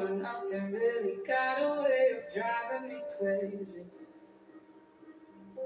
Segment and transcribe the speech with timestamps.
[0.00, 3.84] or nothing really got a way of driving me crazy.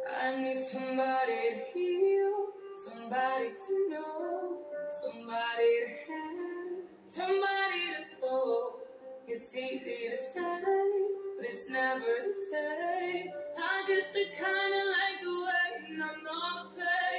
[0.08, 4.58] I need somebody to heal, somebody to know,
[4.90, 8.74] somebody to have, somebody to hold.
[9.28, 10.62] It's easy to say,
[11.36, 13.30] but it's never the same.
[13.58, 17.09] I guess I kinda like the way I'm not playing.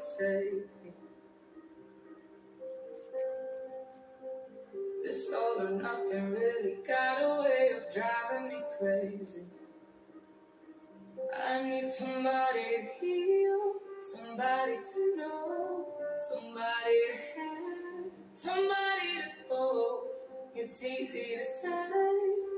[0.00, 0.92] save me.
[5.04, 9.46] This all or nothing really got a way of driving me crazy.
[11.36, 15.86] I need somebody to heal, somebody to know,
[16.18, 20.04] somebody to have, somebody to hold.
[20.54, 21.88] It's easy to say,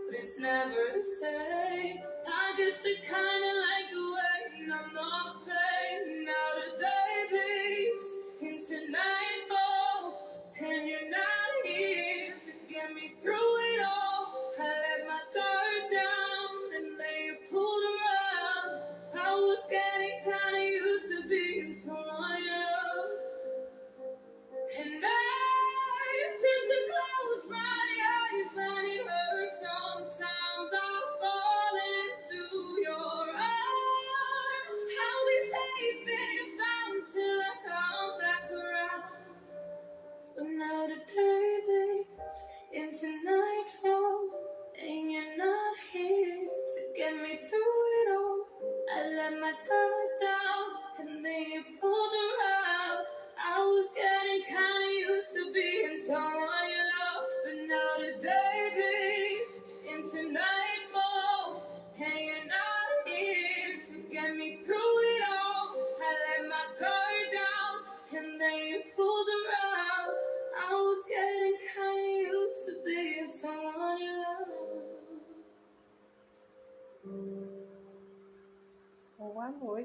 [0.06, 1.98] but it's never the same.
[2.26, 5.41] I guess I kinda like the way I'm not.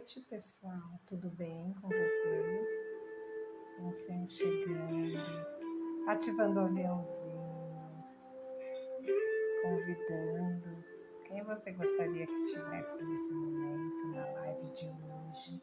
[0.08, 1.02] noite, pessoal.
[1.06, 2.68] Tudo bem com vocês?
[3.78, 5.18] Vão chegando,
[6.08, 8.06] ativando o aviãozinho,
[9.64, 10.86] convidando
[11.26, 15.62] quem você gostaria que estivesse nesse momento, na live de hoje.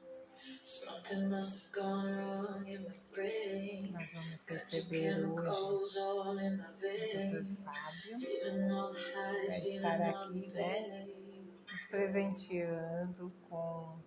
[3.92, 5.34] Nós vamos receber hoje o
[7.30, 7.46] Dr.
[7.64, 8.18] Fábio,
[9.48, 11.06] vai estar aqui, né?
[11.66, 14.03] nos presenteando com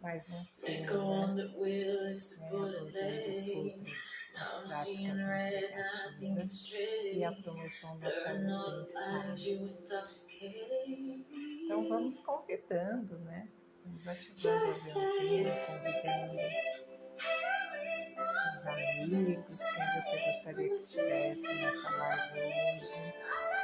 [0.00, 0.86] mais um tema,
[2.38, 2.46] né?
[2.48, 5.58] abordando é, sobre né?
[7.14, 9.58] e a promoção da saúde
[11.64, 13.48] Então vamos convidando, né?
[13.84, 16.36] Vamos ativando a violência, convidando
[18.54, 23.57] os amigos, quem você gostaria que estivesse nessa live hoje.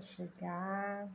[0.00, 1.08] Se achegar.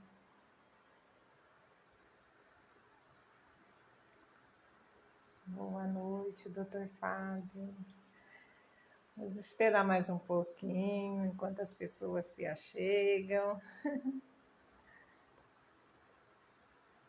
[5.47, 6.87] Boa noite, Dr.
[6.99, 7.75] Fábio.
[9.17, 13.61] Vamos esperar mais um pouquinho enquanto as pessoas se achegam.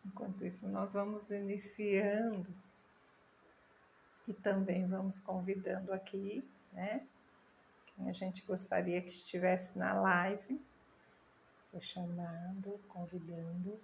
[0.05, 2.47] Enquanto isso, nós vamos iniciando
[4.29, 7.05] e também vamos convidando aqui, né?
[7.87, 10.65] Quem a gente gostaria que estivesse na live.
[11.67, 13.81] Estou chamando, convidando.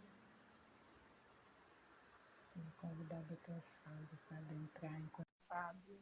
[2.55, 5.33] Vou convidar o doutor Fábio para entrar em contato.
[5.49, 6.01] Fábio,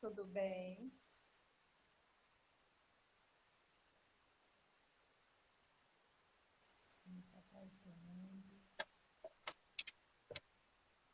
[0.00, 0.92] tudo bem?
[7.32, 7.62] Tá.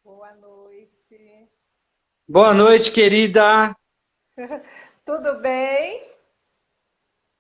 [0.03, 1.51] Boa noite.
[2.29, 3.75] Boa noite, querida.
[5.05, 6.12] Tudo bem?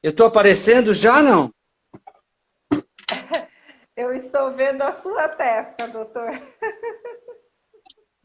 [0.02, 1.50] Eu estou aparecendo já, não?
[3.94, 6.31] Eu estou vendo a sua testa, doutor.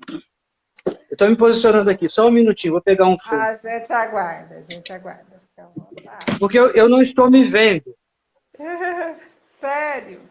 [0.08, 3.36] Eu estou me posicionando aqui, só um minutinho, vou pegar um fogo.
[3.36, 5.42] A gente aguarda, a gente aguarda.
[5.76, 6.40] Vontade.
[6.40, 7.96] Porque eu, eu não estou me vendo.
[9.60, 10.22] Sério?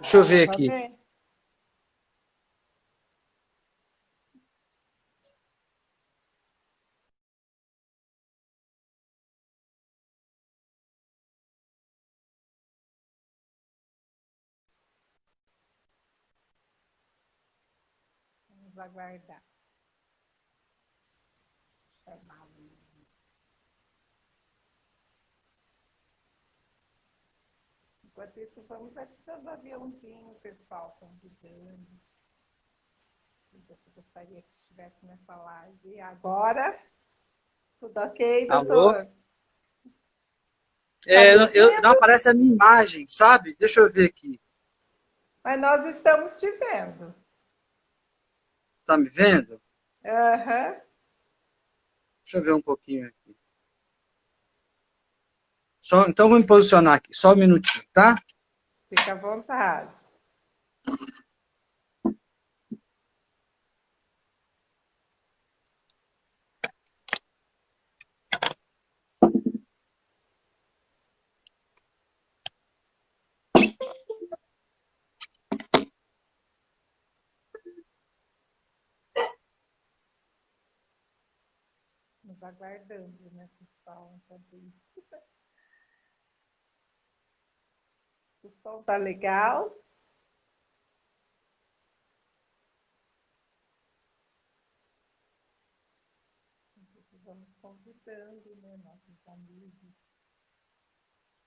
[0.00, 0.68] Deixa eu ver tá aqui.
[18.74, 19.42] Vamos aguardar.
[22.04, 22.50] Chamá-lo.
[28.04, 31.86] Enquanto isso, vamos ativando o aviãozinho, pessoal, convidando.
[33.68, 36.76] Você gostaria que estivesse nessa live agora.
[37.78, 38.92] Tudo ok, Alô?
[38.92, 39.08] doutor?
[41.06, 43.54] É, Tá eu- não aparece a minha imagem, sabe?
[43.56, 44.40] Deixa eu ver aqui.
[45.44, 47.14] Mas nós estamos te vendo.
[48.84, 49.58] Está me vendo?
[50.04, 50.76] Aham.
[52.22, 53.34] Deixa eu ver um pouquinho aqui.
[55.80, 58.14] Só, então vou me posicionar aqui, só um minutinho, tá?
[58.90, 59.94] Fica à vontade.
[82.44, 84.14] Aguardando, né, pessoal?
[84.16, 84.72] Enquanto.
[88.42, 89.74] O som tá legal?
[97.24, 99.94] Vamos convidando, né, nossos amigos.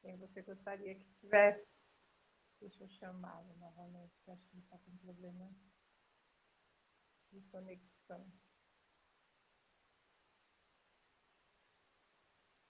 [0.02, 1.68] Quem você gostaria que estivesse?
[2.60, 5.54] Deixa eu chamá-lo novamente, que acho que ele está com problema
[7.32, 8.26] de conexão.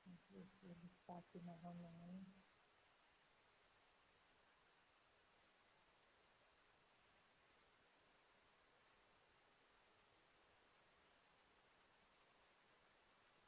[0.06, 2.44] Vamos ver ele está aqui novamente.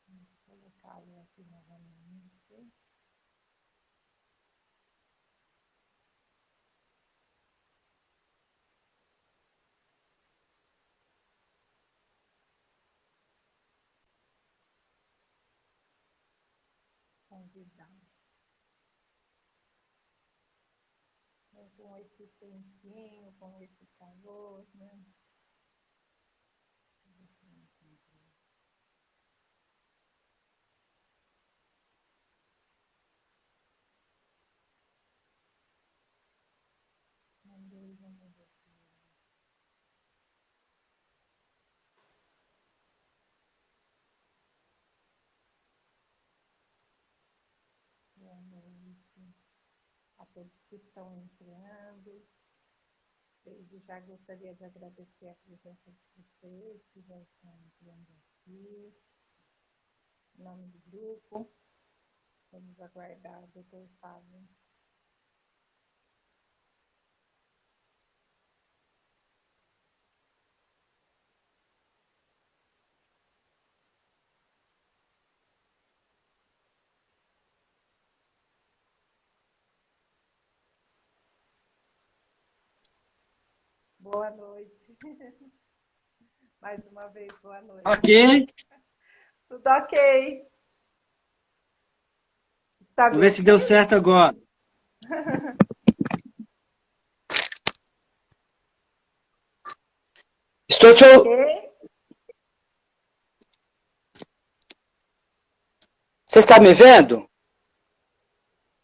[0.08, 2.72] Vamos colocá-lo aqui novamente.
[21.54, 25.06] Né, Com esse tempinho, com esse calor, né?
[27.06, 28.30] Deixa eu ver se eu encontro.
[37.44, 38.70] Vamos ver aqui.
[48.16, 49.36] Boa noite
[50.18, 52.26] a todos que estão entrando.
[53.44, 58.94] Desde já gostaria de agradecer a presença de vocês que já estão entrando aqui.
[60.38, 61.52] Em nome do grupo,
[62.52, 64.48] vamos aguardar o doutor Fábio.
[84.12, 84.72] Boa noite.
[86.62, 87.84] Mais uma vez, boa noite.
[87.88, 88.48] Ok.
[89.48, 90.48] Tudo ok.
[92.90, 94.36] Está Vamos ver se deu certo agora.
[100.70, 101.70] Estou te ou- ok?
[106.28, 107.30] Você está me vendo?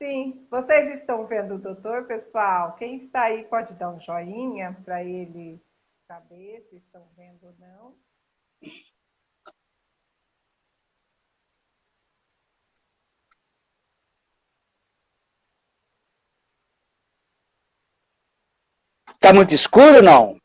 [0.06, 0.48] Sim.
[0.52, 2.76] Vocês estão vendo o doutor, pessoal?
[2.76, 5.60] Quem está aí pode dar um joinha para ele
[6.06, 7.96] saber se estão vendo ou não.
[19.10, 20.38] Está muito escuro ou não?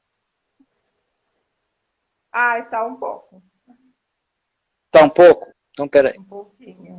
[2.33, 3.43] Ah, está um pouco.
[4.87, 5.53] Está um pouco?
[5.73, 6.19] Então, peraí.
[6.19, 6.97] Um pouquinho.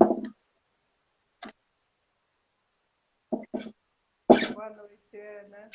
[4.31, 5.69] Boa noite, Ana.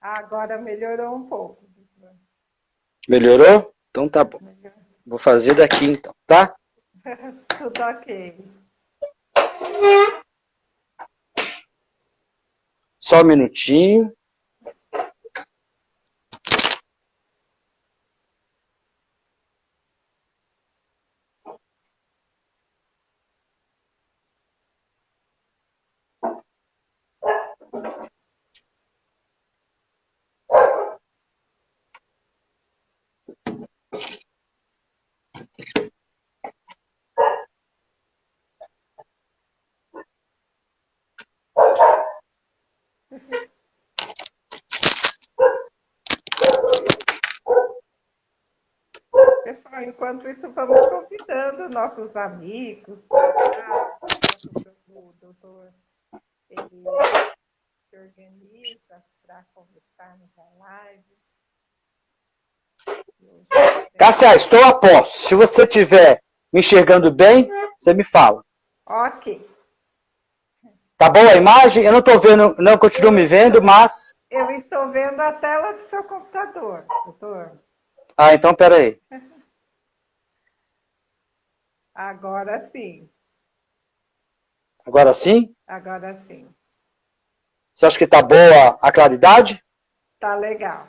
[0.00, 1.68] Agora melhorou um pouco.
[3.08, 3.74] Melhorou?
[3.90, 4.38] Então tá bom.
[4.40, 4.78] Melhorou.
[5.04, 6.54] Vou fazer daqui então, tá?
[7.58, 8.38] Tudo ok.
[13.00, 14.12] Só um minutinho.
[49.44, 53.04] Pessoal, enquanto isso, vamos convidando nossos amigos
[54.88, 55.72] o doutor
[56.48, 56.84] ele
[57.88, 61.18] se organiza para conversar na live.
[63.98, 65.18] Cássia, estou a posto.
[65.18, 67.48] Se você estiver me enxergando bem,
[67.78, 68.44] você me fala.
[68.86, 69.48] Ok.
[70.96, 71.84] Tá bom a imagem?
[71.84, 74.14] Eu não estou vendo, não continuo me vendo, mas.
[74.30, 77.58] Eu estou vendo a tela do seu computador, doutor.
[78.16, 79.00] Ah, então peraí.
[81.94, 83.10] Agora sim.
[84.86, 85.54] Agora sim?
[85.66, 86.48] Agora sim.
[87.74, 89.62] Você acha que tá boa a claridade?
[90.18, 90.88] Tá legal.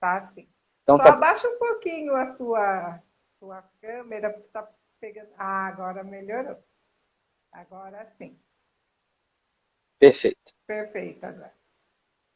[0.00, 0.48] Tá sim.
[0.86, 1.14] Então Só tá.
[1.14, 3.02] abaixa um pouquinho a sua,
[3.40, 5.34] sua câmera, porque tá pegando.
[5.36, 6.62] Ah, agora melhorou.
[7.50, 8.40] Agora sim.
[9.98, 10.54] Perfeito.
[10.64, 11.52] Perfeito agora.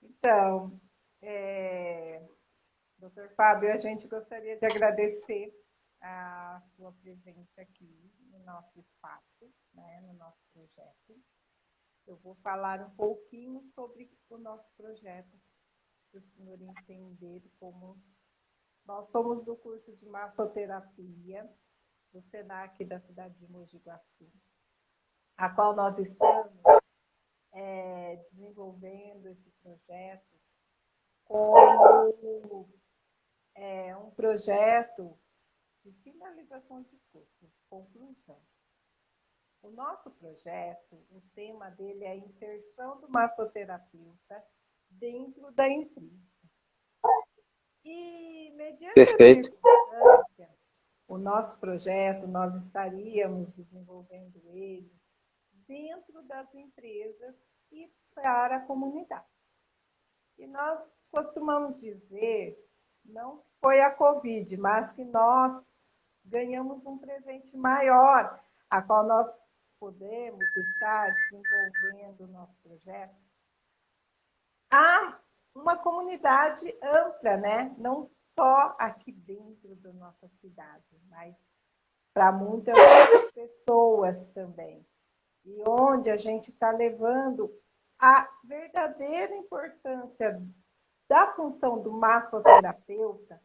[0.02, 0.80] Então,
[1.23, 2.28] é,
[2.99, 5.54] doutor Fábio, a gente gostaria de agradecer
[6.00, 11.23] a sua presença aqui no nosso espaço, né, no nosso projeto.
[12.04, 15.38] Eu vou falar um pouquinho sobre o nosso projeto,
[16.11, 17.97] para o senhor entender como
[18.85, 21.49] nós somos do curso de massoterapia
[22.13, 24.31] do SENAC da cidade de Mogi Guaçu,
[25.37, 26.53] a qual nós estamos
[27.53, 30.41] é, desenvolvendo esse projeto
[31.25, 32.69] como
[33.55, 35.17] é, um projeto
[35.85, 38.41] de finalização de curso, conclusão.
[39.63, 44.45] O nosso projeto, o tema dele é a inserção do massoterapeuta
[44.89, 46.30] dentro da empresa.
[47.85, 49.51] E, mediante Perfeito.
[51.09, 54.93] o nosso projeto, nós estaríamos desenvolvendo ele
[55.67, 57.35] dentro das empresas
[57.73, 59.25] e para a comunidade.
[60.39, 62.59] E nós costumamos dizer,
[63.05, 65.63] não foi a Covid, mas que nós
[66.25, 69.31] ganhamos um presente maior, a qual nós
[69.79, 73.17] podemos estar desenvolvendo o nosso projeto.
[74.71, 75.19] Há
[75.61, 77.75] uma comunidade ampla, né?
[77.79, 81.35] Não só aqui dentro da nossa cidade, mas
[82.14, 84.85] para muitas outras pessoas também.
[85.45, 87.50] E onde a gente está levando
[87.99, 90.43] a verdadeira importância
[91.09, 93.40] da função do massoterapeuta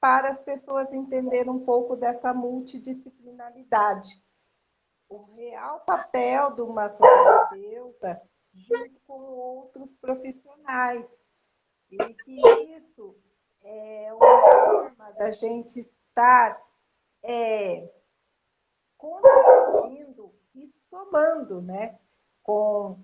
[0.00, 4.22] para as pessoas entenderem um pouco dessa multidisciplinaridade.
[5.08, 8.22] O real papel do massoterapeuta
[8.54, 11.04] junto com outros profissionais.
[12.00, 12.40] E que
[12.76, 13.16] isso
[13.62, 16.60] é uma forma da gente estar
[17.22, 17.90] é,
[18.96, 21.98] contribuindo e somando né,
[22.42, 22.98] com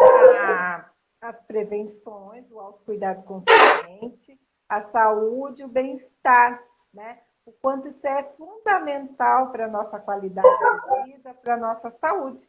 [0.00, 7.22] a, as prevenções, o autocuidado consciente, a saúde, o bem-estar, né?
[7.44, 12.48] O quanto isso é fundamental para a nossa qualidade de vida, para a nossa saúde.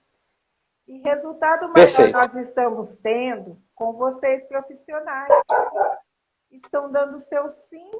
[0.88, 5.32] E resultado maior nós estamos tendo com vocês profissionais.
[6.50, 7.92] Estão dando seu sim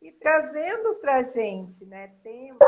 [0.00, 2.58] e trazendo para a gente né, temas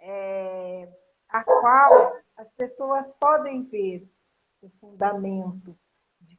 [0.00, 0.88] é,
[1.28, 4.08] a qual as pessoas podem ver
[4.62, 5.76] o fundamento.
[6.20, 6.36] De,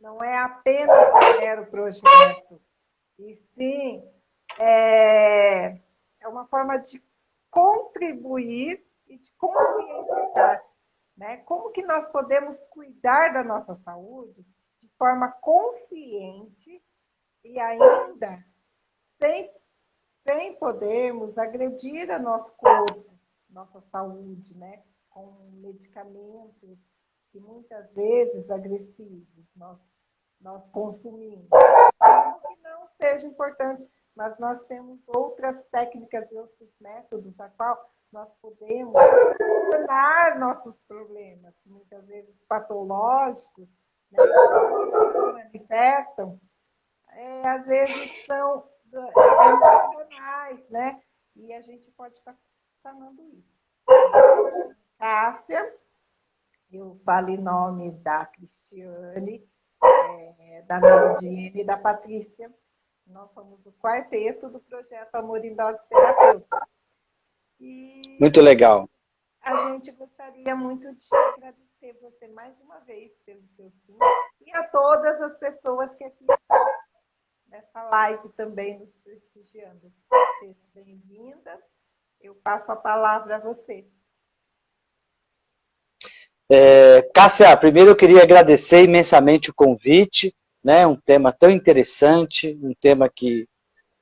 [0.00, 2.60] não é apenas um mero projeto,
[3.18, 4.02] e sim
[4.58, 5.78] é,
[6.20, 7.02] é uma forma de
[7.50, 10.64] contribuir e de conscientizar.
[11.22, 11.36] Né?
[11.44, 14.44] Como que nós podemos cuidar da nossa saúde
[14.80, 16.82] de forma consciente
[17.44, 18.44] e ainda
[19.20, 19.48] sem,
[20.26, 23.16] sem podermos agredir a nosso corpo,
[23.48, 24.82] nossa saúde, né?
[25.10, 26.76] com medicamentos
[27.30, 29.78] que muitas vezes agressivos nós,
[30.40, 31.46] nós consumimos.
[32.00, 37.92] Não que não seja importante, mas nós temos outras técnicas e outros métodos a qual
[38.12, 38.92] nós podemos
[39.70, 43.68] sanar nossos problemas, muitas vezes patológicos,
[44.10, 46.40] né, que manifestam,
[47.08, 51.00] é, às vezes são emocionais, né?
[51.34, 52.36] E a gente pode estar
[52.82, 53.52] sanando isso.
[54.98, 55.74] Cássia,
[56.70, 59.48] eu falo em nome da Cristiane,
[59.82, 62.52] é, da Meridiane e da Patrícia.
[63.06, 66.68] Nós somos o quarteto do projeto Amor em Dose Terapêutica.
[67.62, 68.90] E muito legal.
[69.40, 73.96] A gente gostaria muito de agradecer você mais uma vez pelo seu sim
[74.44, 76.66] e a todas as pessoas que aqui estão
[77.46, 79.92] nessa live também nos prestigiando.
[80.40, 81.56] Seja bem-vinda.
[82.20, 83.86] Eu passo a palavra a você.
[86.50, 90.84] É, Cássia, primeiro eu queria agradecer imensamente o convite, né?
[90.84, 93.48] Um tema tão interessante, um tema que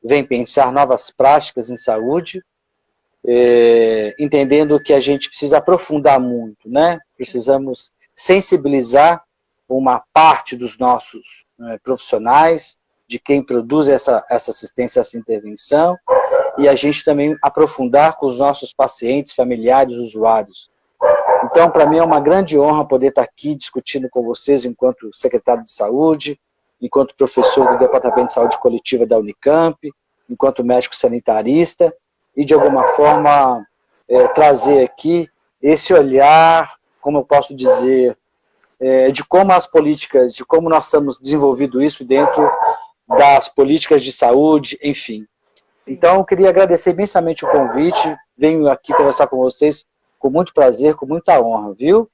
[0.03, 2.43] vem pensar novas práticas em saúde
[3.27, 6.99] é, entendendo que a gente precisa aprofundar muito, né?
[7.17, 9.23] Precisamos sensibilizar
[9.69, 15.97] uma parte dos nossos né, profissionais, de quem produz essa, essa assistência, essa intervenção,
[16.59, 20.71] e a gente também aprofundar com os nossos pacientes, familiares, usuários.
[21.45, 25.65] Então, para mim é uma grande honra poder estar aqui discutindo com vocês enquanto secretário
[25.65, 26.39] de saúde,
[26.81, 29.77] enquanto professor do Departamento de Saúde Coletiva da Unicamp,
[30.29, 31.95] enquanto médico sanitarista,
[32.37, 33.67] e, de alguma forma,
[34.09, 35.29] é, trazer aqui
[35.61, 38.17] esse olhar, como eu posso dizer,
[38.79, 42.51] é, de como as políticas, de como nós estamos desenvolvendo isso dentro
[43.07, 45.27] das políticas de saúde, enfim.
[45.87, 49.85] Então, eu queria agradecer imensamente o convite, venho aqui conversar com vocês
[50.21, 52.09] com muito prazer, com muita honra, viu?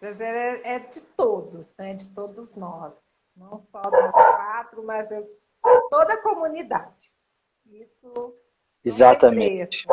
[0.00, 1.94] Prazer é, é de todos, né?
[1.94, 2.92] de todos nós.
[3.36, 5.22] Não só dos quatro, mas de
[5.90, 7.12] toda a comunidade.
[7.66, 8.34] Isso
[8.84, 9.86] Exatamente.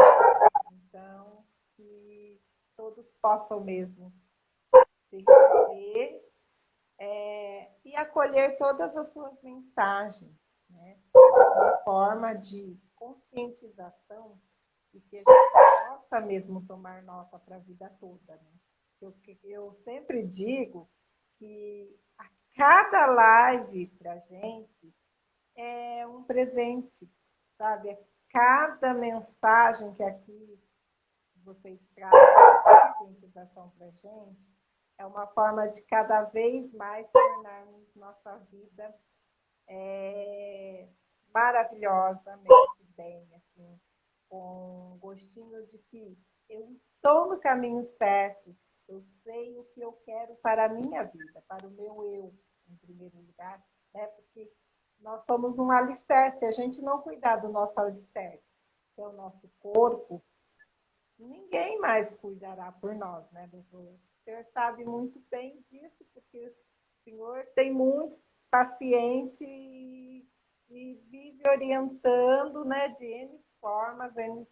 [0.71, 1.43] Então,
[1.75, 2.39] que
[2.75, 4.13] todos possam mesmo
[5.09, 6.23] se receber
[6.99, 10.33] é, e acolher todas as suas mensagens,
[10.69, 10.97] né?
[11.13, 14.39] Uma forma de conscientização
[14.93, 18.51] e que a gente possa mesmo tomar nota para a vida toda, né?
[19.01, 20.89] Eu, eu sempre digo
[21.37, 24.95] que a cada live para a gente
[25.55, 27.07] é um presente,
[27.57, 27.89] sabe?
[27.89, 27.99] É
[28.31, 30.59] cada mensagem que aqui
[31.43, 34.47] vocês trazem de conscientização para a gente
[34.97, 38.93] é uma forma de cada vez mais tornarmos nossa vida
[39.67, 40.87] é,
[41.33, 43.79] maravilhosamente bem, assim,
[44.27, 46.17] com gostinho de que
[46.49, 48.55] eu estou no caminho certo,
[48.87, 52.33] eu sei o que eu quero para a minha vida, para o meu eu,
[52.69, 53.63] em primeiro lugar,
[53.93, 54.07] né?
[54.07, 54.51] porque
[54.99, 56.39] nós somos um alicerce.
[56.39, 58.43] Se a gente não cuidar do nosso alicerce,
[58.95, 60.23] que é o nosso corpo,
[61.17, 63.83] ninguém mais cuidará por nós, né, doutor?
[63.83, 68.19] O senhor sabe muito bem disso, porque o senhor tem muitos
[68.51, 70.27] pacientes e,
[70.69, 74.47] e vive orientando né, de N formas, N,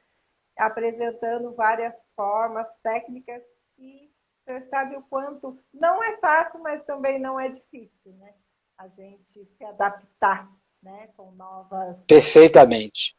[0.57, 3.43] apresentando várias formas, técnicas,
[3.77, 4.11] e
[4.45, 8.33] você sabe o quanto não é fácil, mas também não é difícil, né?
[8.77, 10.49] A gente se adaptar
[10.83, 11.97] né, com novas.
[12.07, 13.15] Perfeitamente.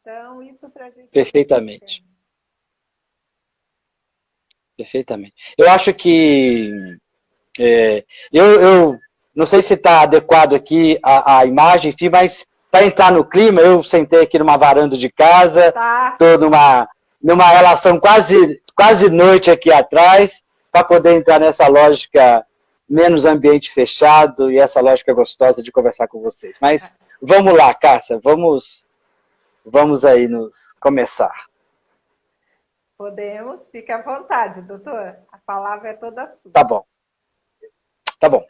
[0.00, 1.08] Então, isso para a gente.
[1.08, 2.04] Perfeitamente.
[4.76, 5.34] Perfeitamente.
[5.56, 6.72] Eu acho que.
[7.58, 8.98] É, eu, eu
[9.34, 13.60] não sei se está adequado aqui a, a imagem, enfim, mas para entrar no clima,
[13.60, 16.38] eu sentei aqui numa varanda de casa, estou tá.
[16.38, 16.88] numa,
[17.22, 22.46] numa relação quase, quase noite aqui atrás, para poder entrar nessa lógica
[22.88, 26.58] menos ambiente fechado e essa lógica gostosa de conversar com vocês.
[26.60, 28.86] Mas vamos lá, Cássia, vamos,
[29.64, 31.46] vamos aí nos começar.
[32.96, 35.16] Podemos, fique à vontade, doutor.
[35.30, 36.52] A palavra é toda sua.
[36.52, 36.82] Tá bom.
[38.18, 38.42] Tá bom.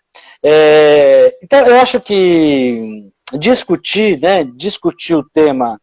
[0.42, 5.80] É, então, eu acho que discutir, né, discutir o tema,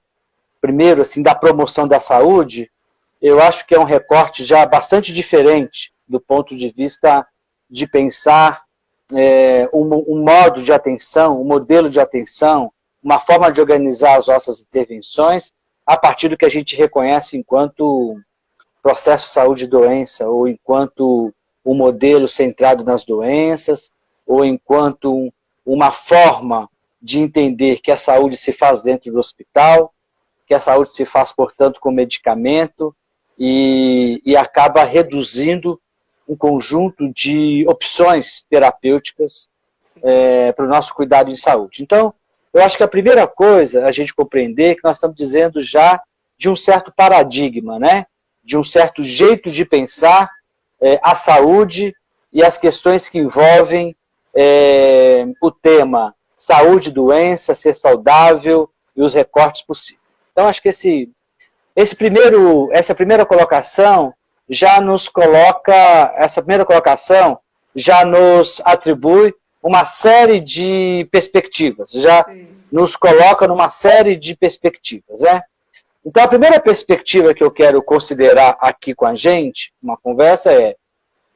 [0.61, 2.71] primeiro, assim, da promoção da saúde,
[3.21, 7.27] eu acho que é um recorte já bastante diferente do ponto de vista
[7.73, 8.65] de pensar
[9.12, 14.27] é, um, um modo de atenção, um modelo de atenção, uma forma de organizar as
[14.27, 15.51] nossas intervenções
[15.83, 18.15] a partir do que a gente reconhece enquanto
[18.83, 21.33] processo saúde e doença, ou enquanto
[21.65, 23.91] um modelo centrado nas doenças,
[24.23, 25.33] ou enquanto
[25.65, 26.69] uma forma
[27.01, 29.91] de entender que a saúde se faz dentro do hospital,
[30.45, 32.95] que a saúde se faz, portanto, com medicamento
[33.38, 35.81] e, e acaba reduzindo
[36.27, 39.47] um conjunto de opções terapêuticas
[40.01, 41.83] é, para o nosso cuidado em saúde.
[41.83, 42.13] Então,
[42.53, 46.01] eu acho que a primeira coisa a gente compreender é que nós estamos dizendo já
[46.38, 48.05] de um certo paradigma, né?
[48.43, 50.29] de um certo jeito de pensar
[50.81, 51.95] é, a saúde
[52.31, 53.95] e as questões que envolvem
[54.36, 60.03] é, o tema saúde, doença, ser saudável e os recortes possíveis.
[60.31, 61.09] Então, acho que esse,
[61.75, 64.13] esse primeiro, essa primeira colocação
[64.49, 65.73] já nos coloca,
[66.15, 67.39] essa primeira colocação
[67.75, 72.47] já nos atribui uma série de perspectivas, já Sim.
[72.71, 75.41] nos coloca numa série de perspectivas, né?
[76.06, 80.75] Então, a primeira perspectiva que eu quero considerar aqui com a gente, uma conversa, é,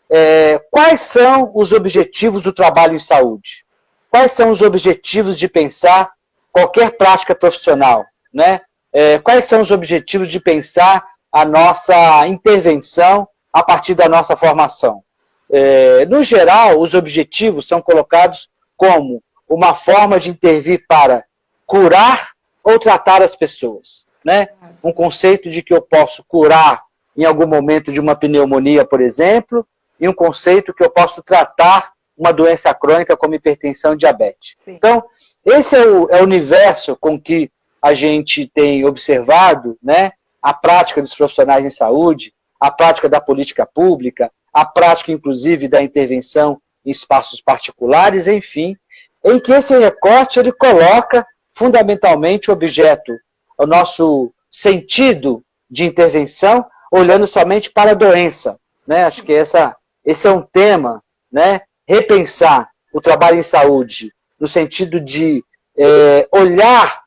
[0.09, 3.65] é quais são os objetivos do trabalho em saúde?
[4.11, 6.11] Quais são os objetivos de pensar
[6.51, 8.05] qualquer prática profissional?
[8.33, 8.59] Né?
[8.91, 11.05] É, quais são os objetivos de pensar
[11.39, 15.03] a nossa intervenção a partir da nossa formação?
[15.49, 21.23] É, no geral, os objetivos são colocados como uma forma de intervir para
[21.65, 22.31] curar
[22.63, 24.49] ou tratar as pessoas né?
[24.83, 26.83] Um conceito de que eu posso curar
[27.15, 29.65] em algum momento de uma pneumonia, por exemplo,
[29.97, 34.57] e um conceito que eu posso tratar uma doença crônica como hipertensão e diabetes.
[34.65, 34.73] Sim.
[34.73, 35.01] Então,
[35.45, 37.49] esse é o, é o universo com que
[37.81, 43.65] a gente tem observado né, a prática dos profissionais em saúde, a prática da política
[43.65, 48.75] pública, a prática, inclusive, da intervenção em espaços particulares, enfim,
[49.23, 53.13] em que esse recorte ele coloca fundamentalmente o objeto
[53.57, 58.59] o nosso sentido de intervenção olhando somente para a doença.
[58.85, 59.03] Né?
[59.03, 61.61] Acho que essa, esse é um tema, né?
[61.87, 65.43] repensar o trabalho em saúde, no sentido de
[65.77, 67.03] é, olhar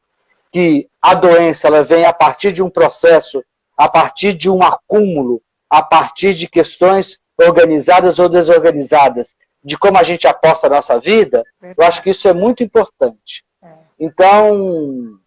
[0.53, 3.43] que a doença ela vem a partir de um processo,
[3.77, 10.03] a partir de um acúmulo, a partir de questões organizadas ou desorganizadas, de como a
[10.03, 13.45] gente aposta a nossa vida, eu acho que isso é muito importante.
[13.63, 13.69] É.
[13.99, 15.19] Então,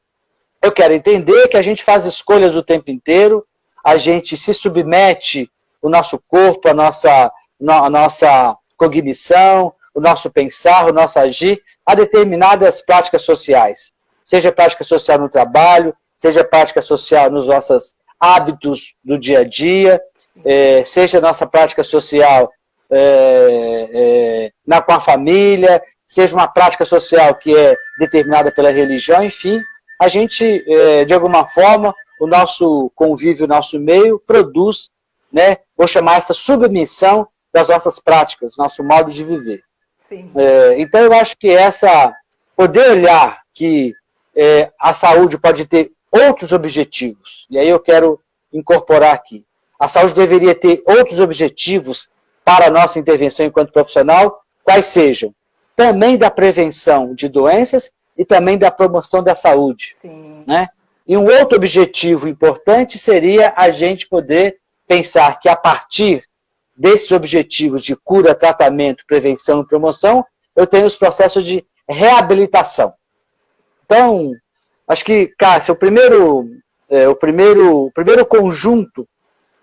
[0.62, 3.46] eu quero entender que a gente faz escolhas o tempo inteiro,
[3.84, 5.50] a gente se submete
[5.82, 7.32] o nosso corpo, a nossa,
[7.68, 13.93] a nossa cognição, o nosso pensar, o nosso agir a determinadas práticas sociais.
[14.24, 20.02] Seja prática social no trabalho, seja prática social nos nossos hábitos do dia a dia,
[20.46, 22.52] é, seja nossa prática social
[22.90, 29.24] é, é, na, com a família, seja uma prática social que é determinada pela religião,
[29.24, 29.62] enfim,
[30.00, 34.90] a gente, é, de alguma forma, o nosso convívio, o nosso meio, produz,
[35.32, 39.62] né, vou chamar essa submissão das nossas práticas, nosso modo de viver.
[40.36, 42.14] É, então, eu acho que essa,
[42.56, 43.94] poder olhar que
[44.36, 48.20] é, a saúde pode ter outros objetivos, e aí eu quero
[48.52, 49.46] incorporar aqui.
[49.80, 52.10] A saúde deveria ter outros objetivos
[52.46, 55.34] para a nossa intervenção enquanto profissional, quais sejam
[55.76, 59.96] também da prevenção de doenças e também da promoção da saúde.
[60.02, 60.44] Sim.
[60.46, 60.70] Né?
[61.08, 66.24] E um outro objetivo importante seria a gente poder pensar que a partir
[66.76, 72.94] desses objetivos de cura, tratamento, prevenção e promoção, eu tenho os processos de reabilitação.
[73.84, 74.34] Então,
[74.88, 76.50] Acho que, Cássia, o primeiro,
[76.90, 79.08] é, o primeiro, o primeiro conjunto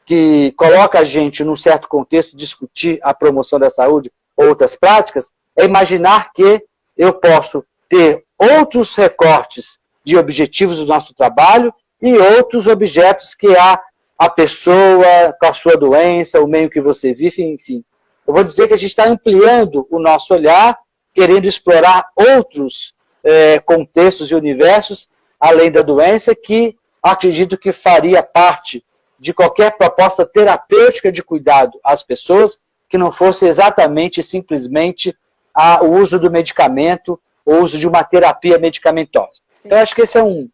[0.07, 5.31] que coloca a gente num certo contexto discutir a promoção da saúde ou outras práticas
[5.57, 6.65] é imaginar que
[6.97, 13.79] eu posso ter outros recortes de objetivos do nosso trabalho e outros objetos que a,
[14.19, 17.85] a pessoa, com a sua doença, o meio que você vive, enfim.
[18.27, 20.79] Eu vou dizer que a gente está ampliando o nosso olhar,
[21.13, 28.85] querendo explorar outros é, contextos e universos, além da doença, que acredito que faria parte
[29.19, 35.17] de qualquer proposta terapêutica de cuidado às pessoas, que não fosse exatamente simplesmente
[35.55, 39.41] a, o uso do medicamento, o uso de uma terapia medicamentosa.
[39.65, 40.49] Então, acho que esse é um,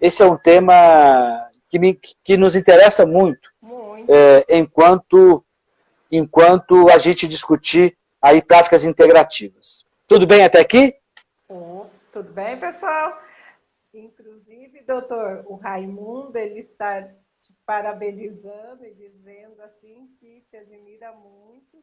[0.00, 4.12] esse é um tema que, me, que nos interessa muito, muito.
[4.12, 5.44] É, enquanto,
[6.10, 9.84] enquanto a gente discutir aí práticas integrativas.
[10.06, 10.94] Tudo bem até aqui?
[11.48, 11.77] Oh,
[12.12, 13.20] tudo bem, pessoal?
[13.92, 21.82] Inclusive, doutor, o Raimundo, ele está te parabenizando e dizendo assim que te admira muito,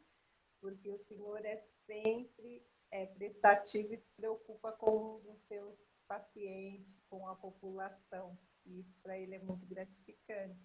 [0.62, 5.76] porque o senhor é sempre é, prestativo e se preocupa com os seus
[6.08, 8.38] pacientes, com a população.
[8.66, 10.60] Isso para ele é muito gratificante.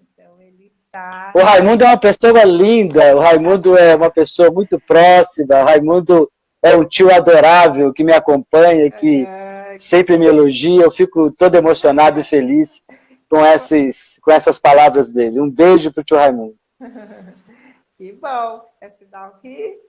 [0.00, 1.32] Então ele está.
[1.34, 6.30] O Raimundo é uma pessoa linda, o Raimundo é uma pessoa muito próxima, o Raimundo
[6.62, 9.76] é um tio adorável que me acompanha, que é...
[9.78, 10.84] sempre me elogia.
[10.84, 12.82] Eu fico todo emocionado e feliz
[13.28, 15.40] com, esses, com essas palavras dele.
[15.40, 16.56] Um beijo para o tio Raimundo.
[17.98, 19.80] que bom, é sinal que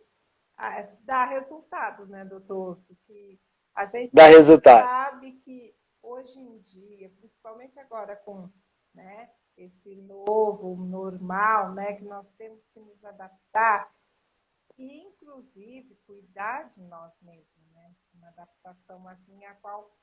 [0.57, 2.79] ah, dá resultado, né, doutor?
[2.87, 3.37] Porque
[3.75, 4.83] a gente dá resultado.
[4.83, 8.49] sabe que hoje em dia, principalmente agora com
[8.93, 13.89] né, esse novo normal, né, que nós temos que nos adaptar
[14.77, 17.95] e, inclusive, cuidar de nós mesmos, né?
[18.13, 19.95] Uma adaptação assim a qual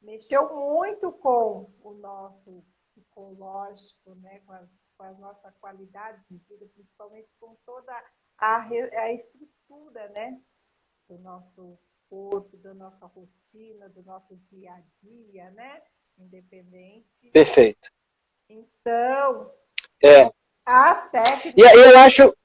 [0.00, 4.40] mexeu muito com o nosso psicológico, né?
[4.40, 7.92] Com a, com a nossa qualidade de vida, principalmente com toda
[8.38, 10.40] a, a estrutura, né?
[11.08, 15.82] Do nosso corpo, da nossa rotina, do nosso dia a dia, né?
[16.18, 17.30] Independente.
[17.32, 17.88] Perfeito.
[18.48, 19.54] Então,
[20.02, 20.32] é.
[20.66, 21.54] as técnicas.
[21.56, 22.36] E eu acho,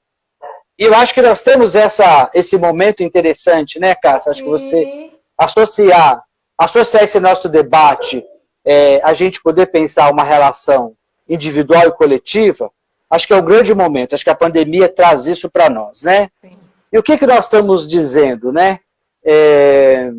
[0.84, 4.30] eu acho que nós temos essa, esse momento interessante, né, Cássia?
[4.30, 6.22] Acho que você associar,
[6.58, 8.24] associar esse nosso debate,
[8.64, 10.94] é, a gente poder pensar uma relação
[11.28, 12.70] individual e coletiva,
[13.08, 14.14] acho que é um grande momento.
[14.14, 16.30] Acho que a pandemia traz isso para nós, né?
[16.40, 16.58] Sim.
[16.92, 18.80] E o que, que nós estamos dizendo, né?
[19.24, 20.10] É,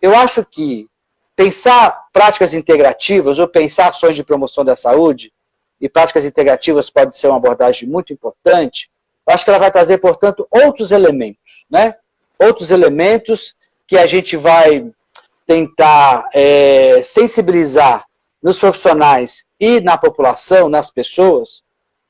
[0.00, 0.88] eu acho que
[1.36, 5.32] pensar práticas integrativas ou pensar ações de promoção da saúde,
[5.80, 8.90] e práticas integrativas pode ser uma abordagem muito importante,
[9.30, 11.94] eu acho que ela vai trazer, portanto, outros elementos, né?
[12.36, 13.54] Outros elementos
[13.86, 14.90] que a gente vai
[15.46, 18.06] tentar é, sensibilizar
[18.42, 21.62] nos profissionais e na população, nas pessoas,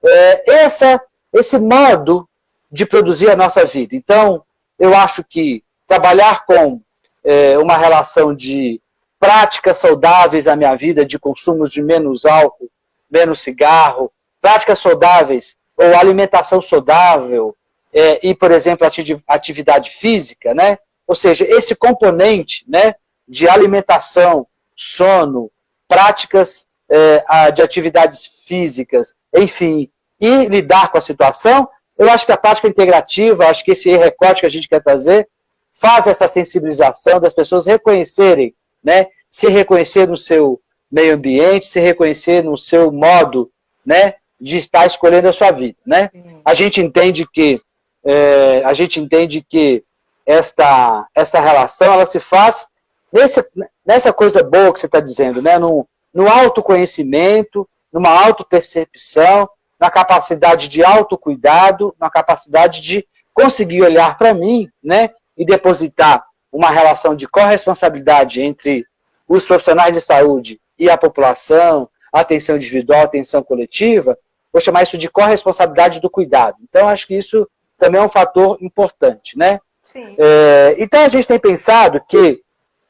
[0.03, 0.99] é, essa,
[1.35, 2.27] esse modo
[2.73, 3.95] de produzir a nossa vida.
[3.95, 4.43] Então,
[4.79, 6.81] eu acho que trabalhar com
[7.23, 8.81] é, uma relação de
[9.19, 12.71] práticas saudáveis na minha vida, de consumos de menos álcool,
[13.11, 17.57] menos cigarro, práticas saudáveis ou alimentação saudável
[17.93, 18.87] é, e, por exemplo,
[19.27, 20.79] atividade física, né?
[21.07, 22.95] Ou seja, esse componente né,
[23.27, 25.51] de alimentação, sono,
[25.89, 29.91] práticas é, de atividades físicas, enfim,
[30.21, 34.41] e lidar com a situação, eu acho que a prática integrativa, acho que esse recorte
[34.41, 35.29] que a gente quer trazer,
[35.73, 42.45] faz essa sensibilização das pessoas reconhecerem, né, se reconhecer no seu meio ambiente, se reconhecer
[42.45, 43.51] no seu modo,
[43.85, 46.11] né, de estar escolhendo a sua vida, né?
[46.45, 47.61] A gente entende que
[48.05, 49.85] é, a gente entende que
[50.25, 52.67] esta esta relação ela se faz
[53.13, 53.45] nesse,
[53.85, 55.59] nessa coisa boa que você está dizendo, né?
[55.59, 59.49] No, no autoconhecimento, numa autopercepção,
[59.79, 65.11] na capacidade de autocuidado, na capacidade de conseguir olhar para mim, né?
[65.37, 68.87] E depositar uma relação de corresponsabilidade entre
[69.29, 74.19] os profissionais de saúde e a população, atenção individual, atenção coletiva,
[74.53, 76.57] vou chamar isso de corresponsabilidade do cuidado.
[76.63, 79.61] Então, acho que isso também é um fator importante, né?
[79.95, 82.43] É, então, a gente tem pensado que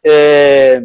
[0.05, 0.83] é,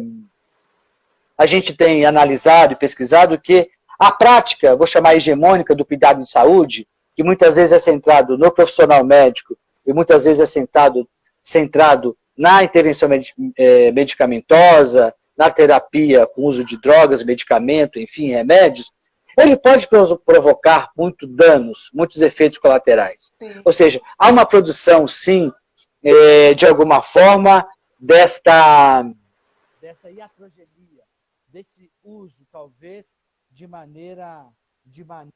[1.36, 6.30] a gente tem analisado e pesquisado que a prática, vou chamar hegemônica do cuidado de
[6.30, 11.08] saúde, que muitas vezes é centrado no profissional médico e muitas vezes é centrado,
[11.42, 13.08] centrado na intervenção
[13.56, 18.90] é, medicamentosa, na terapia com uso de drogas, medicamento, enfim, remédios,
[19.36, 19.86] ele pode
[20.24, 23.32] provocar muito danos, muitos efeitos colaterais.
[23.38, 23.60] Sim.
[23.64, 25.52] Ou seja, há uma produção, sim,
[26.02, 27.66] é, de alguma forma,
[27.98, 29.02] desta,
[29.80, 31.02] dessa iatrogenia,
[31.48, 33.06] desse uso, talvez,
[33.50, 34.46] de maneira,
[34.84, 35.32] de maneira,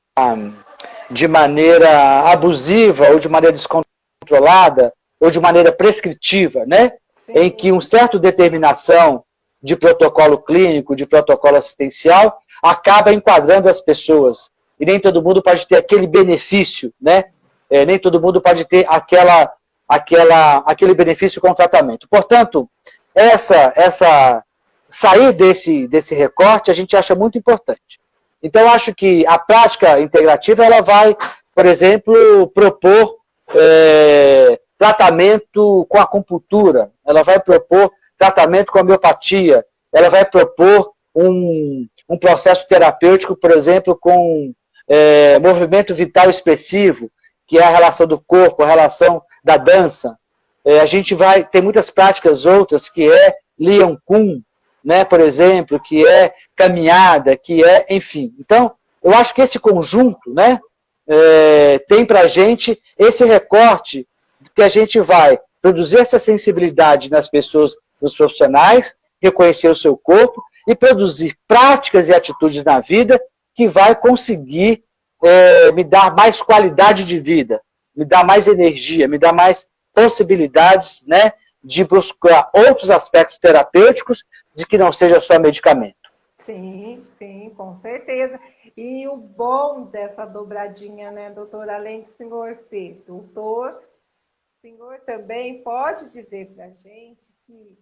[1.11, 6.91] de maneira abusiva ou de maneira descontrolada ou de maneira prescritiva, né?
[7.27, 7.33] Sim.
[7.35, 9.25] Em que um certo determinação
[9.63, 14.51] de protocolo clínico, de protocolo assistencial, acaba enquadrando as pessoas.
[14.79, 17.25] E nem todo mundo pode ter aquele benefício, né?
[17.69, 19.53] É, nem todo mundo pode ter aquela,
[19.89, 22.09] aquela, aquele benefício com o tratamento.
[22.09, 22.69] Portanto,
[23.15, 24.43] essa, essa
[24.89, 28.01] sair desse, desse recorte a gente acha muito importante.
[28.43, 31.17] Então, acho que a prática integrativa ela vai,
[31.55, 33.19] por exemplo, propor
[33.55, 42.19] é, tratamento com acupuntura, ela vai propor tratamento com homeopatia, ela vai propor um, um
[42.19, 44.53] processo terapêutico, por exemplo, com
[44.89, 47.09] é, movimento vital expressivo,
[47.47, 50.19] que é a relação do corpo, a relação da dança.
[50.65, 54.43] É, a gente vai ter muitas práticas outras, que é Lian Kun,
[54.85, 58.35] né, por exemplo, que é caminhada, que é, enfim.
[58.41, 60.59] Então, eu acho que esse conjunto né,
[61.07, 64.07] é, tem para a gente esse recorte
[64.55, 70.43] que a gente vai produzir essa sensibilidade nas pessoas, nos profissionais, reconhecer o seu corpo
[70.71, 73.21] e produzir práticas e atitudes na vida
[73.57, 74.85] que vai conseguir
[75.21, 77.61] é, me dar mais qualidade de vida,
[77.93, 84.65] me dar mais energia, me dar mais possibilidades né, de buscar outros aspectos terapêuticos de
[84.65, 85.97] que não seja só medicamento.
[86.45, 88.39] Sim, sim, com certeza.
[88.77, 95.65] E o bom dessa dobradinha, né, doutor, além do senhor ser doutor, o senhor também
[95.65, 97.77] pode dizer para a gente que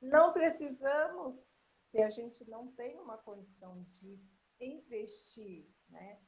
[0.00, 1.34] não precisamos,
[1.96, 4.20] se a gente não tem uma condição de
[4.60, 6.18] investir, né,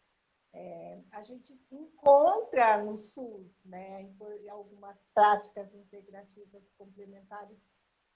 [0.54, 4.11] é, a gente encontra no SUS né,
[4.50, 7.59] algumas práticas integrativas complementares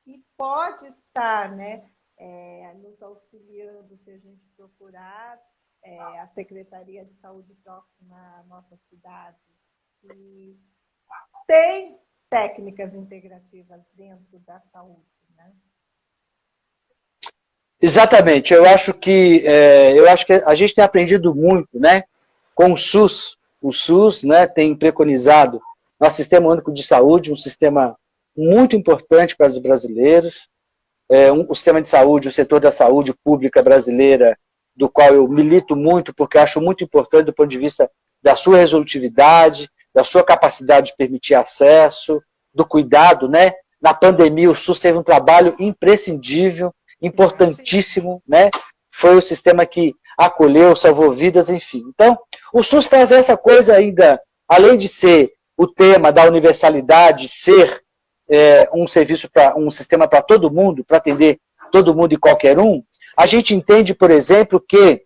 [0.03, 5.39] que pode estar né, é, nos auxiliando se a gente procurar
[5.83, 9.39] é, a Secretaria de Saúde próxima à nossa cidade.
[10.05, 10.59] E
[11.47, 15.07] tem técnicas integrativas dentro da saúde.
[15.37, 15.55] Né?
[17.83, 22.05] Exatamente, eu acho que é, eu acho que a gente tem aprendido muito, né?
[22.55, 23.37] com o SUS.
[23.61, 25.61] O SUS né, tem preconizado
[25.99, 27.97] nosso Sistema Único de Saúde, um sistema
[28.37, 30.49] muito importante para os brasileiros,
[31.09, 34.37] é, um, o sistema de saúde, o setor da saúde pública brasileira,
[34.75, 37.91] do qual eu milito muito, porque acho muito importante do ponto de vista
[38.23, 42.23] da sua resolutividade, da sua capacidade de permitir acesso,
[42.55, 43.53] do cuidado, né?
[43.81, 48.51] Na pandemia, o SUS teve um trabalho imprescindível, importantíssimo, né?
[48.95, 51.83] Foi o sistema que acolheu, salvou vidas, enfim.
[51.89, 52.17] Então,
[52.53, 57.83] o SUS traz essa coisa ainda, além de ser o tema da universalidade, ser
[58.29, 62.59] é, um serviço para um sistema para todo mundo, para atender todo mundo e qualquer
[62.59, 62.83] um,
[63.17, 65.05] a gente entende, por exemplo, que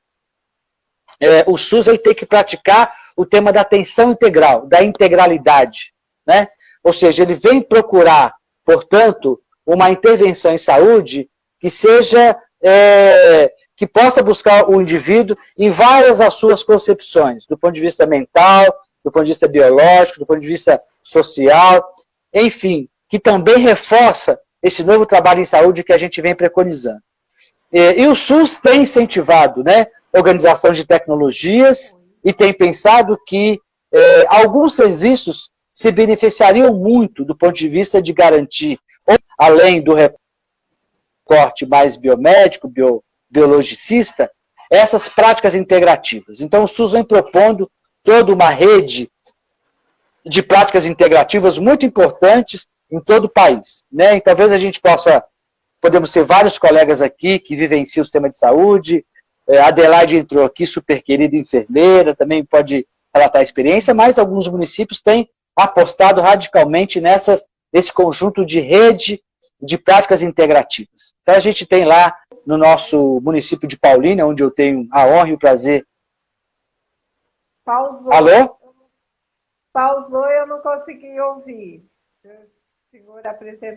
[1.20, 5.92] é, o SUS ele tem que praticar o tema da atenção integral, da integralidade.
[6.26, 6.48] Né?
[6.82, 11.28] Ou seja, ele vem procurar, portanto, uma intervenção em saúde
[11.60, 17.74] que seja é, que possa buscar o indivíduo em várias das suas concepções, do ponto
[17.74, 18.64] de vista mental,
[19.04, 21.84] do ponto de vista biológico, do ponto de vista social,
[22.32, 27.00] enfim, que também reforça esse novo trabalho em saúde que a gente vem preconizando.
[27.72, 33.60] E, o SUS tem incentivado né, organização de tecnologias e tem pensado que
[33.92, 38.78] é, alguns serviços se beneficiariam muito do ponto de vista de garantir,
[39.38, 39.94] além do
[41.28, 44.30] recorte mais biomédico, bio, biologicista,
[44.70, 46.40] essas práticas integrativas.
[46.40, 47.70] Então, o SUS vem propondo
[48.02, 49.10] toda uma rede
[50.24, 53.84] de práticas integrativas muito importantes em todo o país.
[53.90, 54.16] Né?
[54.16, 55.22] E talvez a gente possa,
[55.80, 59.04] podemos ser vários colegas aqui que vivenciam o sistema de saúde,
[59.48, 65.00] é, Adelaide entrou aqui, super querida enfermeira, também pode relatar a experiência, mas alguns municípios
[65.00, 69.22] têm apostado radicalmente nessas, nesse conjunto de rede
[69.60, 71.14] de práticas integrativas.
[71.22, 75.28] Então a gente tem lá no nosso município de Paulínia, onde eu tenho a honra
[75.30, 75.86] e o prazer.
[77.64, 78.12] Pausou.
[78.12, 78.56] Alô?
[79.72, 81.84] Pausou e eu não consegui ouvir.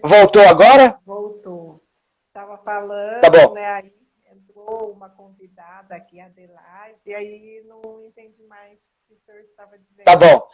[0.03, 0.99] Voltou agora?
[1.05, 1.83] Voltou.
[2.27, 3.53] Estava falando, tá bom.
[3.53, 3.65] né?
[3.65, 3.93] Aí
[4.31, 9.77] entrou uma convidada aqui, Adelaide, e aí não entendi mais o que o senhor estava
[9.77, 10.05] dizendo.
[10.05, 10.47] Tá bom.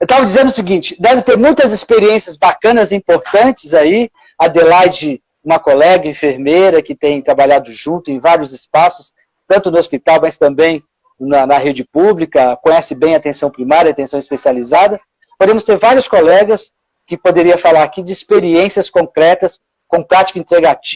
[0.00, 4.10] Eu estava dizendo o seguinte, deve ter muitas experiências bacanas e importantes aí.
[4.38, 9.12] Adelaide, uma colega enfermeira que tem trabalhado junto em vários espaços,
[9.46, 10.82] tanto no hospital, mas também
[11.18, 15.00] na, na rede pública, conhece bem a atenção primária, a atenção especializada.
[15.38, 16.72] Podemos ter vários colegas
[17.06, 20.42] que poderia falar aqui de experiências concretas com práticas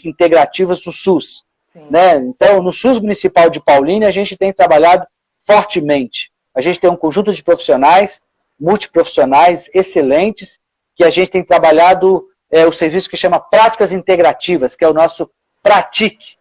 [0.05, 1.45] integrativas do SUS.
[1.91, 2.17] Né?
[2.17, 5.07] Então, no SUS Municipal de Paulínia, a gente tem trabalhado
[5.47, 6.31] fortemente.
[6.55, 8.21] A gente tem um conjunto de profissionais,
[8.59, 10.59] multiprofissionais, excelentes,
[10.97, 14.95] que a gente tem trabalhado é, o serviço que chama Práticas Integrativas, que é o
[14.95, 15.31] nosso
[15.63, 16.37] Pratique.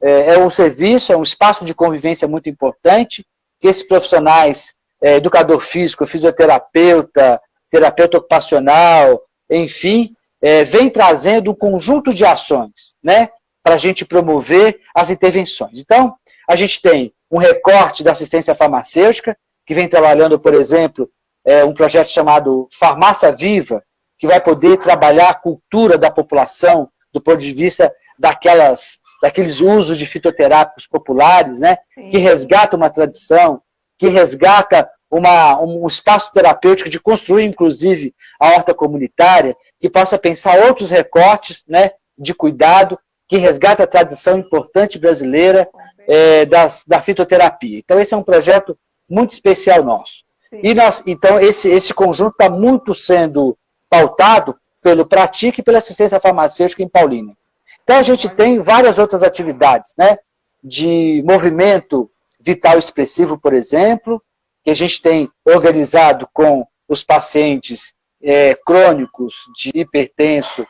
[0.00, 3.24] É, é um serviço, é um espaço de convivência muito importante,
[3.60, 7.40] que esses profissionais, é, educador físico, fisioterapeuta,
[7.70, 13.28] terapeuta ocupacional, enfim, é, vem trazendo um conjunto de ações, né,
[13.62, 15.78] para a gente promover as intervenções.
[15.78, 16.14] Então,
[16.48, 19.36] a gente tem um recorte da assistência farmacêutica,
[19.66, 21.08] que vem trabalhando, por exemplo,
[21.44, 23.82] é, um projeto chamado Farmácia Viva,
[24.18, 29.98] que vai poder trabalhar a cultura da população do ponto de vista daquelas, daqueles usos
[29.98, 31.78] de fitoterápicos populares, né,
[32.10, 33.62] que resgata uma tradição,
[33.98, 40.60] que resgata uma, um espaço terapêutico de construir, inclusive, a horta comunitária, que possa pensar
[40.60, 45.68] outros recortes né, de cuidado, que resgata a tradição importante brasileira
[46.06, 47.78] é, das, da fitoterapia.
[47.78, 48.78] Então, esse é um projeto
[49.08, 50.24] muito especial nosso.
[50.52, 53.56] E nós, então, esse, esse conjunto está muito sendo
[53.88, 57.36] pautado pelo Pratique e pela assistência farmacêutica em Paulínia.
[57.82, 60.18] Então, a gente tem várias outras atividades, né?
[60.62, 64.22] De movimento vital expressivo, por exemplo,
[64.62, 70.66] que a gente tem organizado com os pacientes é, crônicos de hipertenso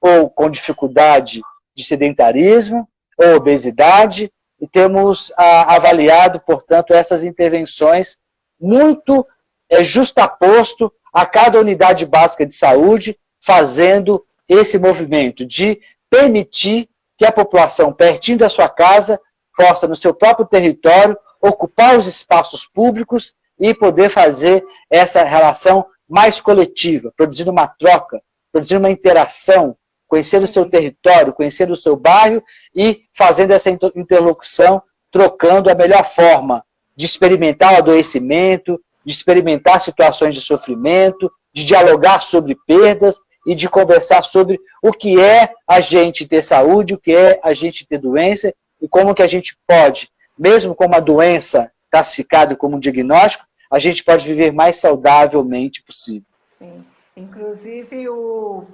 [0.00, 1.42] ou com dificuldade
[1.74, 2.88] de sedentarismo
[3.18, 4.30] ou obesidade,
[4.60, 8.18] e temos a, avaliado, portanto, essas intervenções
[8.60, 9.26] muito
[9.68, 15.80] é, justaposto a cada unidade básica de saúde, fazendo esse movimento de
[16.10, 16.88] permitir
[17.18, 19.20] que a população, pertinho da sua casa,
[19.56, 26.40] possa, no seu próprio território, ocupar os espaços públicos e poder fazer essa relação mais
[26.40, 28.20] coletiva, produzindo uma troca,
[28.52, 29.76] produzindo uma interação,
[30.06, 32.42] conhecer o seu território, conhecer o seu bairro
[32.74, 36.64] e fazendo essa interlocução, trocando a melhor forma
[36.96, 43.68] de experimentar o adoecimento, de experimentar situações de sofrimento, de dialogar sobre perdas e de
[43.68, 47.98] conversar sobre o que é a gente ter saúde, o que é a gente ter
[47.98, 53.46] doença e como que a gente pode, mesmo com uma doença classificada como um diagnóstico,
[53.70, 56.26] a gente pode viver mais saudavelmente possível.
[56.58, 56.84] Sim.
[57.16, 58.66] Inclusive, o,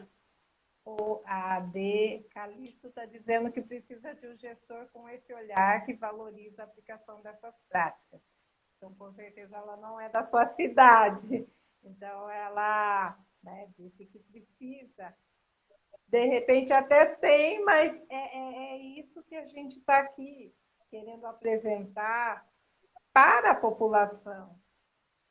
[1.01, 5.95] o a AD Calixto está dizendo que precisa de um gestor com esse olhar que
[5.95, 8.21] valoriza a aplicação dessas práticas.
[8.77, 11.47] Então, com certeza, ela não é da sua cidade.
[11.85, 15.15] Então, ela né, disse que precisa.
[16.09, 20.55] De repente, até tem, mas é, é, é isso que a gente está aqui
[20.91, 22.47] querendo apresentar
[23.13, 24.59] para a população.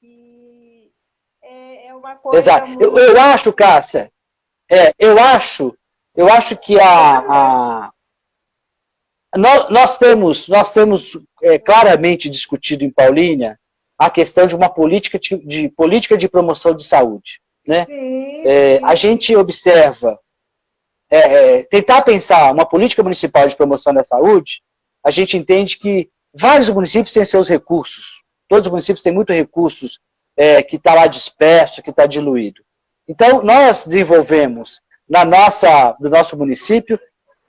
[0.01, 0.91] E
[1.41, 2.39] é, é uma coisa.
[2.39, 2.67] Exato.
[2.67, 2.83] Muito...
[2.83, 4.11] Eu, eu acho, Cássia,
[4.71, 5.75] é, eu acho,
[6.15, 7.91] eu acho que a, a
[9.35, 13.59] nós, nós, temos, nós temos é, claramente discutido em Paulínia
[13.97, 17.39] a questão de uma política de, de política de promoção de saúde.
[17.65, 17.85] Né?
[18.43, 20.19] É, a gente observa,
[21.09, 24.61] é, é, tentar pensar uma política municipal de promoção da saúde,
[25.03, 29.97] a gente entende que vários municípios têm seus recursos, Todos os municípios têm muitos recursos
[30.35, 32.61] é, que está lá disperso, que está diluído.
[33.11, 36.97] Então, nós desenvolvemos na nossa, do nosso município,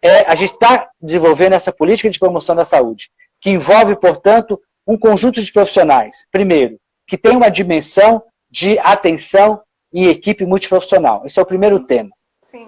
[0.02, 4.98] é, a gente está desenvolvendo essa política de promoção da saúde, que envolve, portanto, um
[4.98, 6.26] conjunto de profissionais.
[6.32, 11.22] Primeiro, que tem uma dimensão de atenção e equipe multiprofissional.
[11.24, 12.10] Esse é o primeiro tema.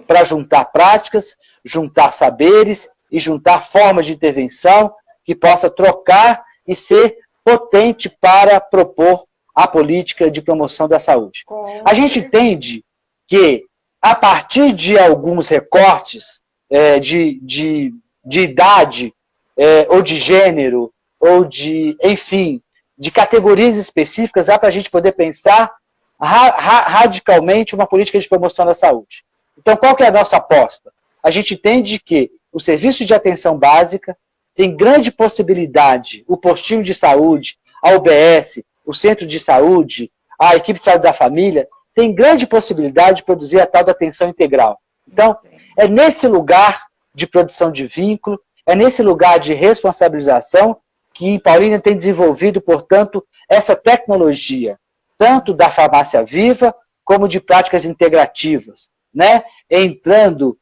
[0.07, 1.35] Para juntar práticas,
[1.65, 9.25] juntar saberes e juntar formas de intervenção que possa trocar e ser potente para propor
[9.55, 11.45] a política de promoção da saúde.
[11.85, 12.83] A gente entende
[13.27, 13.63] que,
[14.01, 17.93] a partir de alguns recortes é, de, de,
[18.23, 19.13] de idade,
[19.57, 22.61] é, ou de gênero, ou de, enfim,
[22.97, 25.71] de categorias específicas, dá para a gente poder pensar
[26.19, 29.23] ra ra radicalmente uma política de promoção da saúde.
[29.57, 30.91] Então, qual que é a nossa aposta?
[31.23, 34.17] A gente entende que o serviço de atenção básica,
[34.55, 40.79] tem grande possibilidade, o postinho de saúde, a UBS, o centro de saúde, a equipe
[40.79, 44.79] de saúde da família, tem grande possibilidade de produzir a tal da atenção integral.
[45.07, 45.37] Então,
[45.77, 50.77] é nesse lugar de produção de vínculo, é nesse lugar de responsabilização
[51.13, 54.77] que Paulina tem desenvolvido, portanto, essa tecnologia,
[55.17, 56.75] tanto da farmácia viva,
[57.05, 59.43] como de práticas integrativas, né?
[59.69, 60.57] entrando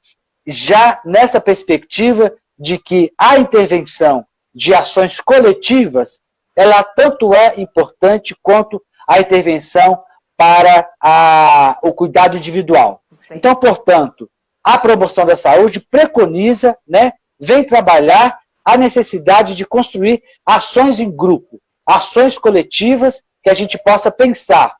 [0.45, 6.21] já nessa perspectiva de que a intervenção de ações coletivas,
[6.55, 10.01] ela tanto é importante quanto a intervenção
[10.37, 13.01] para a, o cuidado individual.
[13.31, 14.29] Então, portanto,
[14.63, 21.59] a promoção da saúde preconiza, né, vem trabalhar a necessidade de construir ações em grupo,
[21.85, 24.75] ações coletivas que a gente possa pensar,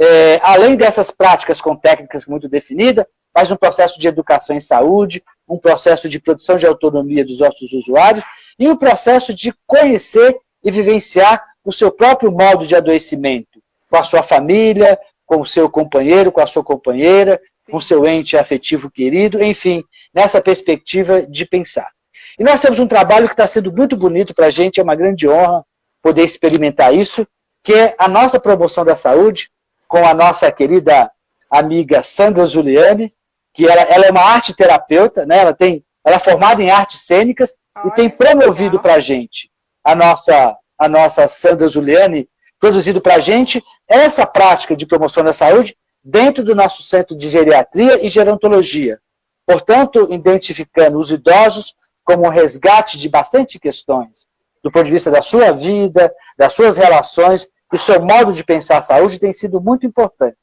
[0.00, 3.04] é, além dessas práticas com técnicas muito definidas,
[3.34, 7.70] mas um processo de educação em saúde, um processo de produção de autonomia dos nossos
[7.72, 8.24] usuários
[8.58, 14.02] e um processo de conhecer e vivenciar o seu próprio modo de adoecimento, com a
[14.02, 17.40] sua família, com o seu companheiro, com a sua companheira,
[17.70, 21.88] com o seu ente afetivo querido, enfim, nessa perspectiva de pensar.
[22.36, 24.96] E nós temos um trabalho que está sendo muito bonito para a gente, é uma
[24.96, 25.64] grande honra
[26.02, 27.24] poder experimentar isso,
[27.62, 29.48] que é a nossa promoção da saúde,
[29.86, 31.08] com a nossa querida
[31.48, 33.14] amiga Sandra Giuliani,
[33.54, 35.38] que ela, ela é uma arte terapeuta, né?
[35.38, 39.48] ela, tem, ela é formada em artes cênicas Olha, e tem promovido para a gente,
[39.86, 42.28] a nossa, a nossa Sandra Giuliani,
[42.58, 47.28] produzido para a gente essa prática de promoção da saúde dentro do nosso centro de
[47.28, 48.98] geriatria e gerontologia.
[49.46, 51.72] Portanto, identificando os idosos
[52.02, 54.26] como um resgate de bastante questões,
[54.60, 58.78] do ponto de vista da sua vida, das suas relações, e seu modo de pensar
[58.78, 60.36] a saúde tem sido muito importante.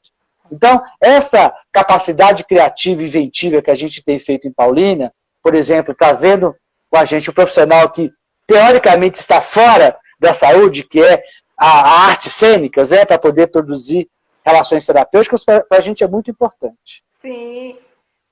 [0.50, 5.94] Então, essa capacidade criativa e inventiva que a gente tem feito em Paulínia, por exemplo,
[5.94, 6.54] trazendo
[6.90, 8.10] com a gente um profissional que
[8.46, 11.22] teoricamente está fora da saúde, que é
[11.56, 14.10] a, a arte cênicas, é, para poder produzir
[14.44, 17.04] relações terapêuticas, para a gente é muito importante.
[17.20, 17.78] Sim,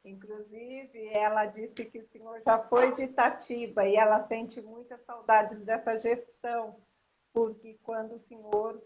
[0.04, 5.56] inclusive ela disse que o senhor já foi de Itatiba e ela sente muita saudade
[5.56, 6.76] dessa gestão,
[7.32, 8.82] porque quando o senhor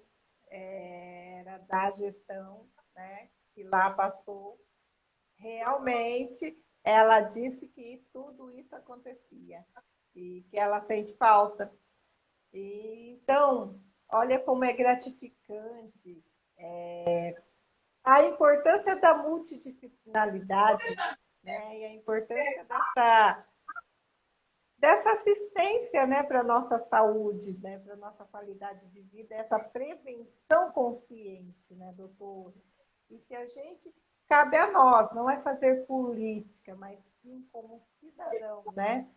[0.49, 4.59] é, era da gestão, né, que lá passou,
[5.39, 9.64] realmente ela disse que tudo isso acontecia
[10.17, 11.71] e que ela sente falta.
[12.53, 16.25] E, então, olha como é gratificante
[16.59, 17.37] é,
[18.03, 20.85] a importância da multidisciplinaridade
[21.45, 23.47] né, e a importância dessa,
[24.79, 29.59] dessa assistência né, para a nossa saúde, né, para a nossa qualidade de vida, essa
[29.59, 32.55] prevenção consciente, né, doutor?
[33.11, 33.95] E que a gente,
[34.27, 39.09] cabe a nós, não é fazer política, mas sim como cidadão, né?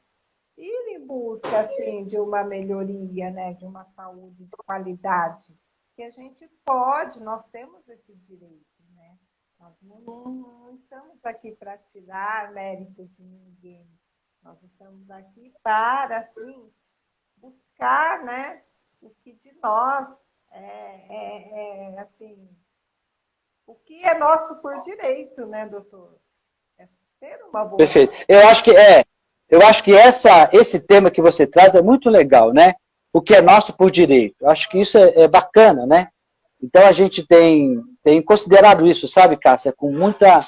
[0.60, 5.58] Ir em busca, assim, de uma melhoria, né, de uma saúde de qualidade
[6.00, 9.18] que a gente pode, nós temos esse direito, né?
[9.60, 13.86] Nós não, não estamos aqui para tirar mérito de ninguém.
[14.42, 16.72] Nós estamos aqui para, assim,
[17.36, 18.64] buscar, né,
[19.02, 20.08] o que de nós
[20.52, 22.50] é, é, é assim,
[23.68, 26.18] o que é nosso por direito, né, doutor?
[26.78, 26.88] É
[27.20, 27.78] ter uma boa.
[27.78, 28.14] Perfeito.
[28.26, 29.04] Eu acho que é.
[29.50, 32.76] Eu acho que essa, esse tema que você traz é muito legal, né?
[33.12, 34.48] o que é nosso por direito.
[34.48, 36.08] Acho que isso é, é bacana, né?
[36.62, 40.40] Então a gente tem, tem considerado isso, sabe, Cássia, com muita,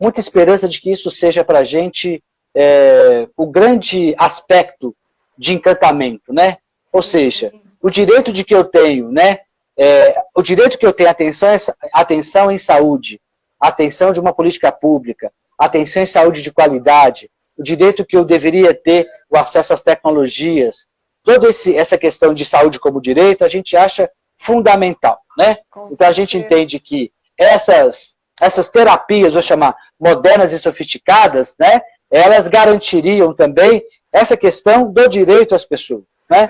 [0.00, 2.22] muita esperança de que isso seja para a gente
[2.54, 4.94] é, o grande aspecto
[5.36, 6.58] de encantamento, né?
[6.92, 9.40] Ou seja, o direito de que eu tenho, né?
[9.76, 11.48] É, o direito que eu tenho atenção,
[11.92, 13.20] atenção em saúde,
[13.58, 18.74] atenção de uma política pública, atenção em saúde de qualidade, o direito que eu deveria
[18.74, 20.86] ter o acesso às tecnologias,
[21.22, 25.58] toda essa questão de saúde como direito, a gente acha fundamental, né?
[25.90, 31.80] Então a gente entende que essas, essas terapias, vou chamar, modernas e sofisticadas, né?
[32.10, 33.82] Elas garantiriam também
[34.12, 36.48] essa questão do direito às pessoas, né?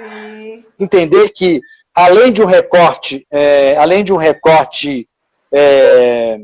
[0.78, 1.60] Entender que
[1.94, 5.08] além de um recorte, é, além de um recorte
[5.52, 6.38] é,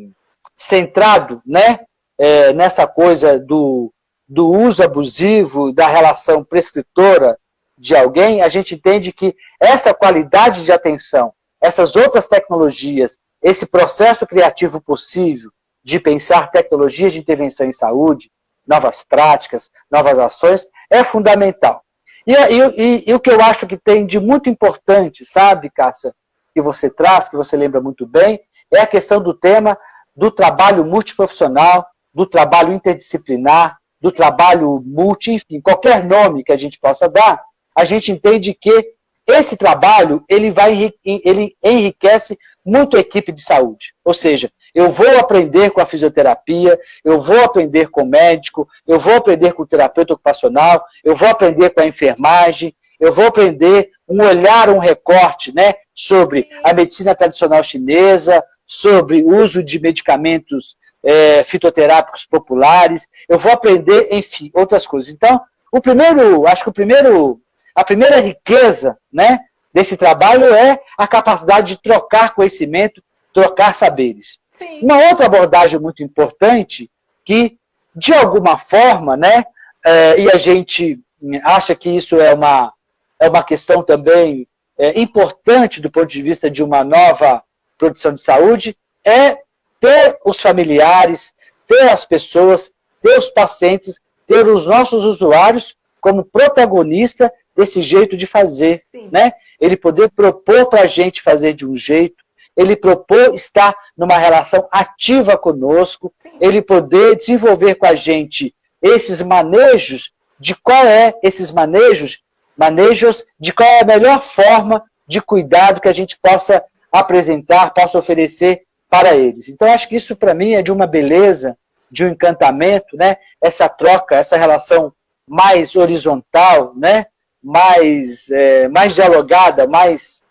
[0.57, 1.81] centrado, né?
[2.23, 3.91] É, nessa coisa do,
[4.31, 7.37] do uso abusivo, da relação prescritora
[7.77, 14.25] de alguém, a gente entende que essa qualidade de atenção, essas outras tecnologias, esse processo
[14.25, 15.51] criativo possível
[15.83, 18.31] de pensar tecnologias de intervenção em saúde,
[18.65, 21.83] novas práticas, novas ações, é fundamental.
[22.25, 26.15] E, e, e, e o que eu acho que tem de muito importante, sabe, Cássia,
[26.55, 28.41] que você traz, que você lembra muito bem,
[28.73, 29.77] é a questão do tema
[30.15, 36.79] do trabalho multiprofissional, do trabalho interdisciplinar, do trabalho multi, enfim, qualquer nome que a gente
[36.79, 37.43] possa dar,
[37.77, 38.93] a gente entende que
[39.27, 43.95] esse trabalho ele vai ele enriquece muito a equipe de saúde.
[44.05, 48.99] Ou seja, eu vou aprender com a fisioterapia, eu vou aprender com o médico, eu
[48.99, 53.91] vou aprender com o terapeuta ocupacional, eu vou aprender com a enfermagem, eu vou aprender
[54.09, 60.77] um olhar, um recorte, né, sobre a medicina tradicional chinesa, sobre o uso de medicamentos
[61.03, 65.13] é, fitoterápicos populares, eu vou aprender, enfim, outras coisas.
[65.13, 65.41] Então,
[65.73, 67.41] o primeiro, acho que o primeiro
[67.75, 69.41] a primeira riqueza né,
[69.73, 74.39] desse trabalho é a capacidade de trocar conhecimento, trocar saberes.
[74.59, 74.81] Sim.
[74.83, 76.91] Uma outra abordagem muito importante
[77.25, 77.57] que
[77.95, 79.45] de alguma forma, né,
[79.85, 81.01] é, e a gente
[81.43, 82.73] acha que isso é uma,
[83.19, 84.47] é uma questão também
[84.79, 87.43] é, importante do ponto de vista de uma nova
[87.79, 89.39] produção de saúde, é
[89.81, 91.33] ter os familiares,
[91.67, 92.73] ter as pessoas,
[93.03, 99.33] ter os pacientes, ter os nossos usuários como protagonista desse jeito de fazer, né?
[99.61, 102.23] Ele poder propor para a gente fazer de um jeito,
[102.57, 106.31] ele propor estar numa relação ativa conosco, Sim.
[106.41, 112.23] ele poder desenvolver com a gente esses manejos de qual é esses manejos,
[112.57, 117.99] manejos de qual é a melhor forma de cuidado que a gente possa apresentar, possa
[117.99, 119.49] oferecer para eles.
[119.49, 121.57] Então, acho que isso, para mim, é de uma beleza,
[121.89, 123.17] de um encantamento, né?
[123.41, 124.93] essa troca, essa relação
[125.27, 127.07] mais horizontal, né?
[127.43, 130.23] mais, é, mais dialogada, mais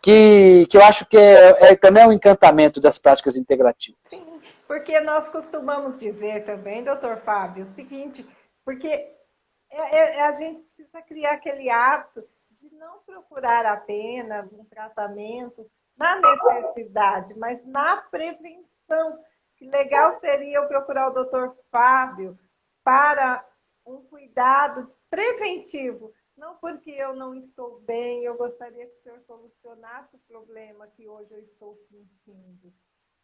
[0.00, 4.00] que, que eu acho que é, é também um encantamento das práticas integrativas.
[4.08, 8.26] Sim, porque nós costumamos dizer também, doutor Fábio, o seguinte,
[8.64, 15.66] porque é, é, a gente precisa criar aquele hábito de não procurar apenas um tratamento
[16.00, 19.22] na necessidade, mas na prevenção.
[19.56, 22.38] Que legal seria eu procurar o doutor Fábio
[22.82, 23.46] para
[23.86, 26.14] um cuidado preventivo.
[26.34, 31.06] Não porque eu não estou bem, eu gostaria que o senhor solucionasse o problema que
[31.06, 32.72] hoje eu estou sentindo.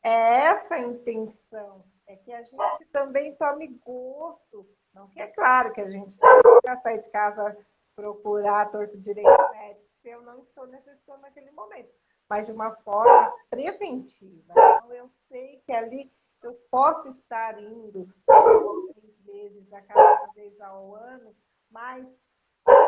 [0.04, 4.68] É essa a intenção, é que a gente também tome gosto.
[4.92, 7.56] Não que é claro que a gente que sair de casa
[7.94, 11.90] procurar torto direito médico se eu não estou necessitando naquele momento
[12.28, 14.52] mas de uma forma preventiva.
[14.52, 16.12] Então, eu sei que ali
[16.42, 21.34] eu posso estar indo três vezes a cada vez ao ano,
[21.70, 22.06] mas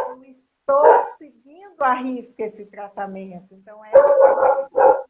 [0.09, 3.55] eu estou seguindo a risca esse tratamento.
[3.55, 3.91] Então, é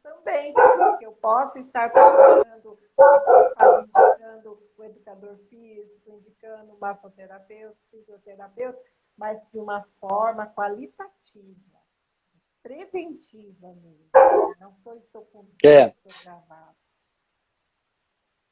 [0.01, 2.77] também, porque eu posso estar procurando,
[3.83, 8.79] indicando o educador físico, indicando o massoterapeuta, fisioterapeuta,
[9.17, 11.78] mas de uma forma qualitativa
[12.63, 14.09] preventiva mesmo.
[14.13, 14.55] Né?
[14.59, 15.93] Não foi estou com é.
[16.23, 16.75] gravado.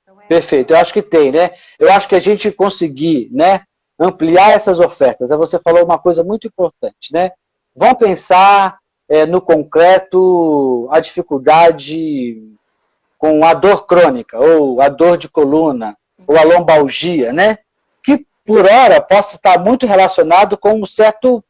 [0.01, 1.51] Então, é Perfeito, eu acho que tem, né?
[1.77, 3.65] Eu acho que a gente conseguir, né,
[3.99, 5.29] ampliar essas ofertas.
[5.29, 7.31] Você falou uma coisa muito importante, né?
[7.75, 8.79] Vamos pensar
[9.09, 12.55] é, no concreto a dificuldade
[13.17, 17.57] com a dor crônica, ou a dor de coluna, ou a lombalgia, né?
[18.03, 21.43] Que por hora possa estar muito relacionado com um certo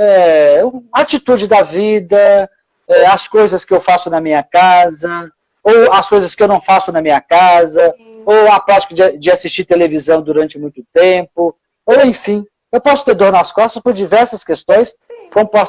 [0.00, 2.48] é, atitude da vida,
[2.88, 5.30] é, as coisas que eu faço na minha casa,
[5.62, 8.22] ou as coisas que eu não faço na minha casa, Sim.
[8.24, 13.14] ou a prática de, de, assistir televisão durante muito tempo, ou enfim, eu posso ter
[13.14, 14.94] dor nas costas por diversas questões,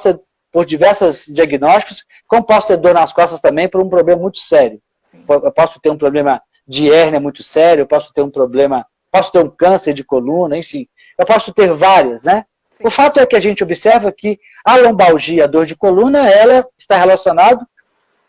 [0.01, 0.19] ter
[0.49, 4.81] por diversos diagnósticos, como posso ter dor nas costas também por um problema muito sério.
[5.27, 9.31] Eu posso ter um problema de hérnia muito sério, eu posso ter um problema, posso
[9.31, 12.45] ter um câncer de coluna, enfim, eu posso ter várias, né?
[12.83, 16.65] O fato é que a gente observa que a lombalgia, a dor de coluna, ela
[16.77, 17.65] está relacionada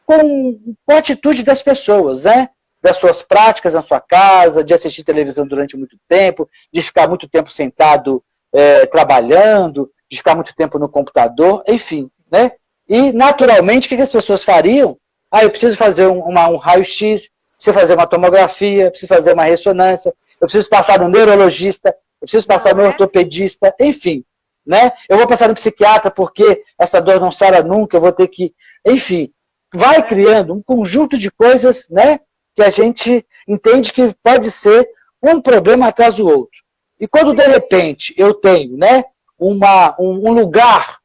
[0.05, 2.49] com, com a atitude das pessoas, né?
[2.81, 7.29] Das suas práticas na sua casa, de assistir televisão durante muito tempo, de ficar muito
[7.29, 8.23] tempo sentado
[8.53, 12.53] é, trabalhando, de ficar muito tempo no computador, enfim, né?
[12.89, 14.99] E, naturalmente, o que as pessoas fariam?
[15.31, 19.45] Ah, eu preciso fazer um, uma, um raio-x, preciso fazer uma tomografia, preciso fazer uma
[19.45, 21.89] ressonância, eu preciso passar no neurologista,
[22.21, 22.89] eu preciso passar no é?
[22.89, 24.25] ortopedista, enfim
[24.67, 24.93] né?
[25.09, 28.55] Eu vou passar no psiquiatra porque essa dor não sara nunca, eu vou ter que.
[28.87, 29.33] Enfim,
[29.73, 32.21] vai criando um conjunto de coisas, né?
[32.55, 34.89] Que a gente entende que pode ser
[35.23, 36.63] um problema atrás do outro.
[37.01, 39.05] E quando de repente eu tenho, né?
[39.39, 40.99] Uma, um, um lugar,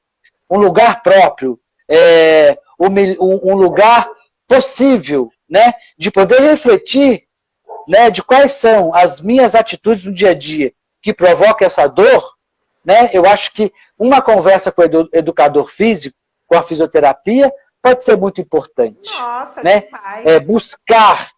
[0.50, 4.08] um lugar próprio, é, um, um lugar
[4.48, 5.74] possível, né?
[5.98, 7.24] De poder refletir,
[7.88, 8.12] né?
[8.12, 12.37] De quais são as minhas atitudes no dia a dia que provocam essa dor
[12.88, 13.10] né?
[13.12, 16.16] Eu acho que uma conversa com o educador físico,
[16.48, 19.12] com a fisioterapia, pode ser muito importante.
[19.12, 19.84] Nossa, né?
[20.24, 21.32] É, buscar,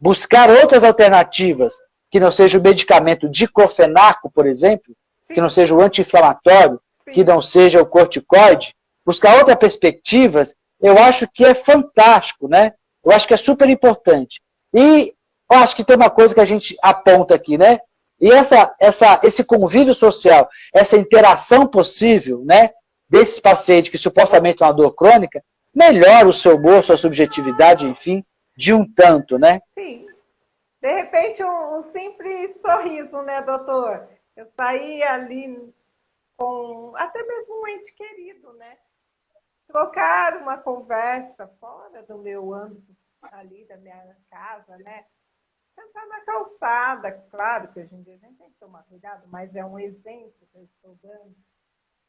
[0.00, 1.74] buscar outras alternativas,
[2.10, 4.92] que não seja o medicamento diclofenaco, por exemplo,
[5.28, 5.34] Sim.
[5.34, 6.80] que não seja o anti-inflamatório,
[7.12, 8.74] que não seja o corticoide,
[9.06, 12.72] buscar outras perspectivas, eu acho que é fantástico, né?
[13.04, 14.42] Eu acho que é super importante.
[14.74, 15.14] E
[15.48, 17.78] eu acho que tem uma coisa que a gente aponta aqui, né?
[18.22, 22.70] E essa, essa, esse convívio social, essa interação possível né,
[23.10, 25.44] desses pacientes que supostamente têm uma dor crônica,
[25.74, 28.24] melhora o seu humor, sua subjetividade, enfim,
[28.56, 29.60] de um tanto, né?
[29.76, 30.06] Sim.
[30.80, 34.08] De repente, um, um simples sorriso, né, doutor?
[34.36, 35.74] Eu saí ali
[36.36, 38.76] com até mesmo um ente querido, né?
[39.66, 42.94] Trocar uma conversa fora do meu âmbito
[43.32, 45.06] ali da minha casa, né?
[45.74, 47.12] Sentar na calçada.
[47.30, 50.46] Claro que hoje em dia a gente tem que tomar cuidado, mas é um exemplo
[50.50, 51.36] que eu estou dando.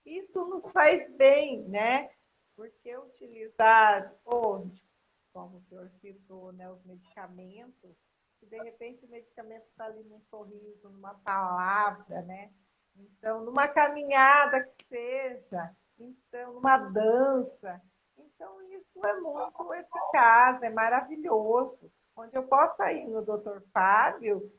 [0.05, 2.09] Isso nos faz bem, né?
[2.55, 7.95] Porque utilizar, como o senhor citou, né, os medicamentos,
[8.41, 12.51] e de repente o medicamento está ali num sorriso, numa palavra, né?
[12.95, 17.82] Então, numa caminhada que seja, então, numa dança.
[18.18, 21.91] Então, isso é muito eficaz, é maravilhoso.
[22.16, 24.51] Onde eu possa ir no doutor Fábio,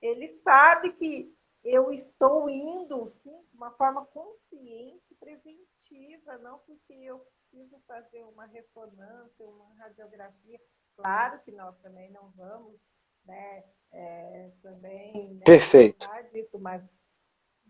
[0.00, 1.34] ele sabe que
[1.64, 8.46] eu estou indo, sim, de uma forma consciente, preventiva, não porque eu preciso fazer uma
[8.46, 10.60] ressonância, uma radiografia.
[10.96, 12.80] Claro que nós também não vamos,
[13.24, 15.34] né, é, também...
[15.34, 16.08] Né, Perfeito.
[16.32, 16.82] Disso, mas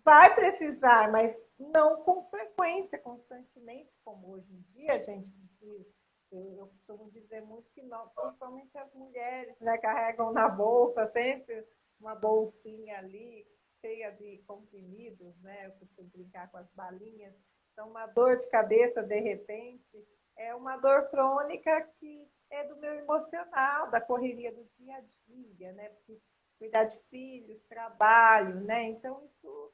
[0.05, 6.02] vai precisar, mas não com frequência, constantemente, como hoje em dia a gente precisa.
[6.33, 11.67] Eu, eu costumo dizer muito que nós, principalmente as mulheres, né, carregam na bolsa sempre
[12.01, 13.47] uma bolsinha ali,
[13.81, 15.67] cheia de comprimidos, né?
[15.67, 17.35] Eu costumo brincar com as balinhas.
[17.73, 22.95] Então, uma dor de cabeça, de repente, é uma dor crônica que é do meu
[22.95, 25.89] emocional, da correria do dia a dia, né?
[25.91, 26.21] Porque
[26.59, 28.85] cuidar de filhos, trabalho, né?
[28.85, 29.73] Então, isso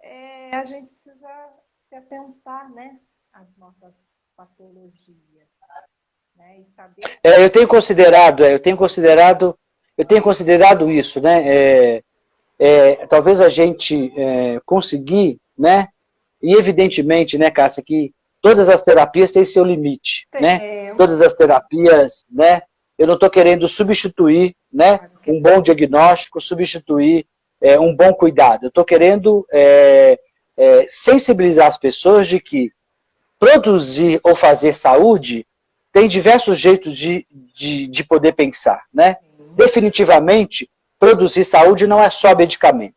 [0.00, 1.58] é, a gente precisa
[1.88, 3.00] se atentar, né?
[3.32, 3.94] Às nossas
[4.36, 5.48] patologias.
[6.36, 6.64] Né?
[6.76, 7.02] Saber...
[7.22, 9.58] É, eu tenho considerado, é, eu tenho considerado,
[9.96, 11.42] eu tenho considerado isso, né?
[11.46, 12.02] É,
[12.58, 15.88] é, talvez a gente é, conseguir, né?
[16.42, 20.94] E evidentemente, né, Cássia, que todas as terapias têm seu limite, né?
[20.96, 22.62] Todas as terapias, né?
[22.98, 25.08] Eu não estou querendo substituir, né?
[25.26, 27.26] Um bom diagnóstico, substituir
[27.60, 28.64] é, um bom cuidado.
[28.64, 30.18] Eu estou querendo é,
[30.56, 32.70] é, sensibilizar as pessoas de que
[33.38, 35.46] produzir ou fazer saúde
[35.92, 39.16] tem diversos jeitos de, de, de poder pensar, né?
[39.54, 42.94] Definitivamente, produzir saúde não é só medicamento.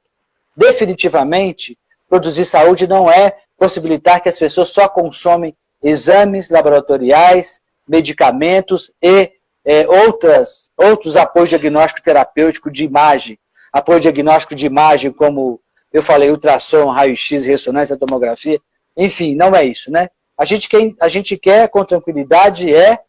[0.56, 1.78] Definitivamente,
[2.08, 9.32] produzir saúde não é possibilitar que as pessoas só consomem exames laboratoriais, medicamentos e
[9.66, 13.38] é, outras, outros apoios diagnóstico terapêutico de imagem.
[13.74, 15.60] Apoio diagnóstico de imagem, como
[15.92, 18.60] eu falei, ultrassom, raio-x, ressonância, tomografia.
[18.96, 20.10] Enfim, não é isso, né?
[20.38, 23.00] A gente quer, a gente quer com tranquilidade, é,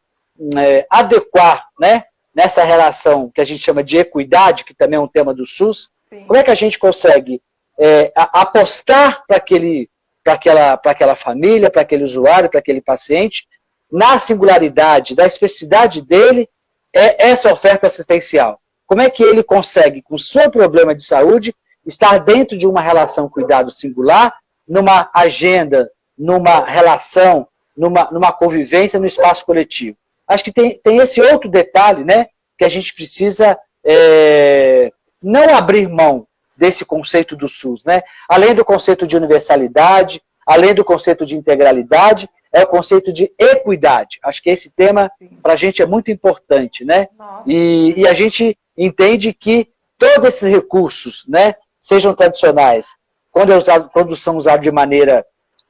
[0.56, 2.04] é adequar, né?
[2.36, 5.90] nessa relação que a gente chama de equidade, que também é um tema do SUS,
[6.10, 6.24] Sim.
[6.26, 7.40] como é que a gente consegue
[7.78, 9.88] é, apostar para aquele,
[10.22, 13.48] aquela, aquela família, para aquele usuário, para aquele paciente,
[13.90, 16.46] na singularidade, da especificidade dele,
[16.94, 18.60] é essa oferta assistencial?
[18.86, 21.54] Como é que ele consegue, com o seu problema de saúde,
[21.86, 24.34] estar dentro de uma relação cuidado singular,
[24.68, 29.96] numa agenda, numa relação, numa, numa convivência no espaço coletivo?
[30.26, 32.26] acho que tem, tem esse outro detalhe, né?
[32.58, 34.90] Que a gente precisa é,
[35.22, 38.02] não abrir mão desse conceito do SUS, né?
[38.28, 44.18] Além do conceito de universalidade, além do conceito de integralidade, é o conceito de equidade.
[44.22, 45.10] Acho que esse tema
[45.42, 47.08] para a gente é muito importante, né?
[47.46, 52.88] E, e, a gente entende que todos esses recursos, né, sejam tradicionais,
[53.30, 55.26] quando, é usado, quando são usados de maneira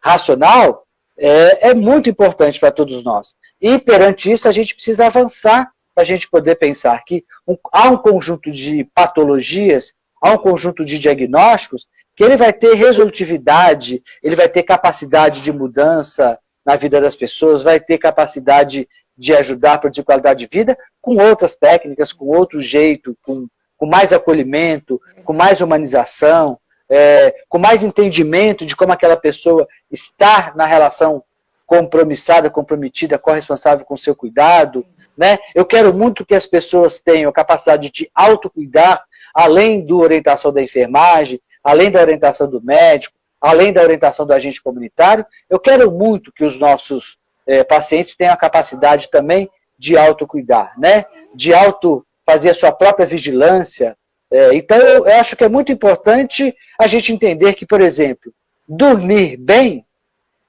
[0.06, 0.86] racional,
[1.18, 3.34] é, é muito importante para todos nós.
[3.60, 7.88] E perante isso, a gente precisa avançar para a gente poder pensar que um, há
[7.88, 14.36] um conjunto de patologias, há um conjunto de diagnósticos que ele vai ter resolutividade, ele
[14.36, 19.78] vai ter capacidade de mudança na vida das pessoas, vai ter capacidade de ajudar a
[19.78, 23.46] produzir qualidade de vida com outras técnicas, com outro jeito, com,
[23.76, 30.52] com mais acolhimento, com mais humanização, é, com mais entendimento de como aquela pessoa está
[30.54, 31.22] na relação
[31.66, 34.86] compromissada, comprometida, corresponsável com o seu cuidado.
[35.16, 35.38] Né?
[35.54, 39.02] Eu quero muito que as pessoas tenham capacidade de autocuidar,
[39.34, 44.62] além da orientação da enfermagem, além da orientação do médico, além da orientação do agente
[44.62, 45.26] comunitário.
[45.50, 51.04] Eu quero muito que os nossos é, pacientes tenham a capacidade também de autocuidar, né?
[51.34, 53.96] de auto fazer a sua própria vigilância,
[54.30, 58.32] é, então, eu, acho que é muito importante a gente entender que, por exemplo,
[58.68, 59.86] dormir bem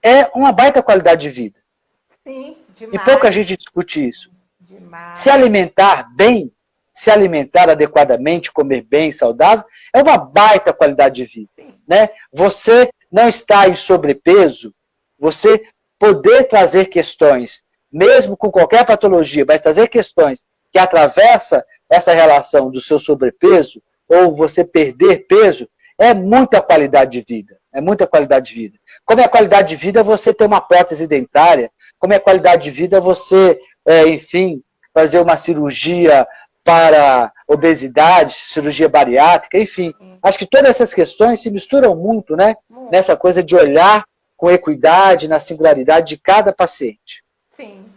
[0.02, 1.60] é uma baita qualidade de vida.
[2.26, 3.02] Sim, demais.
[3.02, 4.32] E pouca gente discute isso.
[4.60, 5.18] Demais.
[5.18, 6.52] Se alimentar bem,
[6.94, 9.64] se alimentar adequadamente, comer bem, saudável,
[9.94, 11.50] é uma baita qualidade de vida.
[11.88, 12.10] Né?
[12.34, 14.74] Você não está em sobrepeso,
[15.20, 15.64] você
[16.00, 20.44] poder trazer questões, mesmo com qualquer patologia, mas trazer questões
[20.78, 25.68] que atravessa essa relação do seu sobrepeso ou você perder peso,
[25.98, 27.58] é muita qualidade de vida.
[27.74, 28.78] É muita qualidade de vida.
[29.04, 32.66] Como é a qualidade de vida você ter uma prótese dentária, como é a qualidade
[32.66, 34.62] de vida você, é, enfim,
[34.94, 36.28] fazer uma cirurgia
[36.64, 39.94] para obesidade, cirurgia bariátrica, enfim.
[40.22, 42.56] Acho que todas essas questões se misturam muito, né?
[42.92, 44.06] Nessa coisa de olhar
[44.36, 47.24] com equidade na singularidade de cada paciente.
[47.56, 47.97] Sim.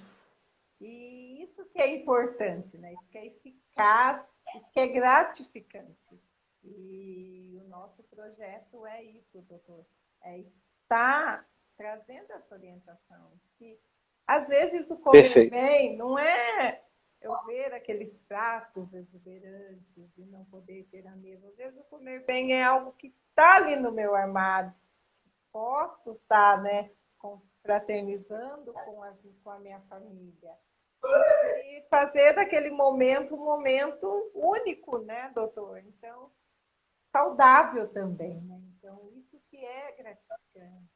[1.80, 2.92] Que é importante, né?
[2.92, 4.22] Isso que é eficaz,
[4.54, 6.20] isso que é gratificante.
[6.62, 9.86] E o nosso projeto é isso, doutor.
[10.20, 13.32] É estar trazendo essa orientação.
[13.56, 13.80] Que
[14.26, 16.82] às vezes o comer bem não é
[17.22, 21.48] eu ver aqueles pratos exuberantes e não poder ter a mesa.
[21.48, 24.74] Às vezes o comer bem é algo que está ali no meu armário.
[25.50, 26.90] Posso estar, né,
[27.62, 30.58] fraternizando com a, com a minha família.
[31.04, 35.78] E fazer daquele momento um momento único, né, doutor?
[35.78, 36.30] Então,
[37.12, 38.60] saudável também, né?
[38.76, 40.90] Então, isso que é gratificante.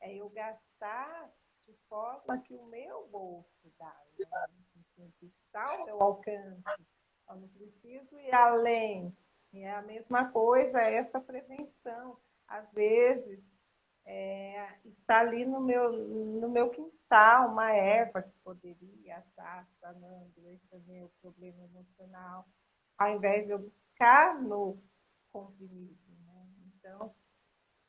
[0.00, 1.30] É eu gastar
[1.66, 3.94] de forma que o meu bolso dá.
[4.18, 4.26] Né?
[5.46, 6.62] está ao meu alcance.
[7.28, 9.16] Eu não preciso ir além.
[9.52, 12.18] E é a mesma coisa essa prevenção.
[12.46, 13.40] Às vezes,
[14.06, 20.78] é, está ali no meu, no meu quintal uma erva que poderia estar sanando esse
[20.86, 22.46] meu problema emocional,
[22.98, 24.82] ao invés de eu buscar no
[25.32, 25.98] comprimido.
[26.24, 26.46] Né?
[26.74, 27.14] Então,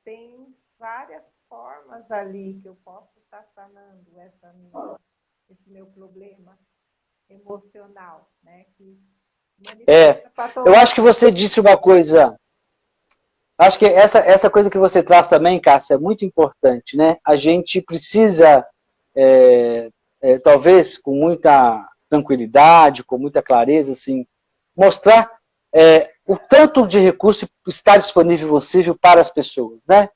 [0.03, 4.97] tem várias formas ali que eu posso estar sanando essa minha,
[5.49, 6.57] esse meu problema
[7.30, 8.66] emocional, né?
[8.78, 8.99] Que
[9.88, 10.24] é,
[10.66, 12.36] eu acho que você disse uma coisa.
[13.62, 17.18] Acho que essa, essa coisa que você traz também, Cássia, é muito importante, né?
[17.24, 18.66] A gente precisa,
[19.16, 24.26] é, é, talvez com muita tranquilidade, com muita clareza, assim,
[24.76, 25.30] mostrar
[25.72, 30.09] é, o tanto de recurso está disponível possível para as pessoas, né?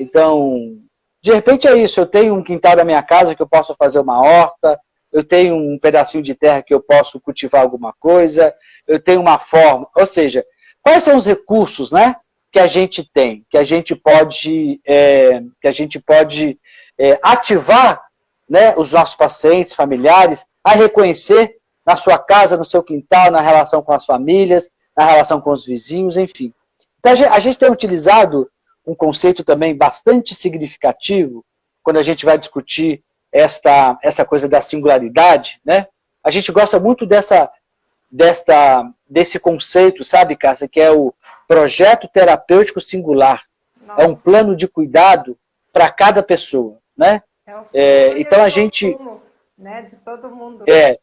[0.00, 0.76] Então,
[1.22, 4.00] de repente é isso, eu tenho um quintal da minha casa que eu posso fazer
[4.00, 4.76] uma horta,
[5.12, 8.52] eu tenho um pedacinho de terra que eu posso cultivar alguma coisa,
[8.88, 9.88] eu tenho uma forma.
[9.94, 10.44] Ou seja,
[10.82, 12.16] quais são os recursos né,
[12.50, 16.58] que a gente tem, que a gente pode, é, que a gente pode
[16.98, 18.02] é, ativar
[18.48, 23.82] né, os nossos pacientes, familiares, a reconhecer na sua casa, no seu quintal, na relação
[23.82, 26.52] com as famílias, na relação com os vizinhos, enfim.
[26.98, 28.50] Então, a gente tem utilizado
[28.86, 31.44] um conceito também bastante significativo
[31.82, 35.86] quando a gente vai discutir esta, essa coisa da singularidade, né?
[36.24, 37.50] A gente gosta muito dessa,
[38.10, 41.14] desta, desse conceito, sabe, Cássia, que é o
[41.48, 43.44] projeto terapêutico singular.
[43.80, 44.02] Nossa.
[44.02, 45.36] É um plano de cuidado
[45.72, 47.22] para cada pessoa, né?
[47.72, 49.22] É, é então a gente, consumo,
[49.56, 50.64] né, de todo mundo.
[50.68, 50.98] É,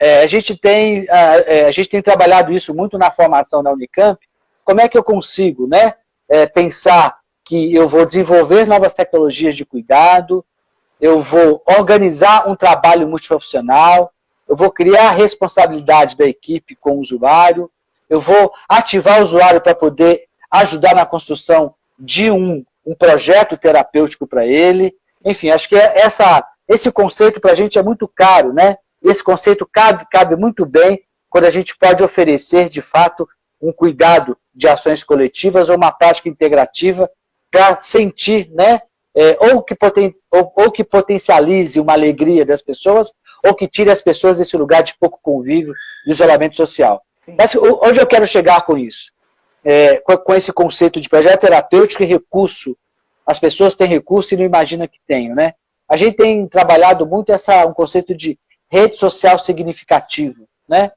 [0.00, 3.72] é, a gente tem a, é, a, gente tem trabalhado isso muito na formação da
[3.72, 4.18] Unicamp.
[4.64, 5.94] Como é que eu consigo, né,
[6.28, 10.44] é, pensar que eu vou desenvolver novas tecnologias de cuidado,
[11.00, 14.12] eu vou organizar um trabalho multiprofissional,
[14.48, 17.70] eu vou criar a responsabilidade da equipe com o usuário,
[18.10, 24.26] eu vou ativar o usuário para poder ajudar na construção de um, um projeto terapêutico
[24.26, 24.92] para ele.
[25.24, 28.76] Enfim, acho que é essa, esse conceito para a gente é muito caro, né?
[29.02, 31.00] Esse conceito cabe, cabe muito bem
[31.30, 33.28] quando a gente pode oferecer, de fato,
[33.62, 37.08] um cuidado de ações coletivas ou uma prática integrativa
[37.50, 38.80] para sentir né,
[39.14, 43.12] é, ou, que poten, ou, ou, que potencialize uma alegria das pessoas,
[43.44, 47.02] ou que tire as pessoas desse lugar de pouco convívio, de isolamento social.
[47.26, 49.12] Mas, onde eu quero chegar com isso?
[49.64, 52.76] É, com, esse conceito de projeto terapêutico e recurso.
[53.26, 55.54] As pessoas têm recurso e não imaginam que têm, né?
[55.88, 58.38] A gente tem trabalhado muito essa, um conceito de
[58.70, 60.92] rede social significativo, né?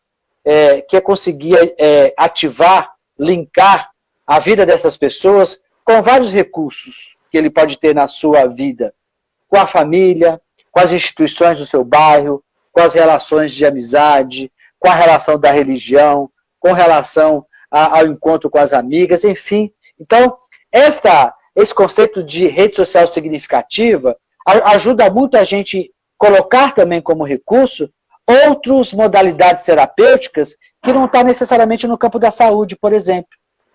[0.45, 3.91] É, que é conseguir é, ativar, linkar
[4.25, 8.93] a vida dessas pessoas com vários recursos que ele pode ter na sua vida
[9.53, 14.51] com a família, com as instituições do seu bairro, com as relações de amizade,
[14.83, 16.29] com a relação da religião,
[16.59, 19.71] com relação a, ao encontro com as amigas, enfim.
[19.97, 20.35] Então,
[20.69, 27.89] esta, esse conceito de rede social significativa ajuda muito a gente colocar também como recurso
[28.27, 33.31] outras modalidades terapêuticas que não está necessariamente no campo da saúde, por exemplo.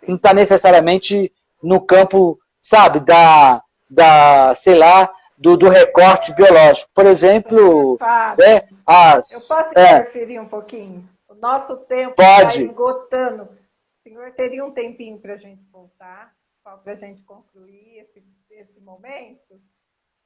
[0.07, 1.33] Não está necessariamente
[1.63, 6.91] no campo sabe, da, da sei lá, do, do recorte biológico.
[6.93, 7.99] Por exemplo,
[8.45, 11.09] é, as, eu posso é, interferir um pouquinho?
[11.29, 13.45] O nosso tempo está esgotando.
[13.45, 18.23] O senhor teria um tempinho para a gente voltar, só para a gente concluir esse,
[18.51, 19.61] esse momento?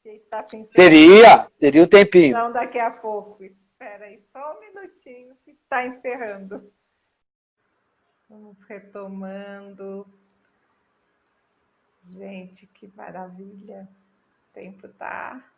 [0.04, 2.30] Está teria, teria um tempinho.
[2.30, 3.44] Então, daqui a pouco.
[3.44, 6.72] Espera aí, só um minutinho que está encerrando.
[8.28, 10.06] Vamos retomando.
[12.02, 13.88] Gente, que maravilha.
[14.52, 15.52] Tempo tá.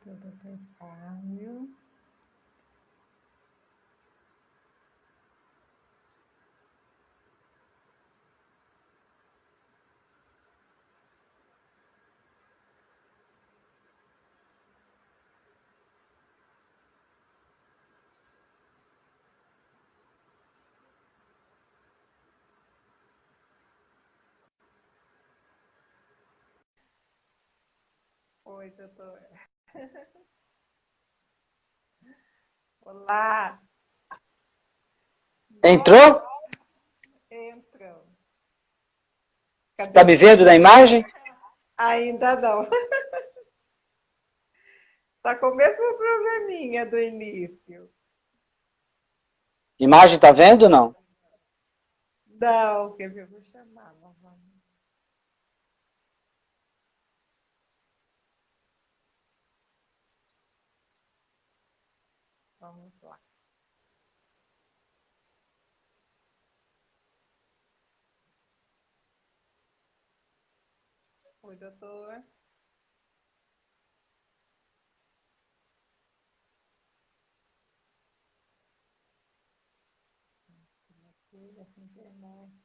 [0.00, 1.74] Tudo bem, Fábio.
[28.54, 29.18] Oi, doutor.
[32.82, 33.58] Olá.
[35.64, 36.22] Entrou?
[37.30, 38.06] Entrou.
[39.80, 41.02] Está me vendo na imagem?
[41.78, 42.68] Ainda não.
[45.16, 47.90] Está com o mesmo probleminha do início.
[49.78, 50.94] Imagem está vendo ou não?
[52.26, 53.22] Não, quer ver?
[53.22, 53.94] Eu vou chamar.
[62.62, 63.18] Vamos lá.
[71.42, 72.22] Oi, doutor.
[81.58, 82.61] Essa internet.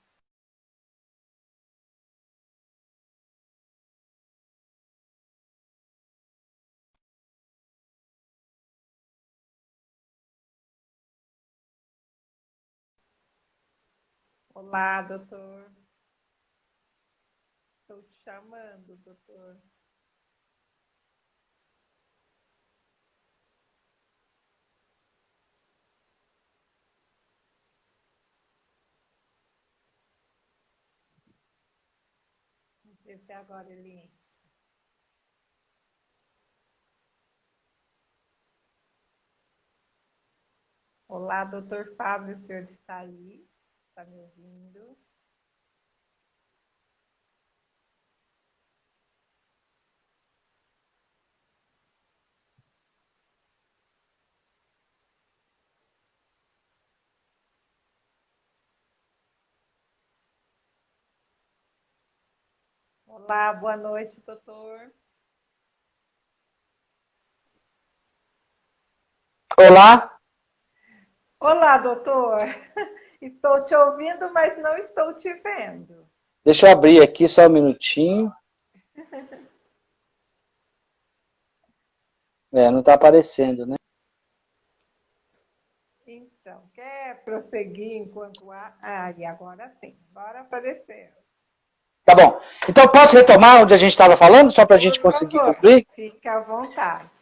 [14.57, 15.71] Olá, doutor.
[17.81, 19.61] Estou te chamando, doutor.
[32.83, 34.11] Não sei se agora ele.
[41.07, 43.47] Olá, doutor Fábio, o senhor está aí?
[43.97, 44.95] Está me ouvindo?
[63.07, 64.93] Olá, boa noite, doutor.
[69.57, 70.19] Olá?
[71.39, 72.41] Olá, doutor.
[73.21, 76.07] Estou te ouvindo, mas não estou te vendo.
[76.45, 78.31] Deixa eu abrir aqui só um minutinho.
[82.51, 83.75] É, não está aparecendo, né?
[86.07, 88.73] Então, quer prosseguir enquanto há.
[88.81, 91.09] Ah, e agora sim, agora apareceu.
[92.05, 92.39] Tá bom.
[92.69, 95.85] Então, posso retomar onde a gente estava falando, só para a gente conseguir favor, concluir?
[95.93, 97.16] Fica à vontade.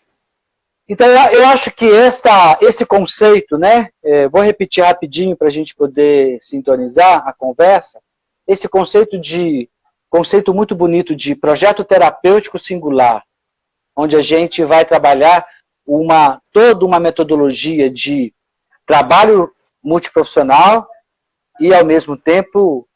[0.88, 3.90] Então, eu acho que esta, esse conceito, né?
[4.04, 8.00] é, vou repetir rapidinho para a gente poder sintonizar a conversa.
[8.48, 9.68] Esse conceito de
[10.10, 13.24] conceito muito bonito de projeto terapêutico singular,
[13.96, 15.46] onde a gente vai trabalhar
[15.86, 18.34] uma toda uma metodologia de
[18.86, 19.52] trabalho
[19.84, 20.88] multiprofissional
[21.60, 22.88] e ao mesmo tempo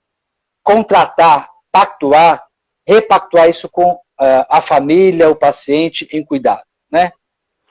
[0.64, 2.46] contratar, pactuar,
[2.88, 7.12] repactuar isso com eh, a família, o paciente em cuidado, né?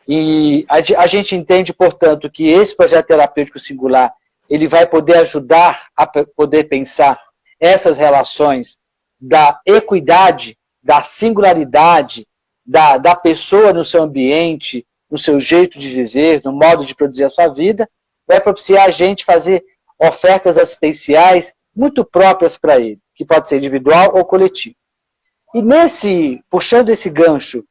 [0.09, 4.13] E a, a gente entende, portanto, que esse projeto terapêutico singular
[4.49, 7.21] ele vai poder ajudar a poder pensar
[7.61, 8.79] essas relações
[9.21, 12.27] da equidade, da singularidade
[12.65, 17.25] da, da pessoa no seu ambiente, no seu jeito de viver, no modo de produzir
[17.25, 17.89] a sua vida,
[18.27, 19.65] vai propiciar a gente fazer
[19.99, 24.77] ofertas assistenciais muito próprias para ele, que pode ser individual ou coletivo.
[25.55, 27.65] E nesse, puxando esse gancho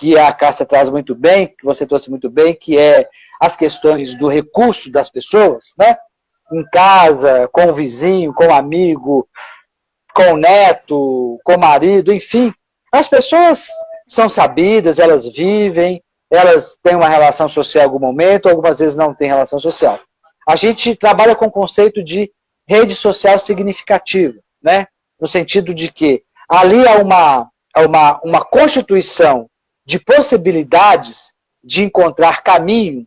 [0.00, 3.06] que a Cássia traz muito bem, que você trouxe muito bem, que é
[3.38, 5.94] as questões do recurso das pessoas, né?
[6.50, 9.28] Em casa, com o vizinho, com o amigo,
[10.14, 12.50] com o neto, com o marido, enfim.
[12.90, 13.68] As pessoas
[14.08, 19.14] são sabidas, elas vivem, elas têm uma relação social em algum momento, algumas vezes não
[19.14, 20.00] têm relação social.
[20.48, 22.32] A gente trabalha com o conceito de
[22.66, 24.86] rede social significativa, né?
[25.20, 29.46] No sentido de que ali há uma, há uma, uma constituição
[29.84, 33.06] de possibilidades de encontrar caminho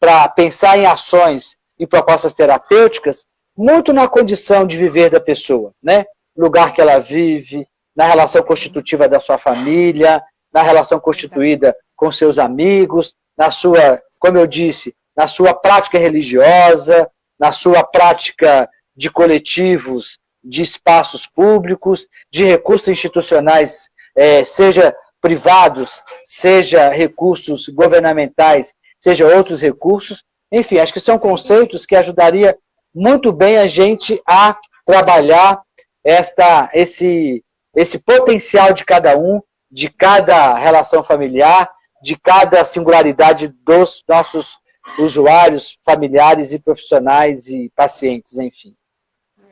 [0.00, 6.04] para pensar em ações e propostas terapêuticas, muito na condição de viver da pessoa, né?
[6.36, 7.66] Lugar que ela vive,
[7.96, 14.38] na relação constitutiva da sua família, na relação constituída com seus amigos, na sua, como
[14.38, 22.44] eu disse, na sua prática religiosa, na sua prática de coletivos, de espaços públicos, de
[22.44, 30.24] recursos institucionais, eh, seja privados, seja recursos governamentais, seja outros recursos.
[30.50, 32.56] Enfim, acho que são conceitos que ajudaria
[32.94, 35.62] muito bem a gente a trabalhar
[36.04, 37.44] esta, esse,
[37.74, 39.40] esse potencial de cada um,
[39.70, 41.70] de cada relação familiar,
[42.02, 44.58] de cada singularidade dos nossos
[44.98, 48.74] usuários, familiares e profissionais e pacientes, enfim.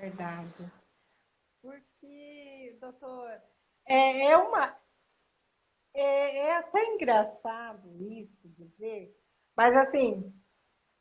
[0.00, 0.70] Verdade.
[1.60, 3.32] Porque, doutor,
[3.86, 4.74] é, é uma.
[5.99, 9.16] É, é até engraçado isso dizer,
[9.57, 10.30] mas assim,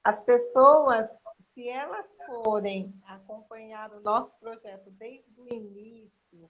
[0.02, 1.10] as pessoas,
[1.54, 6.50] se elas forem acompanhar o nosso projeto desde o início,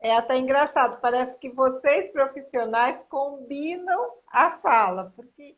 [0.00, 5.54] é até engraçado, parece que vocês profissionais combinam a fala, porque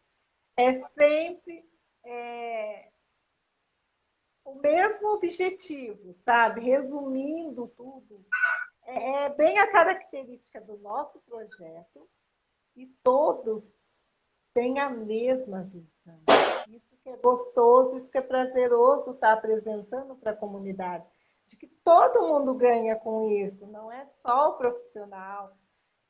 [0.56, 1.64] é sempre
[2.04, 2.90] é,
[4.44, 6.62] o mesmo objetivo, sabe?
[6.62, 8.26] Resumindo tudo,
[8.91, 12.09] é, é bem a característica do nosso projeto
[12.76, 13.64] e todos
[14.53, 16.20] têm a mesma visão.
[16.68, 21.07] Isso que é gostoso, isso que é prazeroso estar apresentando para a comunidade
[21.47, 25.57] de que todo mundo ganha com isso, não é só o profissional,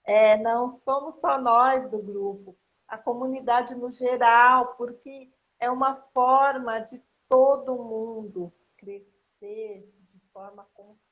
[0.04, 2.56] é, não somos só nós do grupo,
[2.86, 11.09] a comunidade no geral, porque é uma forma de todo mundo crescer de forma consciente.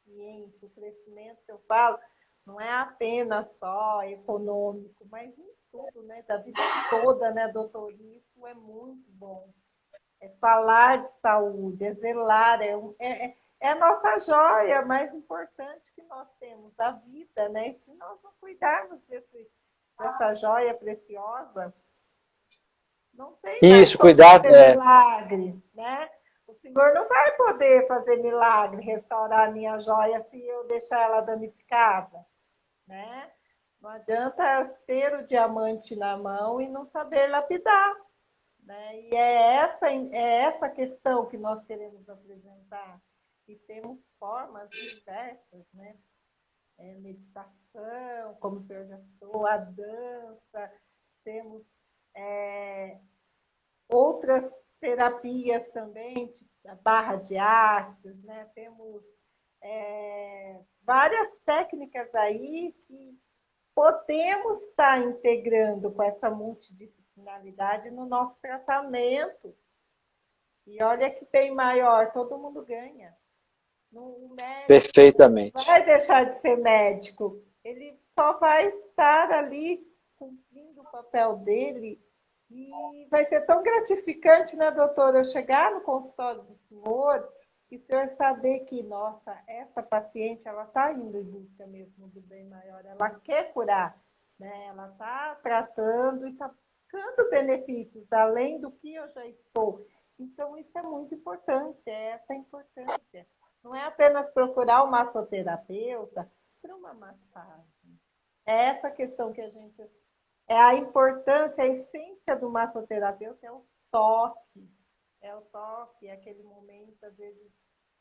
[0.62, 1.98] O crescimento que eu falo
[2.46, 6.22] não é apenas só econômico, mas em tudo, né?
[6.22, 7.92] Da vida toda, né, doutor?
[7.92, 9.48] Isso é muito bom.
[10.20, 16.02] É falar de saúde, é zelar, é, é, é a nossa joia mais importante que
[16.04, 17.68] nós temos, a vida, né?
[17.68, 19.48] E se nós não cuidarmos desse,
[19.98, 21.72] dessa joia preciosa,
[23.14, 24.72] não tem Isso, cuidado, é.
[24.72, 26.11] milagre, né?
[26.49, 31.20] O Senhor não vai poder fazer milagre, restaurar a minha joia se eu deixar ela
[31.20, 32.24] danificada,
[32.86, 33.30] né?
[33.78, 37.94] Não adianta ter o diamante na mão e não saber lapidar.
[38.61, 39.01] Né?
[39.03, 42.99] E é essa, é essa questão que nós queremos apresentar
[43.46, 45.96] e temos formas diversas, né?
[46.78, 50.72] É, meditação, como o senhor já citou, a dança,
[51.24, 51.62] temos
[52.14, 52.99] é,
[53.88, 54.51] outras
[54.81, 58.49] terapias também, tipo a barra de artes, né?
[58.55, 59.03] Temos
[59.62, 63.18] é, várias técnicas aí que
[63.74, 69.57] podemos estar integrando com essa multidisciplinaridade no nosso tratamento.
[70.66, 73.16] E olha que bem maior, todo mundo ganha.
[74.66, 75.64] Perfeitamente.
[75.64, 77.43] vai deixar de ser médico.
[77.64, 79.83] Ele só vai estar ali
[80.16, 81.99] cumprindo o papel dele
[82.51, 87.28] e vai ser tão gratificante, né, doutora, eu chegar no consultório do senhor
[87.70, 92.20] e o senhor saber que, nossa, essa paciente, ela está indo em busca mesmo do
[92.23, 94.01] bem maior, ela quer curar,
[94.39, 94.66] né?
[94.68, 99.86] Ela está tratando e está buscando benefícios além do que eu já estou.
[100.18, 103.27] Então, isso é muito importante, é essa importância.
[103.62, 106.31] Não é apenas procurar o massoterapeuta
[106.62, 108.01] para uma massagem.
[108.47, 109.82] É essa questão que a gente.
[110.49, 114.69] É a importância, a essência do massoterapeuta é o toque.
[115.20, 117.53] É o toque, é aquele momento, às vezes,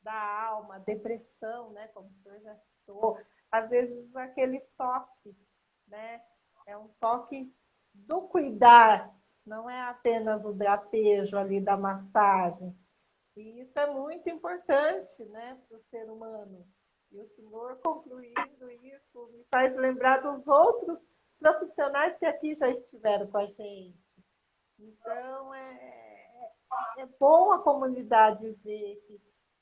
[0.02, 1.88] da alma, depressão, né?
[1.90, 3.20] Como o senhor já citou.
[3.52, 5.36] Às vezes, aquele toque,
[5.88, 6.22] né?
[6.66, 7.54] É um toque
[7.94, 9.14] do cuidar,
[9.46, 12.76] não é apenas o drapejo ali da massagem,
[13.38, 16.66] e isso é muito importante né, para o ser humano.
[17.12, 21.00] E o senhor concluindo isso me faz lembrar dos outros
[21.40, 23.98] profissionais que aqui já estiveram com a gente.
[24.80, 26.52] Então, é,
[26.98, 29.22] é bom a comunidade ver que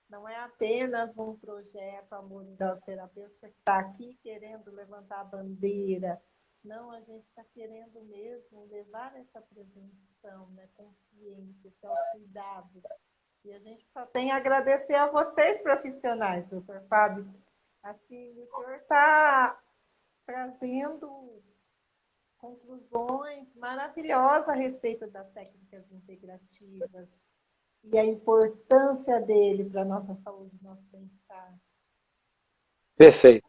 [0.10, 6.22] não é apenas um projeto Amor da Terapeuta que está aqui querendo levantar a bandeira.
[6.64, 12.82] Não, a gente está querendo mesmo levar essa prevenção né, consciente, esse cuidado
[13.46, 17.32] e a gente só tem a agradecer a vocês, profissionais, doutor Fábio.
[17.84, 19.62] Assim, o senhor está
[20.26, 21.44] trazendo
[22.46, 27.08] conclusões maravilhosas a respeito das técnicas integrativas
[27.84, 31.56] e a importância dele para a nossa saúde, nosso bem-estar.
[32.96, 33.48] Perfeito.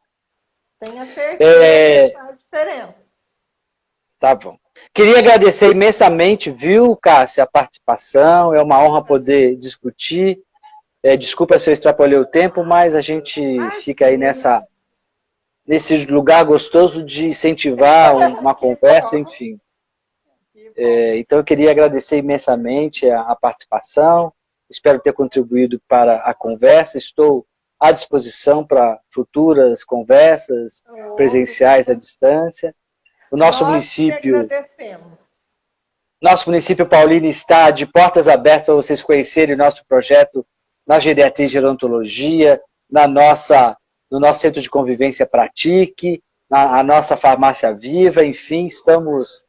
[0.79, 2.09] Tenha certeza é...
[2.09, 3.07] que faz diferença.
[4.19, 4.57] Tá bom.
[4.95, 8.55] Queria agradecer imensamente, viu, Cássia, a participação.
[8.55, 10.43] É uma honra poder discutir.
[11.03, 13.41] É, desculpa se eu extrapolei o tempo, mas a gente
[13.83, 14.67] fica aí nessa
[15.67, 19.59] nesse lugar gostoso de incentivar uma conversa, enfim.
[20.77, 24.33] É, então eu queria agradecer imensamente a, a participação.
[24.69, 26.99] Espero ter contribuído para a conversa.
[26.99, 27.47] Estou
[27.81, 30.83] à disposição para futuras conversas
[31.17, 32.75] presenciais à distância.
[33.31, 34.49] O nosso Nós município.
[36.21, 40.47] Nosso município paulino está de portas abertas para vocês conhecerem nosso projeto
[40.87, 42.61] na geriatria e gerontologia,
[42.91, 43.77] na nossa,
[44.11, 49.45] no nosso centro de convivência Pratique, na a nossa farmácia viva, enfim, estamos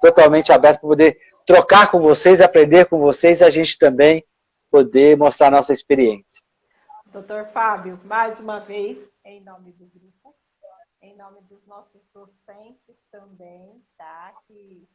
[0.00, 4.24] totalmente abertos para poder trocar com vocês, aprender com vocês, a gente também
[4.70, 6.42] poder mostrar nossa experiência.
[7.06, 10.34] Doutor Fábio, mais uma vez, em nome do grupo,
[11.00, 14.34] em nome dos nossos docentes também, tá?
[14.46, 14.88] Que,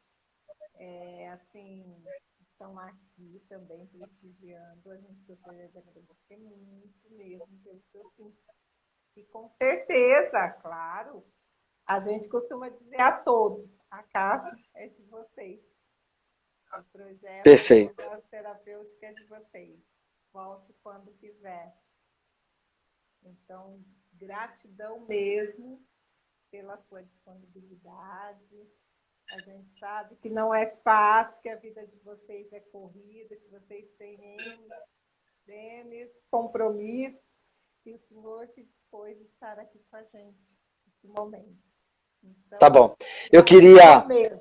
[0.76, 1.96] é, assim,
[2.42, 4.92] estão aqui também prestigiando.
[4.92, 8.34] A gente gostaria de agradecer muito mesmo pelo seu.
[9.16, 11.26] E com certeza, claro,
[11.86, 15.60] a gente costuma dizer a todos, a casa é de vocês.
[16.78, 17.96] O projeto Perfeito.
[18.30, 19.80] terapêutico é de vocês.
[20.32, 21.76] Volte quando quiser.
[23.24, 23.84] Então,
[24.14, 25.84] gratidão mesmo
[26.52, 28.70] pela sua disponibilidade.
[29.32, 33.48] A gente sabe que não é fácil, que a vida de vocês é corrida, que
[33.48, 34.70] vocês têm N,
[35.48, 37.29] N compromissos,
[37.90, 40.38] e o Senhor se dispôs de estar aqui com a gente
[40.86, 41.58] nesse momento.
[42.24, 42.96] Então, Tá bom.
[43.32, 44.40] Eu queria mesmo.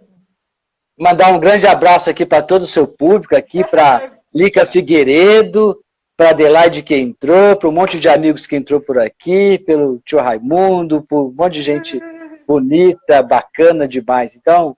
[0.98, 5.82] mandar um grande abraço aqui para todo o seu público, aqui para Lica Figueiredo,
[6.14, 10.18] para Adelaide que entrou, para um monte de amigos que entrou por aqui, pelo tio
[10.18, 12.00] Raimundo, por um monte de gente
[12.46, 14.36] bonita, bacana demais.
[14.36, 14.76] Então,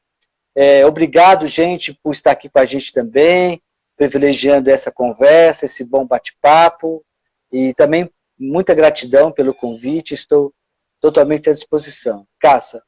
[0.55, 3.61] é, obrigado, gente, por estar aqui com a gente também,
[3.97, 7.05] privilegiando essa conversa, esse bom bate-papo,
[7.51, 8.09] e também
[8.41, 10.53] muita gratidão pelo convite, estou
[10.99, 12.27] totalmente à disposição.
[12.41, 12.83] Caça,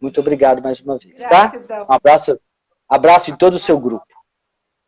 [0.00, 1.52] muito obrigado mais uma vez, tá?
[1.88, 2.40] Um abraço,
[2.88, 4.06] abraço em todo o seu grupo.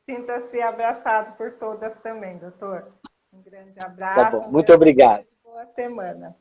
[0.08, 2.92] Sinta-se abraçado por todas também, doutor.
[3.32, 4.14] Um grande abraço.
[4.14, 5.26] Tá bom, muito obrigado.
[5.44, 6.36] Boa semana.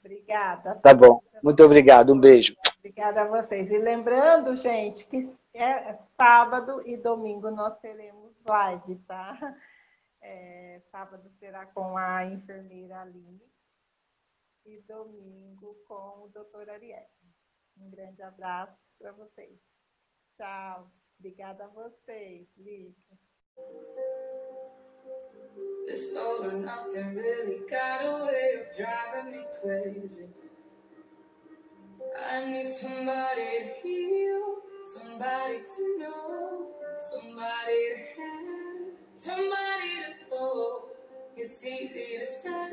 [0.00, 0.76] Obrigada.
[0.76, 2.54] Tá bom, muito obrigado, um beijo.
[2.78, 3.70] Obrigada a vocês.
[3.70, 9.36] E lembrando, gente, que é sábado e domingo nós teremos live, tá?
[10.30, 13.50] É, sábado será com a enfermeira Aline
[14.66, 17.08] e domingo com o doutor Ariel.
[17.78, 19.58] Um grande abraço para vocês.
[20.36, 20.92] Tchau.
[21.18, 23.18] Obrigada a vocês, Lícia.
[25.86, 30.30] This all or nothing really got a way of driving me crazy.
[32.14, 38.37] I need somebody to heal, somebody to know, somebody to
[39.18, 40.82] somebody to hold.
[41.36, 42.70] It's easy to say,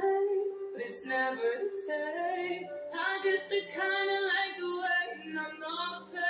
[0.74, 2.66] but it's never the same.
[2.94, 6.25] I guess I kinda like the way I'm not pain.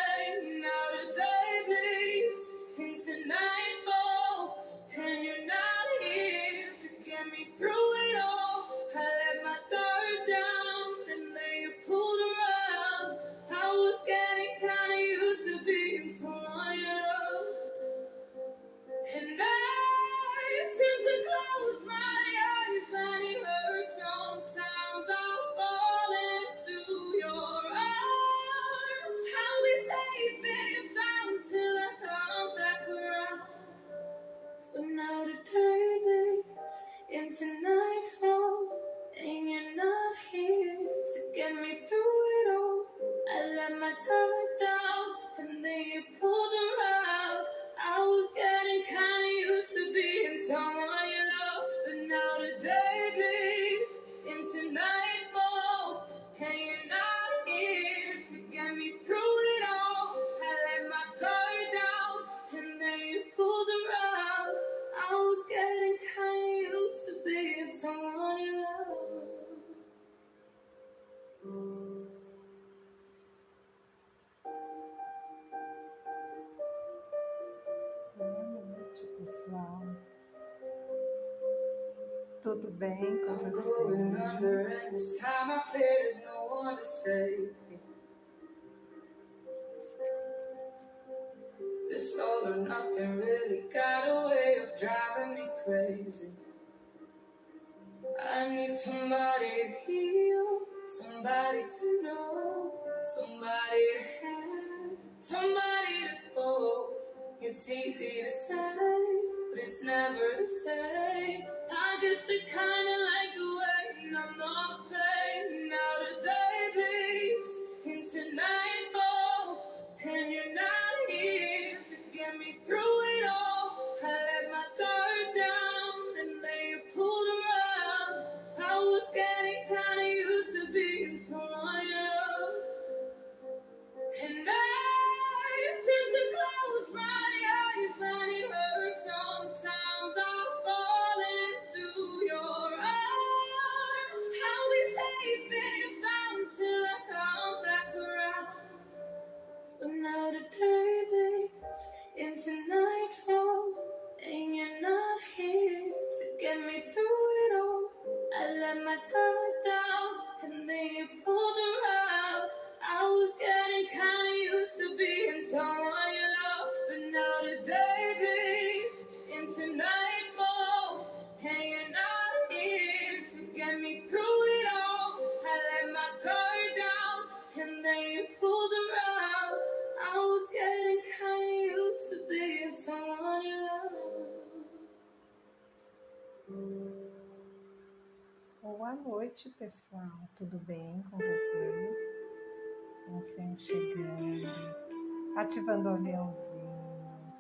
[195.45, 197.34] Ativando o aviãozinho,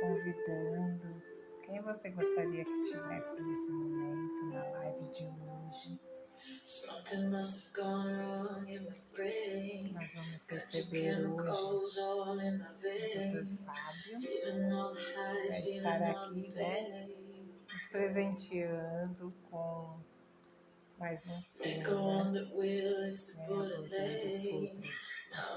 [0.00, 1.22] convidando.
[1.64, 6.00] Quem você gostaria que estivesse nesse momento na live de hoje?
[9.92, 13.58] Nós vamos receber hoje o veins.
[13.64, 14.20] Fábio,
[15.48, 17.08] Vai estar aqui, né?
[17.68, 19.98] nos presenteando com
[20.98, 21.42] mais um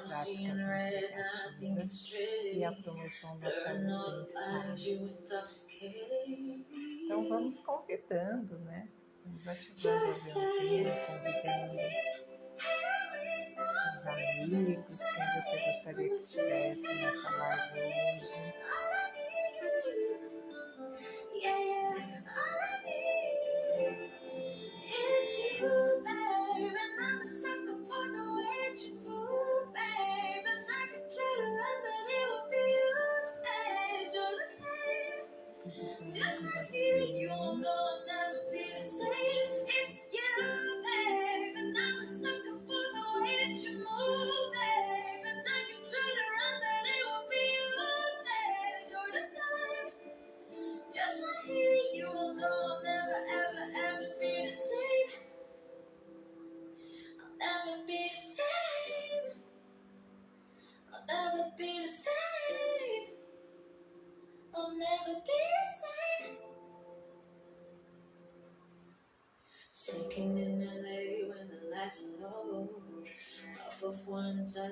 [0.08, 2.08] práticas I think integrativas
[2.54, 5.16] e a promoção da saúde.
[7.06, 8.90] Então vamos convidando, né?
[9.26, 11.76] Vamos ativando o aviãozinho, convidando
[13.94, 18.54] os amigos, quem você gostaria que estivesse nessa live hoje.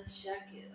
[0.08, 0.75] check it.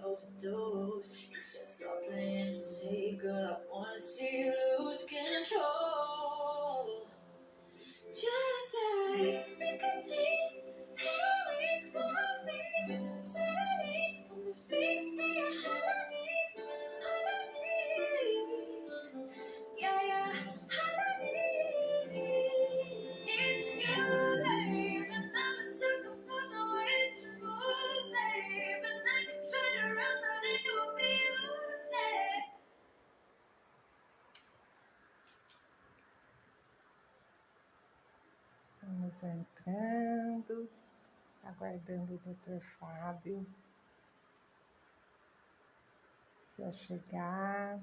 [46.90, 47.80] Chegar.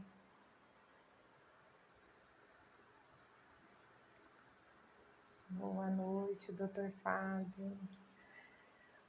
[5.49, 7.77] Boa noite, doutor Fábio.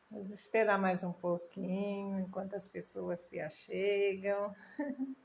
[0.08, 4.54] Vamos esperar mais um pouquinho enquanto as pessoas se achegam.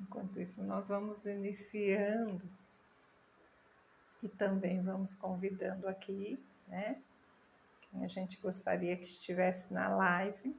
[0.00, 2.40] Enquanto isso, nós vamos iniciando
[4.22, 7.02] e também vamos convidando aqui, né?
[7.82, 10.56] Quem a gente gostaria que estivesse na live.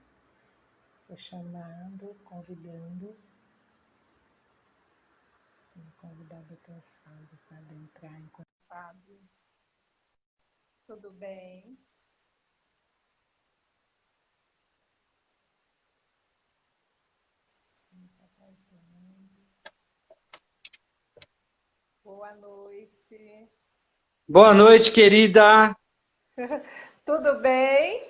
[1.11, 3.19] Estou chamando, convidando.
[5.75, 8.47] Vou convidar o doutor Fábio para entrar em contato.
[8.69, 9.19] Fábio,
[10.88, 11.77] tudo bem?
[22.05, 23.49] Boa noite.
[24.29, 25.75] Boa noite, querida.
[27.03, 28.09] Tudo bem?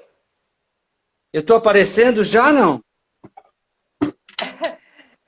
[1.34, 2.80] Eu estou aparecendo já, não?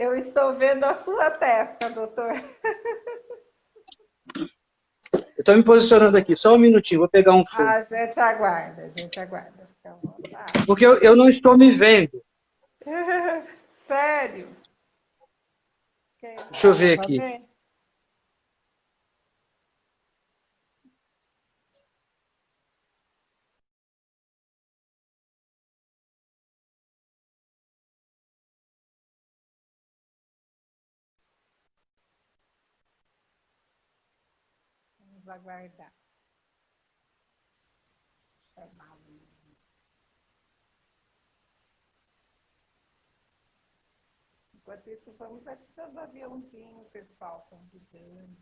[0.03, 2.33] Eu estou vendo a sua testa, doutor.
[5.13, 7.69] Eu estou me posicionando aqui, só um minutinho, vou pegar um fone.
[7.69, 9.69] A gente aguarda, a gente aguarda.
[10.01, 10.65] Vontade.
[10.65, 12.21] Porque eu, eu não estou me vendo.
[13.87, 14.49] Sério?
[16.51, 17.17] Deixa eu ver tá aqui.
[17.17, 17.47] bem?
[34.99, 35.93] Vamos aguardar.
[38.55, 39.13] Chamar o-
[44.55, 48.37] Enquanto isso, vamos ativando o aviãozinho, pessoal, convidando.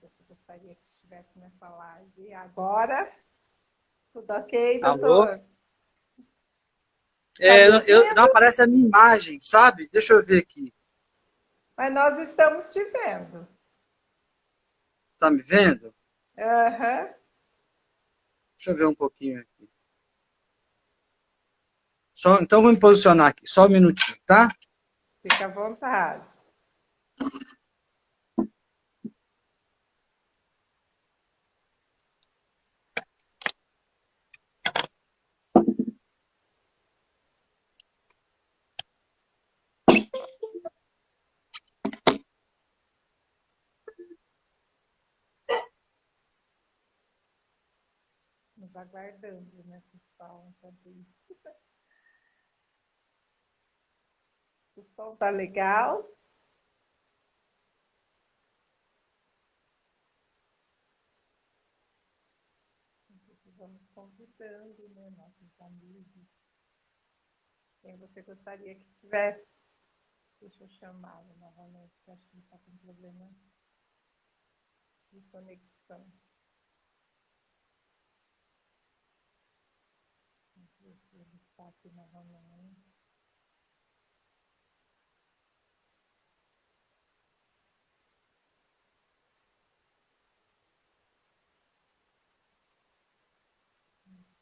[0.00, 3.12] Você gostaria que estivesse nessa live agora?
[4.12, 5.28] Tudo ok, doutor?
[5.28, 5.46] Alô?
[7.38, 9.88] É, tá eu, não aparece a minha imagem, sabe?
[9.90, 10.72] Deixa eu ver aqui.
[11.76, 13.46] Mas nós estamos te vendo.
[15.16, 15.94] Está me vendo?
[16.38, 17.04] Aham.
[17.06, 17.14] Uhum.
[18.58, 19.70] Deixa eu ver um pouquinho aqui.
[22.12, 24.48] Só, então vou me posicionar aqui, só um minutinho, tá?
[25.22, 26.26] Fica à vontade.
[48.76, 50.52] Aguardando, né, pessoal.
[54.76, 56.06] O som tá legal?
[63.56, 66.28] Vamos convidando, né, nossos amigos.
[67.80, 69.48] Quem você gostaria que estivesse?
[70.40, 73.32] Deixa eu chamá-lo novamente, acho que ele está com problema
[75.10, 76.06] de conexão.
[80.54, 80.75] Vamos ver se
[81.12, 82.96] ele está aqui novamente.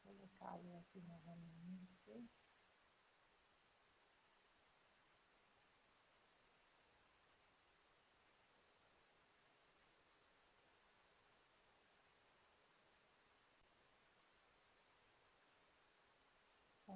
[0.05, 2.29] colocá-lo aqui novamente.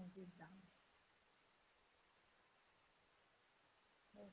[0.09, 0.51] Convidar.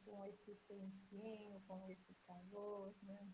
[0.04, 3.28] Com esse tempinho, com esse calor, né?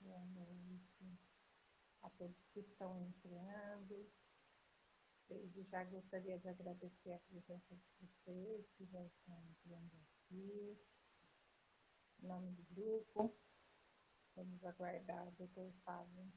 [0.00, 1.18] Boa noite
[2.02, 4.10] a todos que estão entrando.
[5.28, 10.78] Desde já gostaria de agradecer a presença de vocês que já estão entrando aqui.
[12.22, 13.34] Em nome do grupo,
[14.36, 16.30] vamos aguardar o doutor Fábio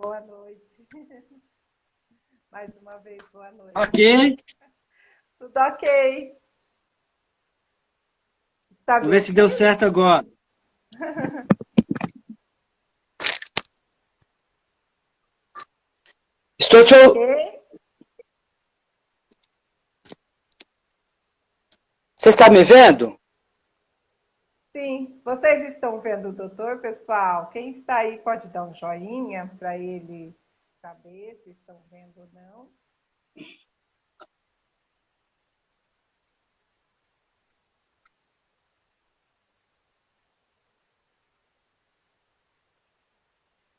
[0.00, 0.62] Boa noite.
[2.52, 3.72] Mais uma vez, boa noite.
[3.76, 4.36] Ok.
[5.38, 6.36] Tudo ok.
[8.86, 10.24] Tá Vamos ver se deu certo agora.
[16.60, 17.58] Estou te okay.
[22.18, 23.17] Você está me vendo?
[24.78, 27.50] Sim, vocês estão vendo o doutor, pessoal?
[27.50, 30.32] Quem está aí pode dar um joinha para ele
[30.80, 32.70] saber se estão vendo ou não.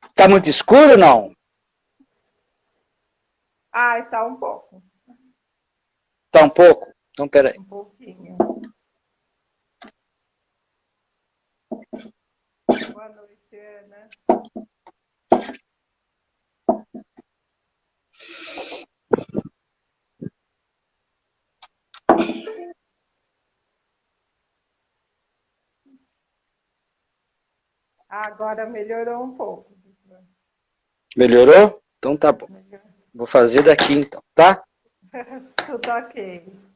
[0.03, 1.31] Está muito escuro não?
[3.71, 4.83] Ah, está um pouco.
[6.25, 6.93] Está um pouco?
[7.11, 7.57] Então, peraí.
[7.57, 8.37] Um pouquinho.
[11.91, 14.09] Boa noite, Ana.
[28.07, 29.73] Agora melhorou um pouco.
[31.17, 31.81] Melhorou?
[31.97, 32.47] Então tá bom.
[32.49, 32.87] Melhorou.
[33.13, 34.63] Vou fazer daqui então, tá?
[35.65, 36.69] Tudo ok.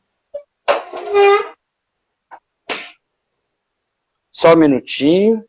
[4.34, 5.46] Só um minutinho.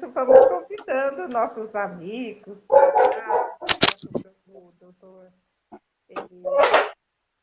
[0.00, 2.64] Isso, vamos convidando nossos amigos,
[4.48, 5.30] o doutor
[6.08, 6.42] ele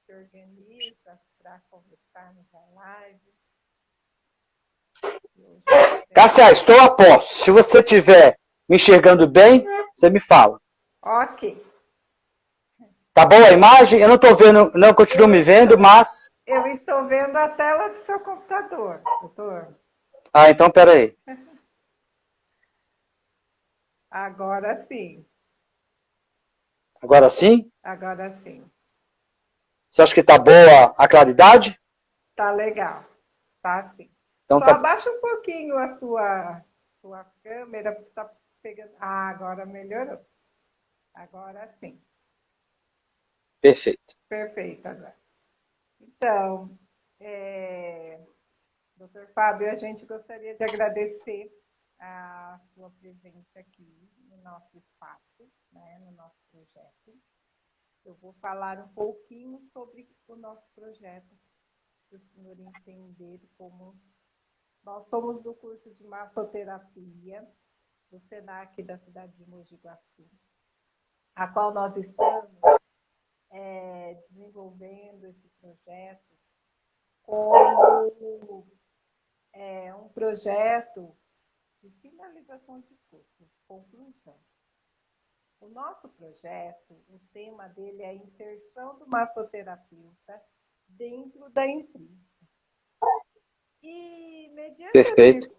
[0.06, 3.20] se organiza para conversarmos na live.
[6.16, 7.36] Cássia, estou a posto.
[7.36, 9.66] Se você estiver me enxergando bem,
[9.96, 10.60] você me fala.
[11.04, 11.64] Ok.
[13.14, 14.02] Tá boa a imagem?
[14.02, 16.32] Eu não estou vendo, não continuo me vendo, mas.
[16.46, 19.68] Eu estou vendo a tela do seu computador, doutor.
[20.34, 21.16] Ah, então peraí.
[24.10, 25.26] Agora sim.
[27.02, 27.72] Agora sim?
[27.84, 28.64] Agora sim.
[29.92, 31.80] Você acha que tá boa a claridade?
[32.36, 33.06] Tá legal.
[33.62, 34.12] Tá sim.
[34.46, 34.76] Então Só tá.
[34.76, 36.64] abaixa um pouquinho a sua,
[37.02, 37.94] sua câmera.
[38.16, 38.32] Tá
[38.62, 38.92] pegando...
[39.00, 40.26] Ah, agora melhorou.
[41.14, 42.02] Agora sim.
[43.62, 44.16] Perfeito.
[44.30, 45.16] Perfeito agora.
[46.00, 46.78] Então,
[47.20, 48.20] é...
[48.96, 51.52] doutor Fábio, a gente gostaria de agradecer
[52.00, 57.20] a sua presença aqui no nosso espaço, né, no nosso projeto.
[58.06, 61.38] Eu vou falar um pouquinho sobre o nosso projeto,
[62.10, 64.00] para o senhor entender como
[64.84, 67.46] nós somos do curso de massoterapia
[68.10, 70.30] do SENAC da cidade de Mogi Guaçu,
[71.36, 72.50] a qual nós estamos
[73.52, 76.38] é, desenvolvendo esse projeto
[77.24, 78.66] como
[79.52, 81.14] é, um projeto
[81.82, 84.40] de finalização de curso, conclusão.
[85.60, 90.42] O nosso projeto, o tema dele é a inserção do massoterapeuta
[90.88, 92.28] dentro da empresa.
[93.82, 95.50] E, mediante Perfeito.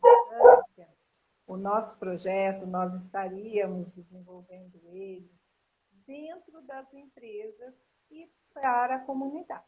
[1.46, 5.32] o nosso projeto, nós estaríamos desenvolvendo ele
[6.06, 7.74] dentro das empresas
[8.10, 9.66] e para a comunidade.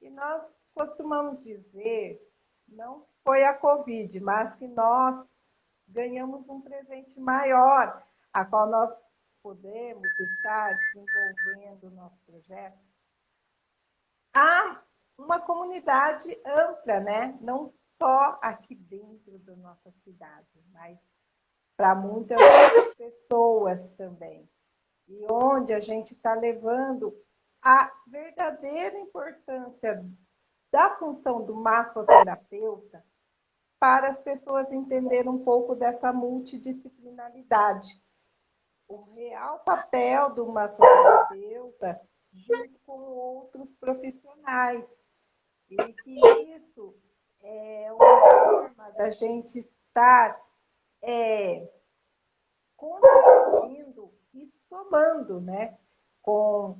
[0.00, 0.42] E nós
[0.74, 2.20] costumamos dizer,
[2.66, 5.26] não foi a Covid, mas que nós
[5.88, 8.02] ganhamos um presente maior,
[8.32, 8.94] a qual nós
[9.42, 12.78] podemos estar desenvolvendo o nosso projeto.
[14.34, 14.82] Há
[15.18, 17.38] uma comunidade ampla, né?
[17.40, 20.98] Não só aqui dentro da nossa cidade, mas
[21.76, 24.48] para muitas outras pessoas também.
[25.08, 27.14] E onde a gente está levando
[27.60, 30.04] a verdadeira importância
[30.70, 33.04] da função do massoterapeuta
[33.82, 38.00] para as pessoas entenderem um pouco dessa multidisciplinaridade.
[38.86, 42.00] O real papel do massoterapeuta
[42.32, 44.84] junto com outros profissionais.
[45.68, 46.20] E que
[46.54, 46.94] isso
[47.40, 50.40] é uma forma da gente estar
[51.02, 51.68] é,
[52.76, 55.76] contribuindo e somando né,
[56.20, 56.78] com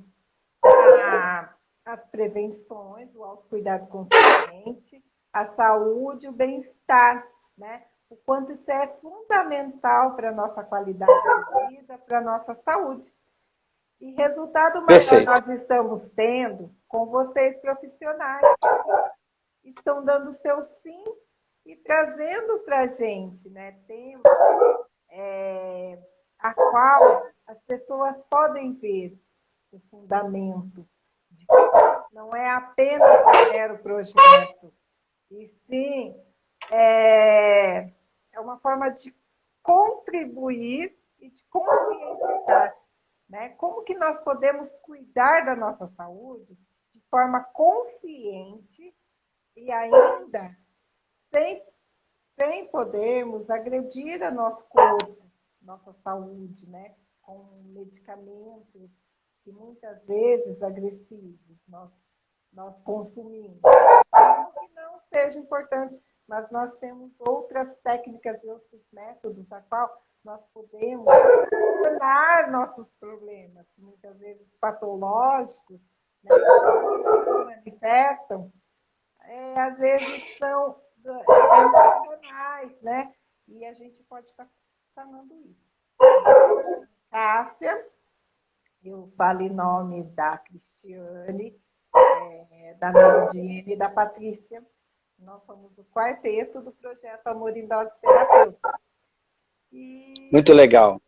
[0.63, 1.53] a,
[1.83, 7.27] as prevenções, o autocuidado consciente, a saúde, o bem-estar,
[7.57, 7.83] né?
[8.09, 13.11] O quanto isso é fundamental para a nossa qualidade de vida, para a nossa saúde.
[13.99, 15.25] E resultado maior Perfeito.
[15.25, 18.45] nós estamos tendo com vocês profissionais.
[19.63, 21.03] Estão dando seu sim
[21.65, 24.23] e trazendo para a gente né, temas
[25.09, 25.97] é,
[26.37, 29.17] a qual as pessoas podem ver
[29.71, 30.87] o fundamento.
[31.31, 34.73] De que não é apenas um mero projeto,
[35.33, 36.15] e sim
[36.71, 37.89] é,
[38.31, 39.13] é uma forma de
[39.61, 42.75] contribuir e de conscientizar.
[43.27, 43.49] Né?
[43.49, 46.57] Como que nós podemos cuidar da nossa saúde
[46.93, 48.95] de forma consciente
[49.55, 50.55] e ainda
[51.31, 51.63] sem,
[52.39, 55.17] sem podermos agredir a nosso corpo,
[55.61, 56.95] nossa saúde, né?
[57.21, 58.91] com medicamentos
[59.43, 61.89] que muitas vezes agressivos nós,
[62.51, 63.59] nós consumimos.
[65.13, 71.05] Seja importante, mas nós temos outras técnicas e outros métodos a qual nós podemos
[71.83, 75.79] sanar nossos problemas, muitas vezes patológicos,
[76.23, 78.51] né, que se manifestam,
[79.25, 83.13] é, às vezes são é, emocionais, né?
[83.47, 84.47] E a gente pode estar
[84.95, 85.73] sanando isso.
[87.11, 87.87] Cássia,
[88.83, 91.61] eu falo em nome da Cristiane,
[92.51, 94.65] é, da Meridiane e da Patrícia.
[95.23, 98.79] Nós somos o quarteto do projeto Amor em Dose Terapêutica.
[99.71, 101.01] E Muito legal.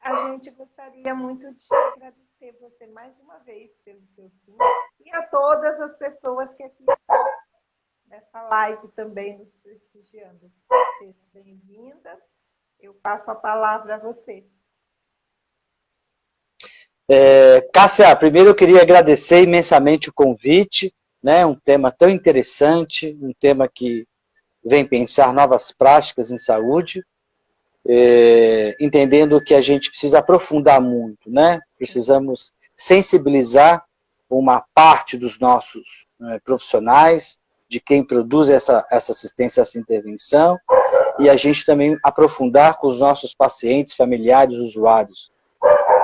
[0.00, 4.56] a gente gostaria muito de agradecer você mais uma vez pelo seu sim
[5.04, 7.24] e a todas as pessoas que aqui estão
[8.06, 10.50] nessa live também nos prestigiando.
[10.98, 12.18] Seja bem-vinda.
[12.78, 14.44] Eu passo a palavra a você.
[17.08, 21.44] É, Cássia, primeiro eu queria agradecer imensamente o convite, né?
[21.44, 24.06] Um tema tão interessante, um tema que
[24.64, 27.04] vem pensar novas práticas em saúde.
[27.86, 31.60] é, entendendo que a gente precisa aprofundar muito, né?
[31.78, 33.82] Precisamos sensibilizar
[34.28, 37.38] uma parte dos nossos né, profissionais,
[37.68, 40.58] de quem produz essa, essa assistência, essa intervenção,
[41.18, 45.30] e a gente também aprofundar com os nossos pacientes, familiares, usuários.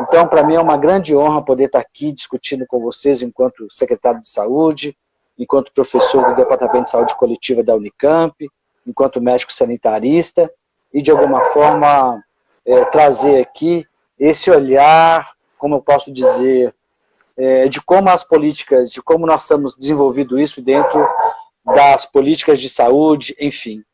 [0.03, 4.21] Então, para mim é uma grande honra poder estar aqui discutindo com vocês enquanto secretário
[4.21, 4.97] de saúde,
[5.39, 8.35] enquanto professor do Departamento de Saúde Coletiva da Unicamp,
[8.87, 10.51] enquanto médico sanitarista,
[10.93, 12.23] e de alguma forma
[12.65, 13.87] é, trazer aqui
[14.19, 16.75] esse olhar, como eu posso dizer,
[17.37, 21.07] é, de como as políticas, de como nós estamos desenvolvendo isso dentro
[21.65, 23.85] das políticas de saúde, enfim.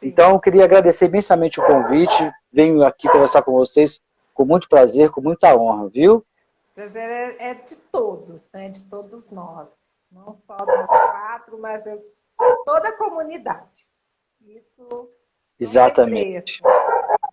[0.00, 4.00] Então, eu queria agradecer imensamente o convite, venho aqui conversar com vocês
[4.34, 6.24] com muito prazer, com muita honra, viu?
[6.74, 8.68] Prazer é, é de todos, né?
[8.68, 9.68] de todos nós,
[10.14, 11.98] não só dos quatro, mas de
[12.64, 13.86] toda a comunidade.
[14.40, 15.12] Isso
[15.58, 16.62] Exatamente.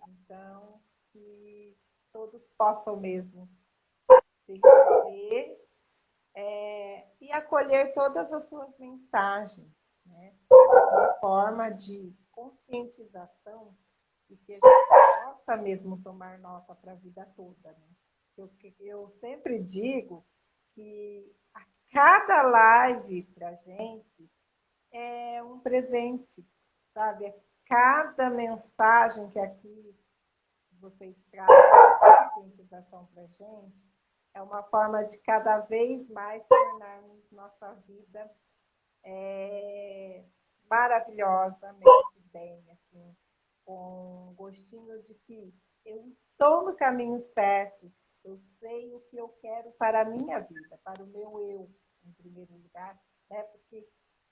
[0.08, 0.80] Então,
[1.12, 1.76] que
[2.12, 3.48] todos possam mesmo
[4.44, 5.60] se entender
[6.34, 9.70] é, e acolher todas as suas mensagens,
[10.06, 10.34] né?
[10.50, 13.76] Uma forma de conscientização
[14.30, 14.88] e que a gente
[15.24, 17.88] possa mesmo tomar nota para a vida toda, né?
[18.36, 18.50] Eu,
[18.80, 20.24] eu sempre digo
[20.74, 24.30] que a cada live para gente
[24.92, 26.44] é um presente,
[26.92, 27.26] sabe?
[27.26, 29.94] É cada mensagem que aqui
[30.80, 31.54] vocês trazem
[32.34, 33.92] conscientização para gente
[34.34, 38.30] é uma forma de cada vez mais tornarmos nossa vida
[39.04, 40.24] é,
[40.68, 41.84] maravilhosamente
[42.32, 43.16] bem, assim,
[43.64, 45.54] com gostinho de que
[45.84, 47.92] eu estou no caminho certo,
[48.24, 51.70] eu sei o que eu quero para a minha vida, para o meu eu,
[52.04, 53.00] em primeiro lugar,
[53.30, 53.42] né?
[53.44, 53.86] porque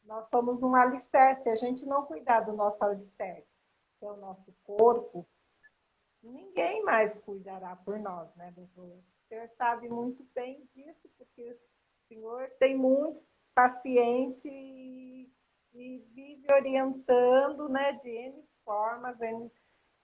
[0.04, 3.48] nós somos um alicerce, a gente não cuidar do nosso alicerce,
[3.98, 5.26] que é o nosso corpo,
[6.22, 8.86] ninguém mais cuidará por nós, né, doutor?
[8.86, 13.22] O senhor sabe muito bem disso, porque o senhor tem muitos
[13.54, 15.30] pacientes e,
[15.72, 19.16] vive orientando, né, de N formas,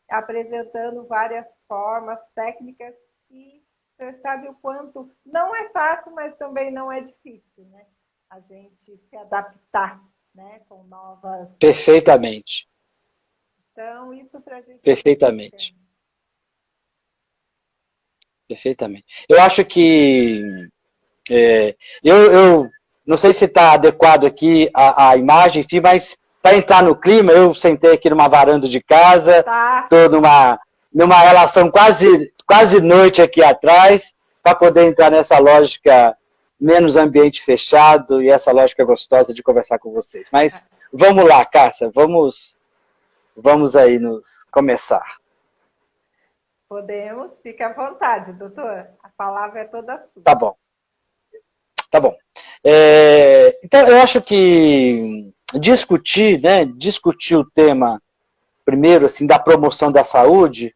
[0.09, 2.95] apresentando várias formas, técnicas,
[3.31, 3.66] e
[3.97, 7.87] senhor sabe o quanto não é fácil, mas também não é difícil, né?
[8.31, 10.01] a gente se adaptar
[10.35, 11.49] né, com novas.
[11.59, 12.69] Perfeitamente.
[13.73, 14.81] Então, isso para a gente.
[14.81, 15.75] Perfeitamente.
[15.75, 15.87] É
[18.49, 19.07] Perfeitamente.
[19.29, 20.43] Eu acho que.
[21.31, 22.71] É, eu, eu
[23.05, 27.33] não sei se está adequado aqui a, a imagem, enfim, mas para entrar no clima,
[27.33, 30.09] eu sentei aqui numa varanda de casa, estou tá.
[30.09, 30.61] numa,
[30.95, 36.17] numa relação quase, quase noite aqui atrás, para poder entrar nessa lógica
[36.59, 40.29] menos ambiente fechado e essa lógica gostosa de conversar com vocês.
[40.33, 42.57] Mas vamos lá, Cássia, vamos,
[43.37, 45.17] vamos aí nos começar.
[46.69, 48.87] Podemos, fique à vontade, doutor.
[49.03, 50.23] A palavra é toda sua.
[50.23, 50.55] Tá bom.
[51.91, 52.15] Tá bom.
[52.65, 58.03] É, então, eu acho que discutir, né, discutir o tema,
[58.65, 60.76] primeiro, assim, da promoção da saúde,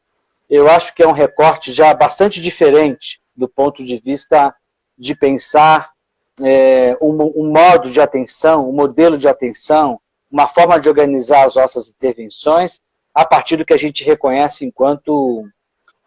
[0.50, 4.52] eu acho que é um recorte já bastante diferente do ponto de vista
[4.98, 5.92] de pensar
[6.42, 11.54] é, um, um, modo de atenção, um modelo de atenção, uma forma de organizar as
[11.54, 12.80] nossas intervenções
[13.14, 15.44] a partir do que a gente reconhece enquanto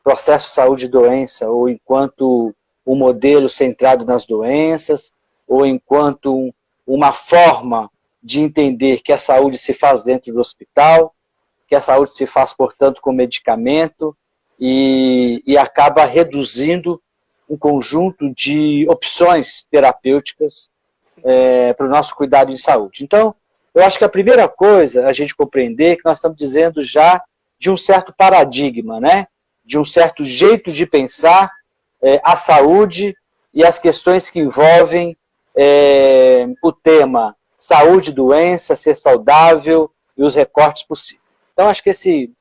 [0.03, 2.53] processo saúde e doença, ou enquanto
[2.86, 5.14] um modelo centrado nas doenças,
[5.48, 6.53] ou enquanto
[6.86, 7.90] uma forma
[8.22, 11.15] de entender que a saúde se faz dentro do hospital,
[11.65, 14.15] que a saúde se faz, portanto, com medicamento
[14.65, 17.02] e, e acaba reduzindo
[17.49, 20.69] um conjunto de opções terapêuticas
[21.22, 23.03] é, para o nosso cuidado em saúde.
[23.03, 23.35] Então,
[23.76, 27.22] eu acho que a primeira coisa a gente compreender é que nós estamos dizendo já
[27.60, 29.27] de um certo paradigma, né?
[29.65, 31.52] de um certo jeito de pensar
[32.02, 33.14] é, a saúde
[33.53, 35.18] e as questões que envolvem
[35.57, 41.22] é, o tema saúde, doença, ser saudável e os recortes possíveis.
[41.52, 42.31] Então, acho que esse,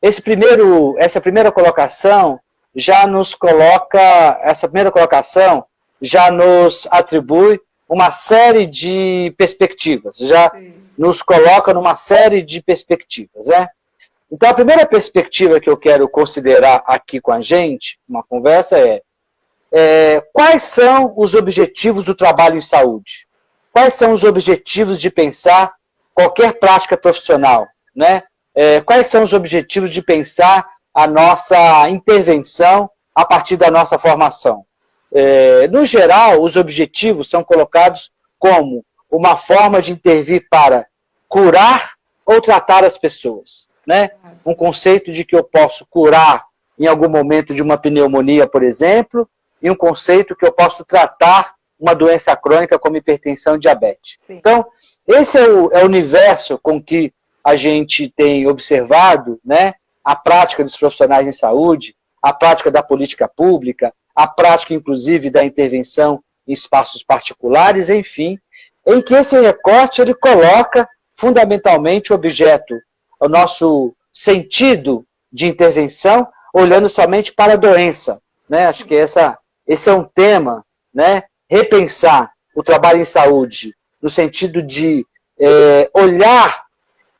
[0.00, 2.38] esse primeiro, essa primeira colocação
[2.74, 4.00] já nos coloca,
[4.42, 5.64] essa primeira colocação
[6.00, 10.74] já nos atribui uma série de perspectivas, já Sim.
[10.96, 13.68] nos coloca numa série de perspectivas, né?
[14.30, 19.02] Então, a primeira perspectiva que eu quero considerar aqui com a gente, uma conversa, é,
[19.72, 23.26] é quais são os objetivos do trabalho em saúde?
[23.72, 25.72] Quais são os objetivos de pensar
[26.12, 27.66] qualquer prática profissional?
[27.96, 28.22] Né?
[28.60, 34.64] É, quais são os objetivos de pensar a nossa intervenção a partir da nossa formação.
[35.12, 40.86] É, no geral, os objetivos são colocados como uma forma de intervir para
[41.28, 41.92] curar
[42.26, 43.68] ou tratar as pessoas.
[43.86, 44.10] né?
[44.44, 46.44] Um conceito de que eu posso curar
[46.76, 49.28] em algum momento de uma pneumonia, por exemplo,
[49.62, 54.18] e um conceito que eu posso tratar uma doença crônica como hipertensão e diabetes.
[54.26, 54.34] Sim.
[54.34, 54.66] Então,
[55.06, 57.12] esse é o, é o universo com que
[57.44, 59.74] a gente tem observado né,
[60.04, 65.44] a prática dos profissionais em saúde, a prática da política pública, a prática, inclusive, da
[65.44, 68.38] intervenção em espaços particulares, enfim,
[68.86, 72.74] em que esse recorte ele coloca fundamentalmente o objeto,
[73.20, 78.20] o nosso sentido de intervenção, olhando somente para a doença.
[78.48, 78.66] Né?
[78.66, 81.24] Acho que essa, esse é um tema, né?
[81.48, 85.06] repensar o trabalho em saúde, no sentido de
[85.38, 86.64] é, olhar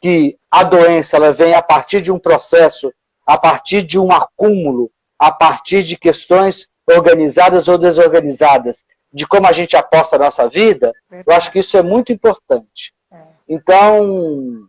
[0.00, 2.92] que a doença ela vem a partir de um processo,
[3.26, 9.52] a partir de um acúmulo, a partir de questões organizadas ou desorganizadas, de como a
[9.52, 12.94] gente aposta a nossa vida, eu acho que isso é muito importante.
[13.10, 13.16] É.
[13.48, 14.68] Então,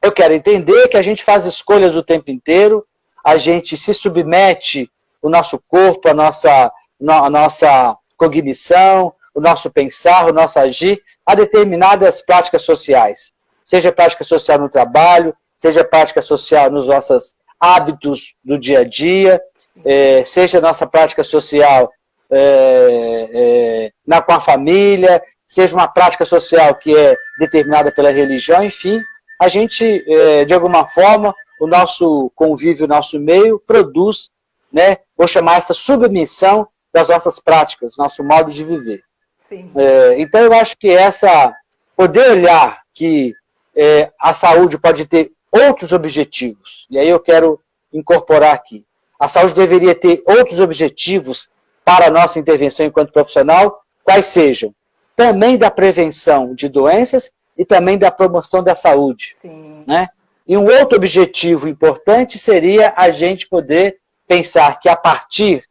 [0.00, 2.86] eu quero entender que a gente faz escolhas o tempo inteiro,
[3.24, 4.90] a gente se submete
[5.20, 6.72] o nosso corpo, a nossa,
[7.08, 13.32] a nossa cognição, o nosso pensar, o nosso agir a determinadas práticas sociais.
[13.64, 19.40] Seja prática social no trabalho, seja prática social nos nossos hábitos do dia a dia,
[19.84, 21.90] é, seja nossa prática social
[22.30, 28.64] é, é, na, com a família, seja uma prática social que é determinada pela religião,
[28.64, 29.00] enfim,
[29.40, 34.30] a gente, é, de alguma forma, o nosso convívio, o nosso meio, produz,
[34.72, 39.02] né, vou chamar essa submissão das nossas práticas, nosso modo de viver.
[39.76, 41.54] É, então, eu acho que essa,
[41.96, 43.34] poder olhar que
[43.76, 47.60] é, a saúde pode ter outros objetivos, e aí eu quero
[47.92, 48.86] incorporar aqui.
[49.18, 51.48] A saúde deveria ter outros objetivos
[51.84, 54.74] para a nossa intervenção enquanto profissional, quais sejam
[55.14, 59.36] também da prevenção de doenças e também da promoção da saúde.
[59.42, 59.84] Sim.
[59.86, 60.08] Né?
[60.46, 65.64] E um outro objetivo importante seria a gente poder pensar que a partir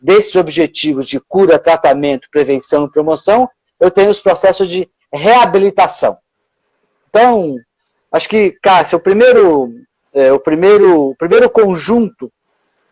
[0.00, 6.16] desses objetivos de cura, tratamento, prevenção e promoção, eu tenho os processos de reabilitação.
[7.16, 7.56] Então,
[8.12, 9.72] acho que, Cássio, o primeiro,
[10.12, 12.30] é, o primeiro, o primeiro conjunto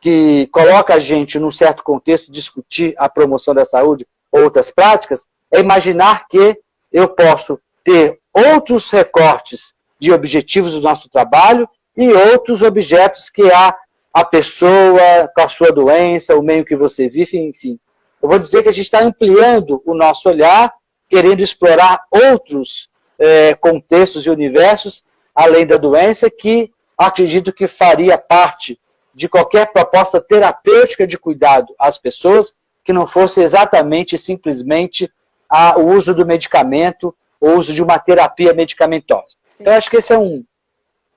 [0.00, 5.26] que coloca a gente num certo contexto discutir a promoção da saúde ou outras práticas
[5.52, 6.58] é imaginar que
[6.90, 13.76] eu posso ter outros recortes de objetivos do nosso trabalho e outros objetos que a,
[14.10, 17.78] a pessoa, com a sua doença, o meio que você vive, enfim.
[18.22, 20.72] Eu vou dizer que a gente está ampliando o nosso olhar,
[21.10, 22.88] querendo explorar outros
[23.18, 25.04] é, contextos e universos,
[25.34, 28.78] além da doença, que acredito que faria parte
[29.14, 32.52] de qualquer proposta terapêutica de cuidado às pessoas,
[32.84, 35.10] que não fosse exatamente simplesmente
[35.48, 39.36] a, o uso do medicamento, o uso de uma terapia medicamentosa.
[39.58, 40.44] Então, acho que esse é um,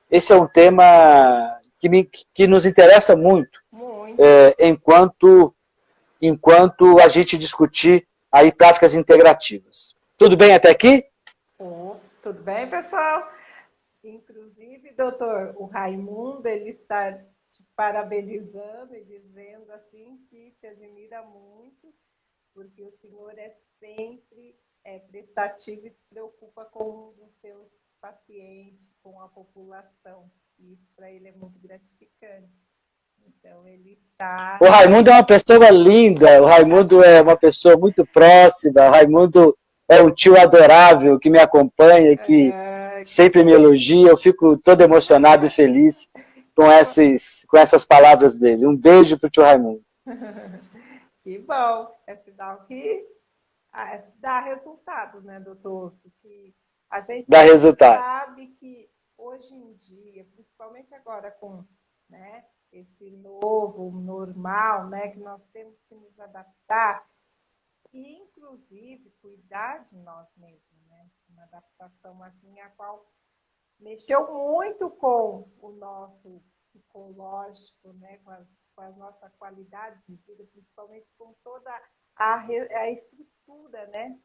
[0.10, 4.22] esse é um tema que, me, que nos interessa muito, muito.
[4.24, 5.54] É, enquanto,
[6.22, 9.96] enquanto a gente discutir aí práticas integrativas.
[10.18, 11.06] Tudo bem até aqui?
[12.28, 13.32] Tudo bem, pessoal?
[14.04, 21.88] Inclusive, doutor, o Raimundo, ele está te parabenizando e dizendo assim que te admira muito,
[22.54, 27.70] porque o senhor é sempre é, prestativo e se preocupa com os seus
[28.02, 30.30] pacientes, com a população.
[30.60, 32.52] Isso para ele é muito gratificante.
[33.26, 34.60] Então ele está.
[34.62, 39.58] O Raimundo é uma pessoa linda, o Raimundo é uma pessoa muito próxima, o Raimundo
[39.88, 43.04] é um tio adorável que me acompanha, que é...
[43.06, 44.10] sempre me elogia.
[44.10, 46.10] Eu fico todo emocionado e feliz
[46.56, 48.66] com, esses, com essas palavras dele.
[48.66, 49.84] Um beijo para o tio Raimundo.
[51.24, 53.06] que bom, é sinal que
[53.72, 55.96] ah, dá resultado, né, doutor?
[56.02, 56.54] Porque
[56.90, 58.00] a gente dá resultado.
[58.00, 61.64] sabe que hoje em dia, principalmente agora com
[62.10, 67.06] né, esse novo normal, né, que nós temos que nos adaptar
[67.98, 71.10] e, inclusive, cuidar de nós mesmos, né?
[71.30, 73.12] Uma adaptação assim a qual
[73.80, 78.20] mexeu muito com o nosso psicológico, né?
[78.20, 78.46] Com a,
[78.76, 81.72] com a nossa qualidade de vida, principalmente com toda
[82.16, 84.20] a, a estrutura, né?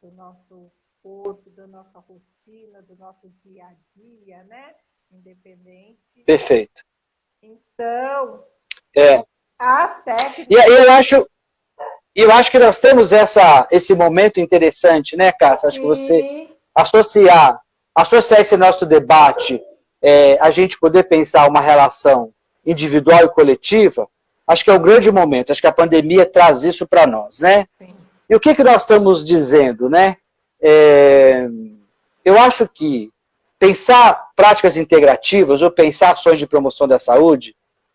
[0.00, 0.72] Do nosso
[1.02, 4.74] corpo, da nossa rotina, do nosso dia a dia, né?
[5.10, 6.24] Independente.
[6.24, 6.82] Perfeito.
[7.42, 8.46] Então,
[8.96, 9.22] é.
[9.58, 10.46] as técnicas.
[10.48, 11.30] E eu acho,
[12.14, 15.68] eu acho que nós temos essa, esse momento interessante, né, Cássia?
[15.68, 17.58] Acho que você associar,
[17.94, 19.62] associar esse nosso debate,
[20.02, 22.32] é, a gente poder pensar uma relação
[22.64, 24.08] individual e coletiva,
[24.46, 25.50] acho que é um grande momento.
[25.50, 27.66] Acho que a pandemia traz isso para nós, né?
[27.78, 27.94] Sim.
[28.28, 30.16] E o que, que nós estamos dizendo, né?
[30.60, 31.46] É,
[32.24, 33.10] eu acho que
[33.58, 37.54] pensar práticas integrativas ou pensar ações de promoção da saúde,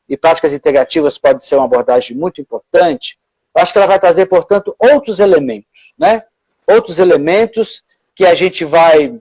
[0.10, 3.18] e práticas integrativas pode ser uma abordagem muito importante,
[3.60, 6.24] acho que ela vai trazer, portanto, outros elementos, né?
[6.66, 7.84] Outros elementos
[8.16, 9.18] que a gente vai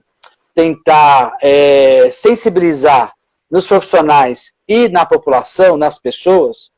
[0.53, 3.13] tentar é, sensibilizar
[3.49, 6.71] nos profissionais e na população, nas pessoas,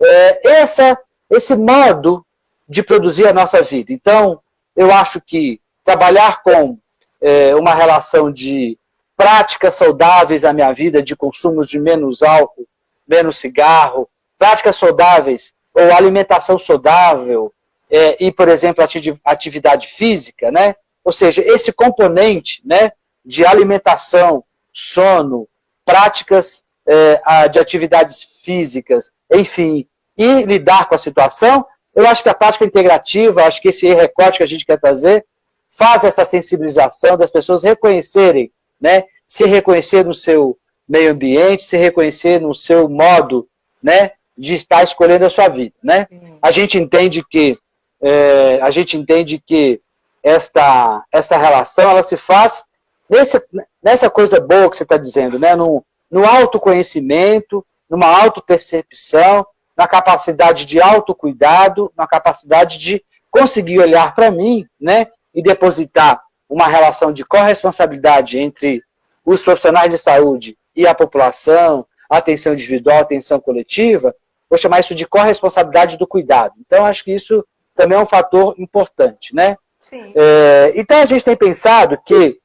[0.00, 0.98] é, essa,
[1.30, 2.24] esse modo
[2.68, 3.92] de produzir a nossa vida.
[3.92, 4.40] Então,
[4.74, 6.78] eu acho que trabalhar com
[7.20, 8.78] é, uma relação de
[9.16, 12.66] práticas saudáveis na minha vida, de consumo de menos álcool,
[13.06, 17.52] menos cigarro, práticas saudáveis ou alimentação saudável
[17.90, 18.82] é, e, por exemplo,
[19.24, 20.74] atividade física, né?
[21.04, 22.92] Ou seja, esse componente, né,
[23.24, 24.42] de alimentação,
[24.72, 25.46] sono,
[25.84, 29.86] práticas é, de atividades físicas, enfim,
[30.16, 34.38] e lidar com a situação, eu acho que a prática integrativa, acho que esse recorte
[34.38, 35.24] que a gente quer trazer,
[35.70, 38.50] faz essa sensibilização das pessoas reconhecerem,
[38.80, 40.58] né, se reconhecer no seu
[40.88, 43.46] meio ambiente, se reconhecer no seu modo,
[43.82, 46.06] né, de estar escolhendo a sua vida, né?
[46.42, 47.58] A gente entende que
[48.02, 49.80] é, a gente entende que
[50.22, 52.64] esta esta relação ela se faz
[53.08, 53.42] nesse,
[53.82, 55.54] nessa coisa boa que você está dizendo, né?
[55.54, 59.46] No, no autoconhecimento, numa autopercepção,
[59.76, 65.06] na capacidade de autocuidado, na capacidade de conseguir olhar para mim, né?
[65.34, 68.82] E depositar uma relação de corresponsabilidade entre
[69.24, 74.14] os profissionais de saúde e a população, atenção individual, atenção coletiva,
[74.48, 76.54] vou chamar isso de corresponsabilidade do cuidado.
[76.60, 77.44] Então, acho que isso
[77.74, 79.56] também é um fator importante, né?
[79.92, 82.38] É, então, a gente tem pensado que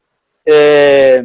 [0.45, 1.23] é,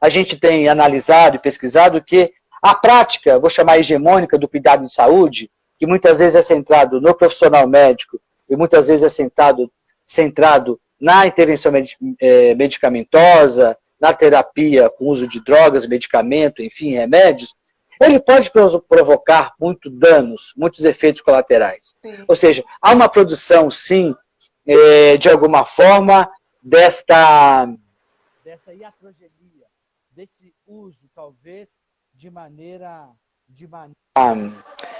[0.00, 2.32] a gente tem analisado e pesquisado que
[2.62, 7.14] a prática, vou chamar hegemônica do cuidado de saúde, que muitas vezes é centrado no
[7.14, 9.70] profissional médico e muitas vezes é centrado,
[10.04, 11.72] centrado na intervenção
[12.20, 17.54] é, medicamentosa, na terapia com uso de drogas, medicamento, enfim, remédios,
[18.00, 18.50] ele pode
[18.88, 21.94] provocar muitos danos, muitos efeitos colaterais.
[22.04, 22.24] Sim.
[22.26, 24.14] Ou seja, há uma produção, sim,
[24.66, 26.30] é, de alguma forma,
[26.62, 27.66] desta...
[28.44, 29.66] Dessa iatrogenia,
[30.10, 31.70] desse uso, talvez,
[32.14, 33.08] de maneira...
[33.48, 33.96] De maneira...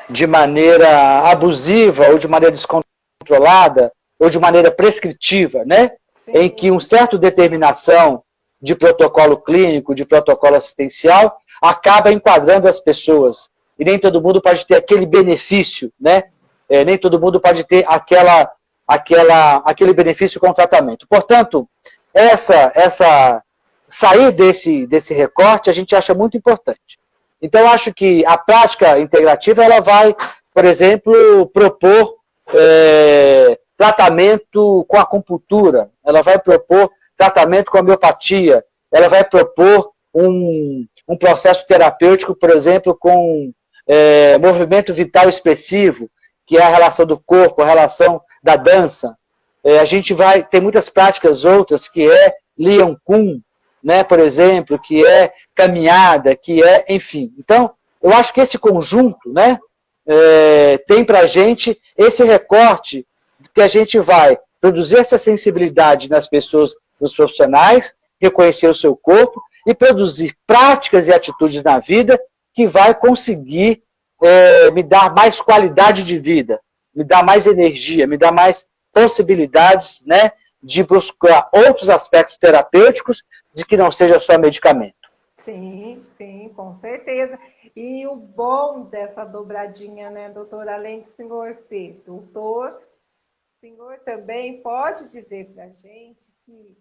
[0.08, 5.90] de maneira abusiva ou de maneira descontrolada ou de maneira prescritiva, né?
[6.24, 6.32] Sim.
[6.32, 8.24] Em que um certo determinação
[8.60, 13.50] de protocolo clínico, de protocolo assistencial, acaba enquadrando as pessoas.
[13.78, 16.24] E nem todo mundo pode ter aquele benefício, né?
[16.68, 18.50] É, nem todo mundo pode ter aquela,
[18.86, 21.06] aquela, aquele benefício com o tratamento.
[21.08, 21.68] Portanto,
[22.12, 23.42] essa, essa
[23.88, 26.98] sair desse, desse recorte a gente acha muito importante.
[27.40, 30.14] Então, acho que a prática integrativa ela vai,
[30.52, 32.16] por exemplo, propor
[32.52, 41.16] é, tratamento com acupuntura, ela vai propor tratamento com homeopatia, ela vai propor um, um
[41.16, 43.52] processo terapêutico, por exemplo, com
[43.86, 46.10] é, movimento vital expressivo,
[46.46, 49.16] que é a relação do corpo, a relação da dança.
[49.64, 53.40] É, a gente vai ter muitas práticas outras, que é Lian Kun,
[53.82, 57.32] né, por exemplo, que é caminhada, que é, enfim.
[57.38, 57.70] Então,
[58.02, 59.58] eu acho que esse conjunto né,
[60.06, 63.06] é, tem para a gente esse recorte
[63.54, 69.40] que a gente vai produzir essa sensibilidade nas pessoas dos profissionais, reconhecer o seu corpo
[69.68, 72.18] e produzir práticas e atitudes na vida
[72.54, 73.84] que vai conseguir
[74.22, 76.58] é, me dar mais qualidade de vida,
[76.94, 80.32] me dar mais energia, me dar mais possibilidades né,
[80.62, 83.22] de buscar outros aspectos terapêuticos
[83.52, 84.96] de que não seja só medicamento.
[85.44, 87.38] Sim, sim, com certeza.
[87.76, 94.62] E o bom dessa dobradinha, né, doutor, além do senhor ser doutor, o senhor também
[94.62, 96.74] pode dizer para a gente que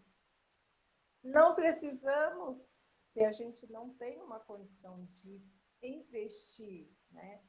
[1.22, 2.56] não precisamos,
[3.18, 5.42] se a gente não tem uma condição de
[5.82, 7.42] investir, né?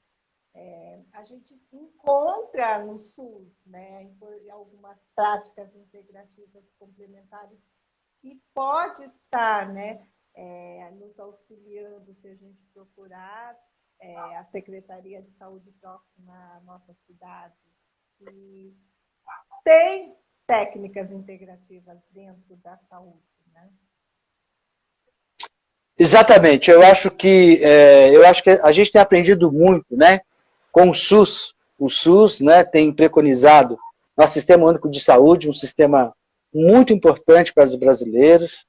[0.55, 4.11] É, a gente encontra no SUS né,
[4.51, 7.61] algumas práticas integrativas complementares
[8.20, 13.55] que pode estar né, é, nos auxiliando se a gente procurar
[14.01, 17.55] é, a Secretaria de Saúde próxima à nossa cidade.
[18.32, 18.74] E
[19.62, 20.16] tem
[20.47, 23.28] técnicas integrativas dentro da saúde.
[23.53, 23.70] Né?
[25.98, 30.20] Exatamente, eu acho que é, eu acho que a gente tem aprendido muito, né,
[30.70, 31.54] com o SUS.
[31.76, 33.76] O SUS, né, tem preconizado
[34.16, 36.12] nosso sistema único de saúde, um sistema
[36.54, 38.64] muito importante para os brasileiros,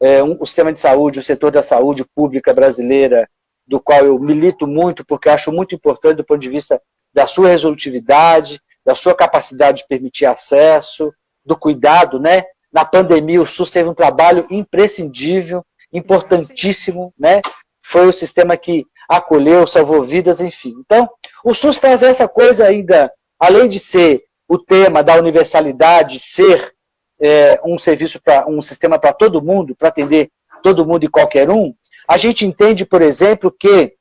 [0.00, 3.28] é, um, o sistema de saúde, o setor da saúde pública brasileira,
[3.66, 6.80] do qual eu milito muito, porque acho muito importante do ponto de vista
[7.12, 11.12] da sua resolutividade, da sua capacidade de permitir acesso,
[11.44, 17.40] do cuidado, né, na pandemia o SUS teve um trabalho imprescindível, importantíssimo, né?
[17.84, 20.74] Foi o sistema que acolheu, salvou vidas, enfim.
[20.78, 21.08] Então,
[21.44, 26.72] o SUS traz essa coisa ainda, além de ser o tema da universalidade, ser
[27.20, 30.30] é, um serviço para um sistema para todo mundo, para atender
[30.62, 31.74] todo mundo e qualquer um,
[32.08, 33.94] a gente entende, por exemplo, que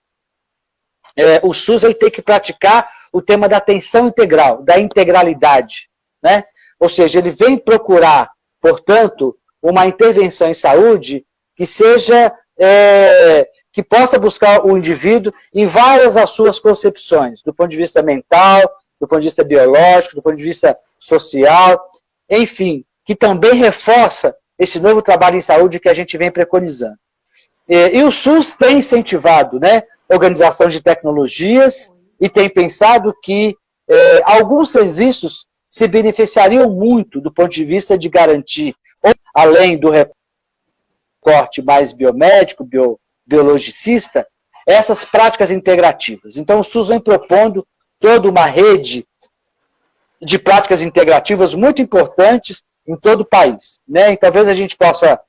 [1.15, 5.89] é, o SUS ele tem que praticar o tema da atenção integral, da integralidade.
[6.23, 6.43] Né?
[6.79, 8.29] Ou seja, ele vem procurar,
[8.61, 11.25] portanto, uma intervenção em saúde
[11.61, 17.69] que seja é, que possa buscar o indivíduo em várias das suas concepções, do ponto
[17.69, 18.63] de vista mental,
[18.99, 21.79] do ponto de vista biológico, do ponto de vista social,
[22.27, 26.97] enfim, que também reforça esse novo trabalho em saúde que a gente vem preconizando.
[27.69, 33.55] E, o SUS tem incentivado né, organização de tecnologias e tem pensado que
[33.87, 38.73] é, alguns serviços se beneficiariam muito do ponto de vista de garantir,
[39.35, 39.91] além do
[41.23, 44.27] recorte mais biomédico, bio, biologicista,
[44.67, 46.37] essas práticas integrativas.
[46.37, 47.65] Então, o SUS vem propondo
[47.99, 49.05] toda uma rede
[50.21, 53.79] de práticas integrativas muito importantes em todo o país.
[53.87, 54.13] Né?
[54.13, 55.19] E talvez a gente possa,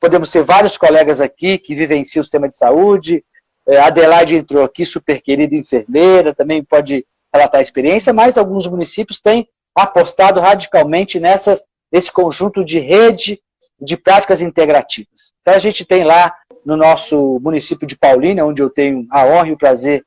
[0.00, 3.24] podemos ser vários colegas aqui que vivenciam o sistema de saúde,
[3.66, 9.20] é, Adelaide entrou aqui, super querida enfermeira, também pode relatar a experiência, mas alguns municípios
[9.20, 13.40] têm apostado radicalmente nessas, nesse conjunto de rede
[13.84, 15.34] de práticas integrativas.
[15.40, 19.48] Então a gente tem lá no nosso município de Paulínia, onde eu tenho a honra
[19.48, 20.04] e o prazer.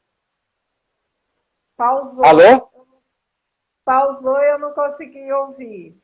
[1.76, 2.26] Pausou.
[2.26, 2.70] Alô?
[3.86, 5.95] Pausou e eu não consegui ouvir.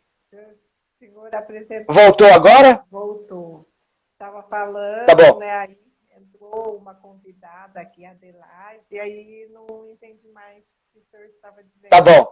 [0.99, 1.93] Senhor apresentou.
[1.93, 2.85] Voltou agora?
[2.89, 3.67] Voltou.
[4.13, 5.39] Estava falando, tá bom.
[5.39, 5.51] né?
[5.51, 5.77] Aí
[6.15, 11.61] entrou uma convidada aqui, Adelaide, e aí não entendi mais o que o senhor estava
[11.61, 11.89] dizendo.
[11.89, 12.31] Tá bom.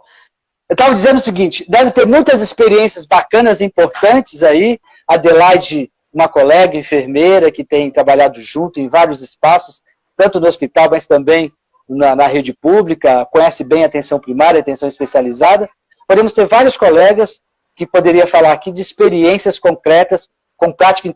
[0.72, 4.80] Eu estava dizendo o seguinte, deve ter muitas experiências bacanas e importantes aí.
[5.06, 9.82] Adelaide, uma colega enfermeira que tem trabalhado junto em vários espaços,
[10.16, 11.52] tanto no hospital, mas também
[11.86, 15.68] na, na rede pública, conhece bem a atenção primária, a atenção especializada.
[16.08, 17.42] Podemos ter vários colegas
[17.76, 21.12] que poderia falar aqui de experiências concretas com práticas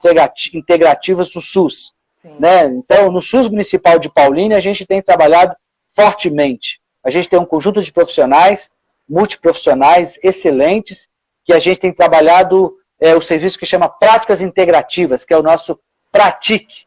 [0.52, 1.94] integrativas do SUS.
[2.38, 2.66] Né?
[2.66, 5.56] Então, no SUS Municipal de Paulínia, a gente tem trabalhado
[5.94, 6.78] fortemente.
[7.02, 8.68] A gente tem um conjunto de profissionais
[9.08, 11.08] multiprofissionais excelentes,
[11.44, 15.42] que a gente tem trabalhado é, o serviço que chama Práticas Integrativas, que é o
[15.42, 15.78] nosso
[16.10, 16.86] Pratique.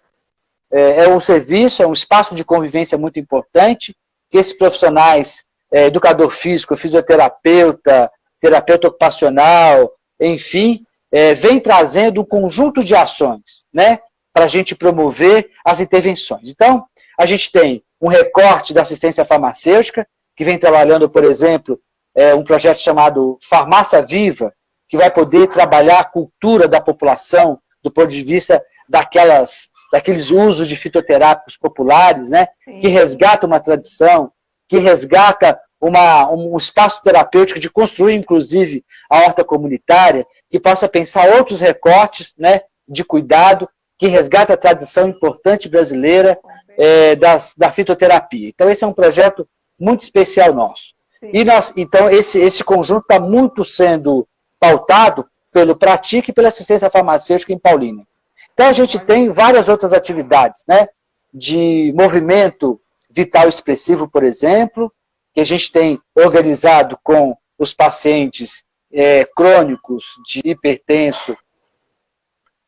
[0.72, 3.96] É, é um serviço, é um espaço de convivência muito importante,
[4.30, 12.84] que esses profissionais, é, educador físico, fisioterapeuta, terapeuta ocupacional, enfim, é, vem trazendo um conjunto
[12.84, 14.00] de ações, né,
[14.34, 16.50] para a gente promover as intervenções.
[16.50, 16.86] Então,
[17.18, 21.80] a gente tem um recorte da assistência farmacêutica, que vem trabalhando, por exemplo,
[22.20, 24.54] é, um projeto chamado Farmácia Viva,
[24.90, 30.68] que vai poder trabalhar a cultura da população do ponto de vista daquelas, daqueles usos
[30.68, 32.50] de fitoterápicos populares, né?
[32.82, 34.34] que resgata uma tradição,
[34.68, 41.30] que resgata uma, um espaço terapêutico de construir, inclusive, a horta comunitária, que possa pensar
[41.38, 46.38] outros recortes né, de cuidado, que resgata a tradição importante brasileira
[46.78, 48.50] é, das, da fitoterapia.
[48.50, 49.48] Então, esse é um projeto
[49.80, 50.99] muito especial nosso.
[51.22, 54.28] E nós, então, esse, esse conjunto está muito sendo
[54.60, 58.06] pautado pelo Pratique e pela assistência farmacêutica em Paulínia.
[58.54, 60.88] Então, a gente tem várias outras atividades, né?
[61.34, 62.80] De movimento
[63.10, 64.92] vital expressivo, por exemplo,
[65.34, 71.38] que a gente tem organizado com os pacientes é, crônicos de hipertenso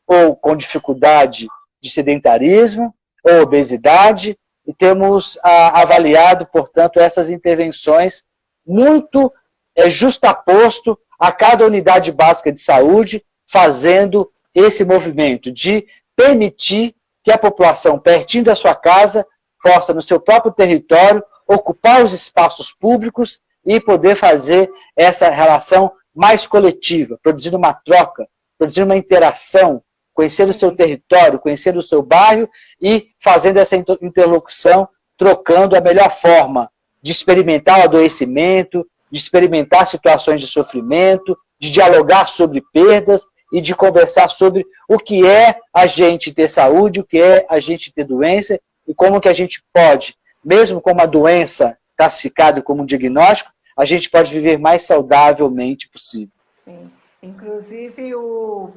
[0.06, 1.48] ou com dificuldade
[1.80, 8.24] de sedentarismo ou obesidade, e temos a, avaliado, portanto, essas intervenções
[8.66, 9.32] muito
[9.76, 15.86] é, justaposto a cada unidade básica de saúde, fazendo esse movimento de
[16.16, 19.26] permitir que a população, pertinho da sua casa,
[19.62, 26.48] possa, no seu próprio território, ocupar os espaços públicos e poder fazer essa relação mais
[26.48, 28.28] coletiva, produzindo uma troca,
[28.58, 29.84] produzindo uma interação,
[30.14, 32.50] conhecer o seu território, conhecer o seu bairro
[32.82, 36.72] e fazendo essa interlocução, trocando a melhor forma
[37.02, 43.76] de experimentar o adoecimento, de experimentar situações de sofrimento, de dialogar sobre perdas e de
[43.76, 48.06] conversar sobre o que é a gente ter saúde, o que é a gente ter
[48.06, 53.52] doença e como que a gente pode, mesmo com uma doença classificada como um diagnóstico,
[53.78, 56.34] a gente pode viver mais saudavelmente possível.
[56.66, 56.92] Sim.
[57.22, 58.72] Inclusive o,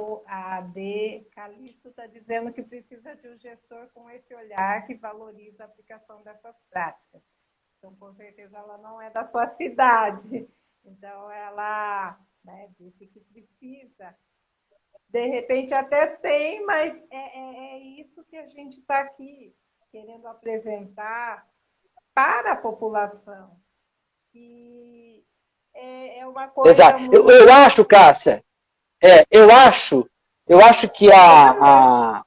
[0.00, 5.64] o AD Calixto está dizendo que precisa de um gestor com esse olhar que valoriza
[5.64, 7.22] a aplicação dessas práticas.
[7.78, 10.48] Então, com certeza, ela não é da sua cidade.
[10.84, 12.68] Então, ela né?
[12.76, 14.14] Disse que precisa.
[15.08, 19.54] De repente até tem, mas é, é, é isso que a gente está aqui
[19.90, 21.46] querendo apresentar
[22.14, 23.56] para a população.
[24.34, 25.22] E
[25.74, 26.70] é, é uma coisa.
[26.70, 27.00] Exato.
[27.00, 27.14] Muito...
[27.14, 28.42] Eu, eu acho, Cássia,
[29.02, 30.08] é, eu acho,
[30.48, 32.24] eu acho que a, a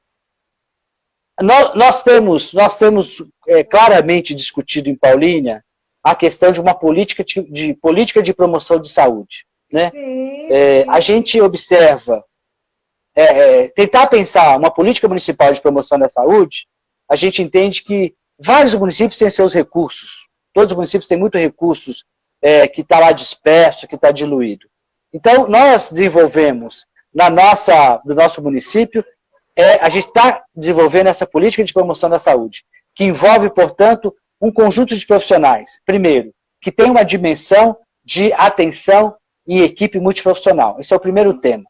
[1.41, 5.63] nós, nós, temos, nós temos é, claramente discutido em Paulínia
[6.03, 9.45] a questão de uma política de, de política de promoção de saúde.
[9.71, 9.91] Né?
[10.49, 12.23] É, a gente observa,
[13.15, 16.67] é, é, tentar pensar uma política municipal de promoção da saúde,
[17.09, 20.27] a gente entende que vários municípios têm seus recursos.
[20.53, 22.05] Todos os municípios têm muitos recursos
[22.41, 24.67] é, que está lá disperso, que está diluído.
[25.15, 29.01] Então, nós desenvolvemos na nossa, no nosso município
[29.55, 34.51] é, a gente está desenvolvendo essa política de promoção da saúde, que envolve, portanto, um
[34.51, 35.79] conjunto de profissionais.
[35.85, 39.15] Primeiro, que tem uma dimensão de atenção
[39.47, 40.81] e equipe multiprofissional.
[40.81, 41.63] Esse é o primeiro tema.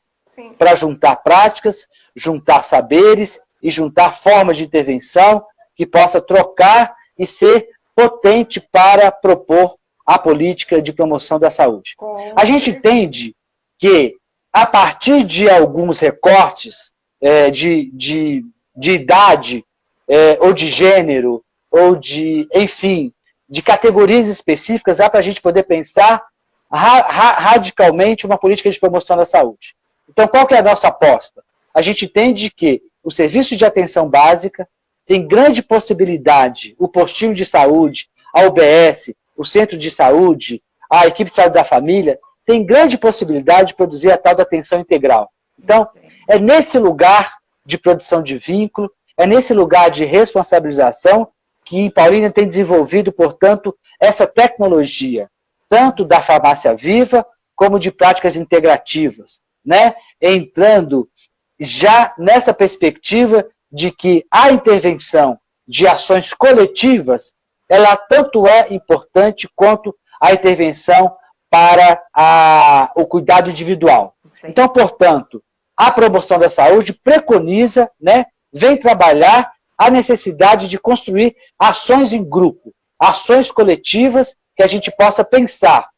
[0.58, 1.86] Para juntar práticas,
[2.16, 5.46] juntar saberes e juntar formas de intervenção
[5.76, 11.96] que possa trocar e ser potente para propor a política de promoção da saúde.
[12.36, 13.36] A gente entende
[13.80, 14.16] que,
[14.54, 18.46] a partir de alguns recortes, é, de, de,
[18.76, 19.66] de idade,
[20.08, 23.12] é, ou de gênero, ou de, enfim,
[23.50, 26.24] de categorias específicas, dá para a gente poder pensar
[26.72, 29.76] ra ra radicalmente uma política de promoção da saúde.
[30.10, 31.44] Então, qual que é a nossa aposta?
[31.74, 34.68] A gente entende que o serviço de atenção básica
[35.06, 41.30] tem grande possibilidade, o postinho de saúde, a UBS, o centro de saúde, a equipe
[41.30, 45.30] de saúde da família, tem grande possibilidade de produzir a tal da atenção integral.
[45.62, 45.88] Então,
[46.28, 51.28] é nesse lugar de produção de vínculo, é nesse lugar de responsabilização
[51.64, 55.30] que Paulina tem desenvolvido, portanto, essa tecnologia,
[55.68, 57.26] tanto da farmácia viva
[57.56, 59.96] como de práticas integrativas, né?
[60.22, 61.10] entrando
[61.60, 67.34] já nessa perspectiva de que a intervenção de ações coletivas,
[67.70, 71.16] ela tanto é importante quanto a intervenção
[71.50, 74.16] para a, o cuidado individual.
[74.44, 75.42] Então, portanto,
[75.76, 82.74] a promoção da saúde preconiza, né, vem trabalhar a necessidade de construir ações em grupo,
[83.00, 85.90] ações coletivas que a gente possa pensar,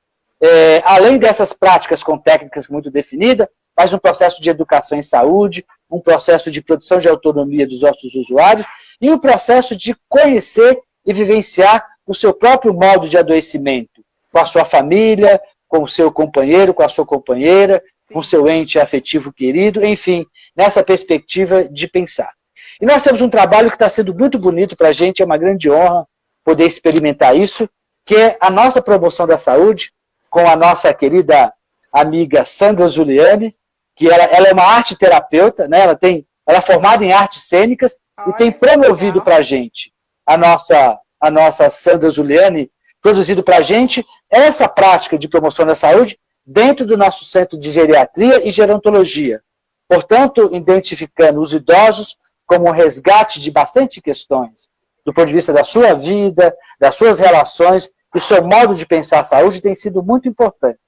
[0.41, 5.63] é, além dessas práticas com técnicas muito definidas, mas um processo de educação em saúde,
[5.89, 8.65] um processo de produção de autonomia dos nossos usuários
[8.99, 14.45] e um processo de conhecer e vivenciar o seu próprio modo de adoecimento, com a
[14.45, 17.81] sua família, com o seu companheiro, com a sua companheira,
[18.11, 20.25] com seu ente afetivo querido, enfim,
[20.55, 22.31] nessa perspectiva de pensar.
[22.79, 25.37] E nós temos um trabalho que está sendo muito bonito para a gente, é uma
[25.37, 26.05] grande honra
[26.43, 27.69] poder experimentar isso,
[28.05, 29.91] que é a nossa promoção da saúde,
[30.29, 31.51] com a nossa querida
[31.91, 33.55] amiga Sandra Giuliani,
[33.95, 35.81] que ela, ela é uma arte terapeuta, né?
[35.81, 39.91] ela, tem, ela é formada em artes cênicas Olha, e tem promovido para a gente,
[40.27, 42.69] a nossa, a nossa Sandra Giuliani,
[43.01, 47.71] produzido para a gente essa prática de promoção da saúde dentro do nosso centro de
[47.71, 49.41] geriatria e gerontologia.
[49.87, 54.67] Portanto, identificando os idosos como um resgate de bastante questões,
[55.05, 59.19] do ponto de vista da sua vida, das suas relações, e seu modo de pensar
[59.19, 60.79] a saúde tem sido muito importante.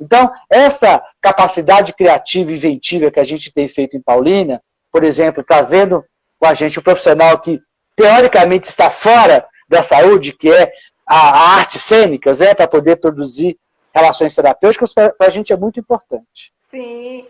[0.00, 4.60] Então, essa capacidade criativa e inventiva que a gente tem feito em Paulínia,
[4.90, 6.04] por exemplo, trazendo
[6.40, 7.60] com a gente um profissional que
[7.96, 10.72] teoricamente está fora da saúde, que é
[11.06, 13.58] a, a arte cênicas, é, para poder produzir
[13.94, 16.52] relações terapêuticas, para a gente é muito importante.
[16.70, 17.28] Sim,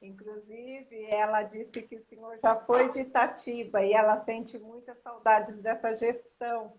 [0.00, 5.52] inclusive ela disse que o senhor já foi de Itatiba e ela sente muita saudade
[5.54, 6.74] dessa gestão,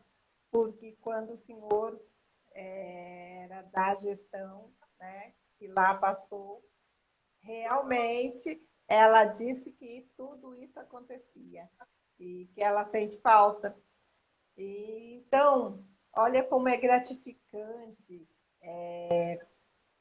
[0.52, 2.00] porque quando o senhor
[2.54, 6.64] é, era da gestão, né, que lá passou,
[7.42, 11.70] realmente ela disse que tudo isso acontecia
[12.20, 13.76] e que ela sente falta.
[14.58, 15.84] E, então,
[16.14, 18.28] olha como é gratificante
[18.62, 19.40] é,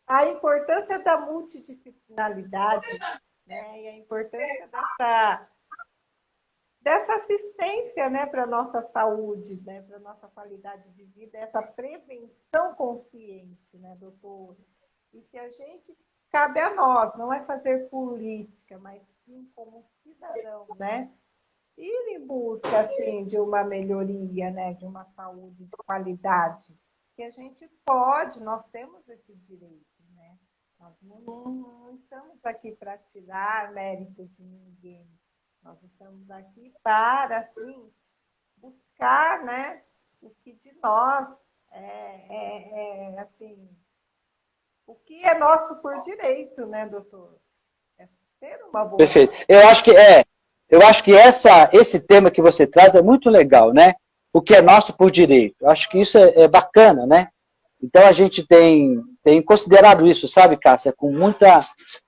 [0.06, 2.88] a importância da multidisciplinaridade
[3.46, 5.48] né, e a importância dessa,
[6.80, 11.62] dessa assistência né, para a nossa saúde, né, para a nossa qualidade de vida, essa
[11.62, 14.56] prevenção consciente, né, doutor?
[15.12, 15.96] E que a gente,
[16.30, 21.10] cabe a nós, não é fazer política, mas sim como cidadão, né?
[21.78, 26.76] Ir em busca, assim, de uma melhoria, né, de uma saúde de qualidade
[27.18, 29.84] que a gente pode, nós temos esse direito,
[30.14, 30.38] né?
[30.78, 35.04] Nós não, não estamos aqui para tirar mérito de ninguém.
[35.60, 37.92] Nós estamos aqui para, assim,
[38.56, 39.82] buscar, né,
[40.20, 41.28] o que de nós
[41.72, 43.68] é, é, é assim,
[44.86, 47.36] o que é nosso por direito, né, doutor?
[47.98, 48.96] É ter uma boa.
[48.96, 49.34] Perfeito.
[49.48, 50.27] Eu acho que é.
[50.70, 53.94] Eu acho que essa, esse tema que você traz é muito legal, né?
[54.32, 55.56] O que é nosso por direito.
[55.60, 57.28] Eu acho que isso é, é bacana, né?
[57.82, 61.60] Então a gente tem, tem considerado isso, sabe, Cássia, com muita,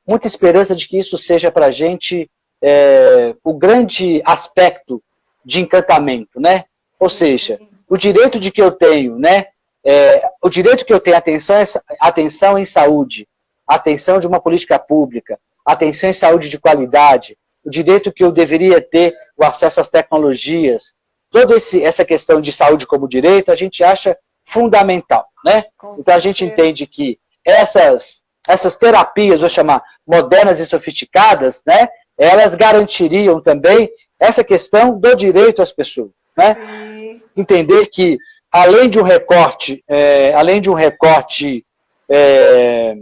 [0.07, 2.29] muita esperança de que isso seja para a gente
[2.63, 5.03] é, o grande aspecto
[5.45, 6.65] de encantamento, né?
[6.99, 7.59] Ou seja,
[7.89, 9.47] o direito de que eu tenho, né?
[9.83, 11.57] É, o direito que eu tenho atenção,
[11.99, 13.27] atenção em saúde,
[13.67, 18.81] atenção de uma política pública, atenção em saúde de qualidade, o direito que eu deveria
[18.81, 20.95] ter o acesso às tecnologias,
[21.31, 25.65] toda esse, essa questão de saúde como direito, a gente acha fundamental, né?
[25.99, 31.89] Então a gente entende que essas, essas terapias, vou chamar, modernas e sofisticadas, né?
[32.19, 36.57] Elas garantiriam também essa questão do direito às pessoas, né?
[37.37, 38.19] Entender que
[38.51, 41.65] além de um recorte, é, além de um recorte
[42.09, 42.97] é,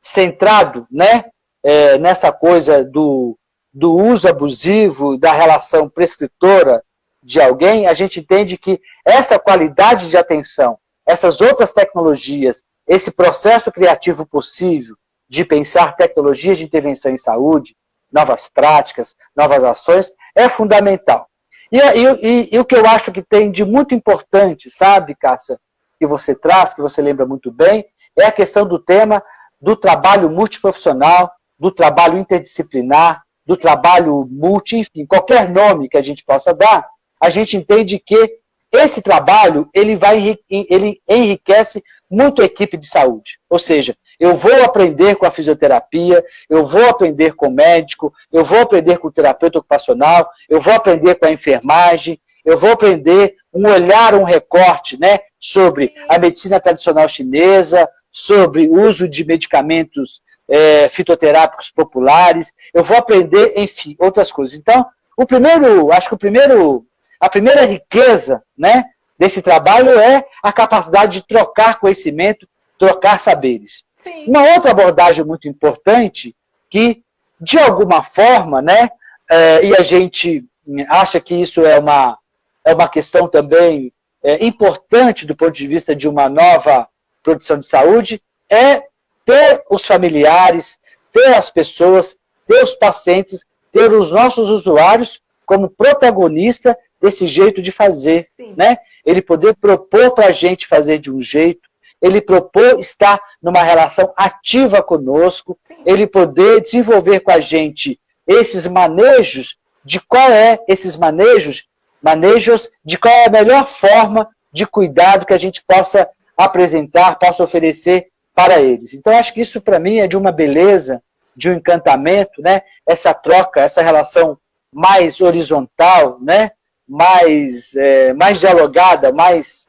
[0.00, 1.24] centrado, né?
[1.66, 3.38] É, nessa coisa do,
[3.74, 6.82] do uso abusivo, da relação prescritora
[7.20, 13.72] de alguém, a gente entende que essa qualidade de atenção, essas outras tecnologias, esse processo
[13.72, 14.94] criativo possível
[15.28, 17.74] de pensar tecnologias de intervenção em saúde,
[18.12, 21.28] novas práticas, novas ações, é fundamental.
[21.72, 25.58] E, e, e, e o que eu acho que tem de muito importante, sabe, Cássia,
[25.98, 27.84] que você traz, que você lembra muito bem,
[28.16, 29.22] é a questão do tema
[29.60, 36.24] do trabalho multiprofissional, do trabalho interdisciplinar, do trabalho multi, enfim, qualquer nome que a gente
[36.24, 36.86] possa dar,
[37.20, 38.38] a gente entende que
[38.72, 43.38] esse trabalho ele vai ele enriquece muito a equipe de saúde.
[43.48, 48.44] Ou seja, eu vou aprender com a fisioterapia, eu vou aprender com o médico, eu
[48.44, 53.36] vou aprender com o terapeuta ocupacional, eu vou aprender com a enfermagem, eu vou aprender
[53.52, 60.20] um olhar, um recorte, né, sobre a medicina tradicional chinesa, sobre o uso de medicamentos
[60.48, 64.58] é, fitoterápicos populares, eu vou aprender, enfim, outras coisas.
[64.58, 66.86] Então, o primeiro, acho que o primeiro,
[67.20, 68.84] a primeira riqueza, né,
[69.18, 72.48] desse trabalho é a capacidade de trocar conhecimento,
[72.78, 73.84] trocar saberes.
[74.02, 74.26] Sim.
[74.26, 76.34] Uma outra abordagem muito importante
[76.68, 77.02] que,
[77.40, 78.90] de alguma forma, né,
[79.30, 80.44] é, e a gente
[80.88, 82.18] acha que isso é uma,
[82.64, 83.92] é uma questão também
[84.22, 86.88] é, importante do ponto de vista de uma nova
[87.22, 88.82] produção de saúde, é
[89.24, 90.78] ter os familiares,
[91.12, 97.70] ter as pessoas, ter os pacientes, ter os nossos usuários como protagonista desse jeito de
[97.70, 98.54] fazer, Sim.
[98.56, 98.78] né?
[99.04, 101.68] Ele poder propor para a gente fazer de um jeito,
[102.00, 105.76] ele propor estar numa relação ativa conosco, Sim.
[105.84, 111.68] ele poder desenvolver com a gente esses manejos de qual é esses manejos,
[112.02, 117.42] manejos de qual é a melhor forma de cuidado que a gente possa apresentar, possa
[117.42, 118.92] oferecer para eles.
[118.92, 121.02] Então, acho que isso, para mim, é de uma beleza,
[121.36, 122.62] de um encantamento, né?
[122.86, 124.38] essa troca, essa relação
[124.72, 126.50] mais horizontal, né?
[126.86, 129.68] mais, é, mais dialogada, mais.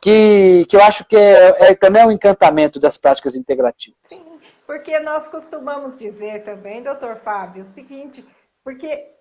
[0.00, 3.98] Que, que eu acho que é, é também um encantamento das práticas integrativas.
[4.08, 4.24] Sim,
[4.64, 8.24] porque nós costumamos dizer também, doutor Fábio, o seguinte,
[8.62, 9.16] porque é,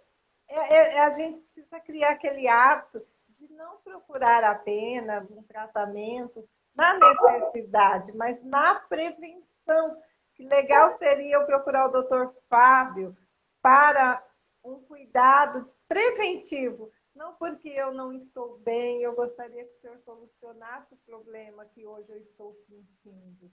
[0.49, 6.93] é, é, a gente precisa criar aquele hábito de não procurar apenas um tratamento na
[6.93, 10.01] necessidade, mas na prevenção.
[10.35, 13.17] Que legal seria eu procurar o doutor Fábio
[13.61, 14.23] para
[14.63, 16.91] um cuidado preventivo.
[17.15, 21.87] Não porque eu não estou bem, eu gostaria que o senhor solucionasse o problema que
[21.87, 23.51] hoje eu estou sentindo.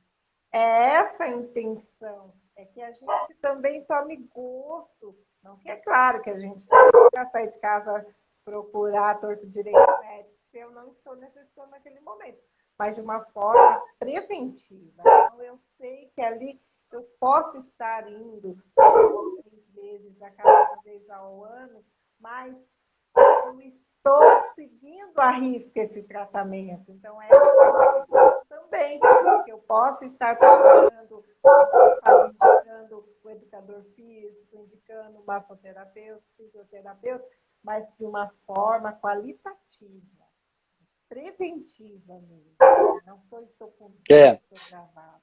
[0.53, 5.17] É essa a intenção, é que a gente também tome gosto.
[5.43, 8.07] Não que é claro que a gente que sair de casa
[8.45, 12.39] procurar torto direito médico se eu não estou necessitando naquele momento
[12.79, 15.01] mas de uma forma preventiva.
[15.01, 16.61] Então, eu sei que ali
[16.93, 21.85] eu posso estar indo três vezes a cada vez ao ano,
[22.21, 22.55] mas
[23.17, 26.91] eu estou seguindo a risca esse tratamento.
[26.91, 27.29] Então, é
[28.49, 31.25] também, porque eu posso estar procurando,
[32.27, 37.25] indicando o educador físico, indicando o massoterapeuta, fisioterapeuta,
[37.63, 40.24] mas de uma forma qualitativa
[41.15, 42.51] preventiva mesmo.
[42.61, 43.01] Né?
[43.07, 44.39] Não foi estou com é.
[44.69, 45.23] gravado.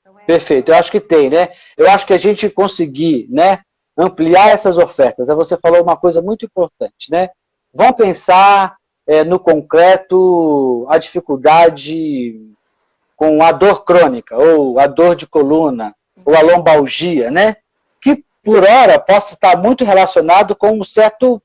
[0.00, 0.24] Então, é...
[0.24, 1.48] Perfeito, eu acho que tem, né?
[1.76, 3.62] Eu acho que a gente conseguir, né,
[3.96, 5.26] ampliar essas ofertas.
[5.26, 7.30] Você falou uma coisa muito importante, né?
[7.72, 8.76] Vamos pensar
[9.06, 12.54] é, no concreto a dificuldade
[13.16, 17.56] com a dor crônica, ou a dor de coluna, ou a lombalgia, né?
[18.00, 21.42] Que por hora possa estar muito relacionado com um certo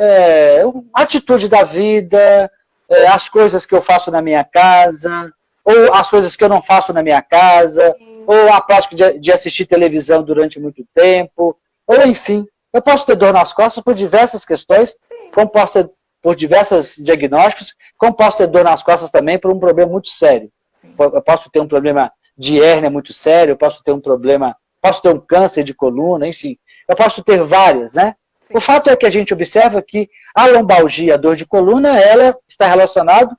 [0.00, 0.62] é,
[0.94, 2.50] atitude da vida,
[2.88, 5.30] é, as coisas que eu faço na minha casa,
[5.62, 8.24] ou as coisas que eu não faço na minha casa, Sim.
[8.26, 11.54] ou a prática de, de assistir televisão durante muito tempo,
[11.86, 14.96] ou enfim, eu posso ter dor nas costas por diversas questões,
[15.34, 15.90] como posso ter
[16.22, 20.50] por diversos diagnósticos, como posso ter dor nas costas também por um problema muito sério.
[20.98, 25.02] Eu posso ter um problema de hérnia muito sério, eu posso ter um problema, posso
[25.02, 26.56] ter um câncer de coluna, enfim.
[26.88, 28.14] Eu posso ter várias, né?
[28.52, 32.36] O fato é que a gente observa que a lombalgia, a dor de coluna, ela
[32.48, 33.36] está relacionada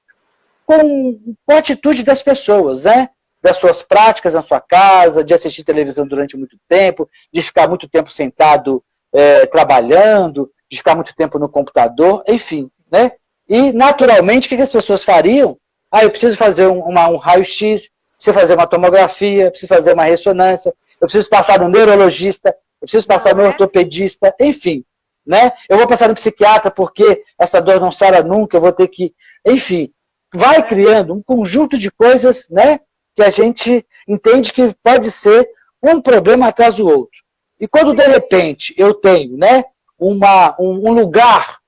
[0.65, 3.09] com, com a atitude das pessoas, né?
[3.41, 7.89] Das suas práticas na sua casa, de assistir televisão durante muito tempo, de ficar muito
[7.89, 8.81] tempo sentado
[9.11, 13.11] é, trabalhando, de ficar muito tempo no computador, enfim, né?
[13.49, 15.57] E, naturalmente, o que as pessoas fariam?
[15.91, 20.05] Ah, eu preciso fazer um, uma, um raio-x, preciso fazer uma tomografia, preciso fazer uma
[20.05, 24.85] ressonância, eu preciso passar no neurologista, eu preciso passar no ortopedista, enfim,
[25.25, 25.51] né?
[25.69, 29.13] Eu vou passar no psiquiatra porque essa dor não sara nunca, eu vou ter que...
[29.45, 29.91] Enfim,
[30.33, 32.79] vai criando um conjunto de coisas, né?
[33.15, 35.49] Que a gente entende que pode ser
[35.81, 37.21] um problema atrás do outro.
[37.59, 39.65] E quando, de repente, eu tenho, né?
[40.01, 41.59] uma, um, um lugar,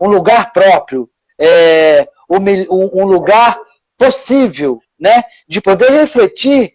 [0.00, 1.08] um lugar próprio,
[1.38, 3.56] é, um, um, lugar
[3.96, 6.74] possível, né, de poder refletir,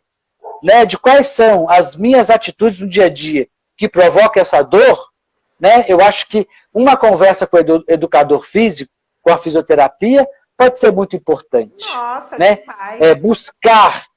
[0.64, 5.11] né, de quais são as minhas atitudes no dia a dia que provocam essa dor,
[5.62, 10.28] né, eu acho que uma conversa com o educador físico, com a fisioterapia,
[10.58, 11.86] pode ser muito importante.
[11.86, 12.64] Nossa, né?
[13.00, 14.08] É, buscar,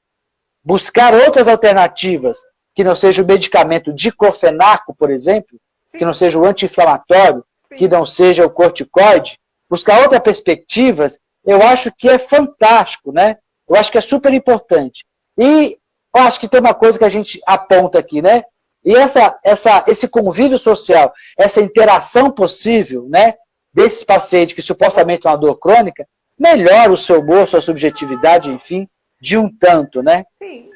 [0.63, 2.39] buscar outras alternativas,
[2.73, 5.59] que não seja o medicamento diclofenaco, por exemplo,
[5.95, 7.45] que não seja o anti-inflamatório,
[7.77, 9.39] que não seja o corticoide,
[9.69, 13.37] buscar outras perspectivas, eu acho que é fantástico, né?
[13.69, 15.05] Eu acho que é super importante.
[15.37, 15.77] E
[16.15, 18.43] eu acho que tem uma coisa que a gente aponta aqui, né?
[18.85, 23.33] E essa, essa, esse convívio social, essa interação possível, né?
[23.73, 26.07] Desses pacientes que supostamente têm uma dor crônica,
[26.37, 28.87] melhora o seu humor, sua subjetividade, enfim,
[29.19, 30.23] de um tanto, né?
[30.41, 30.69] Sim.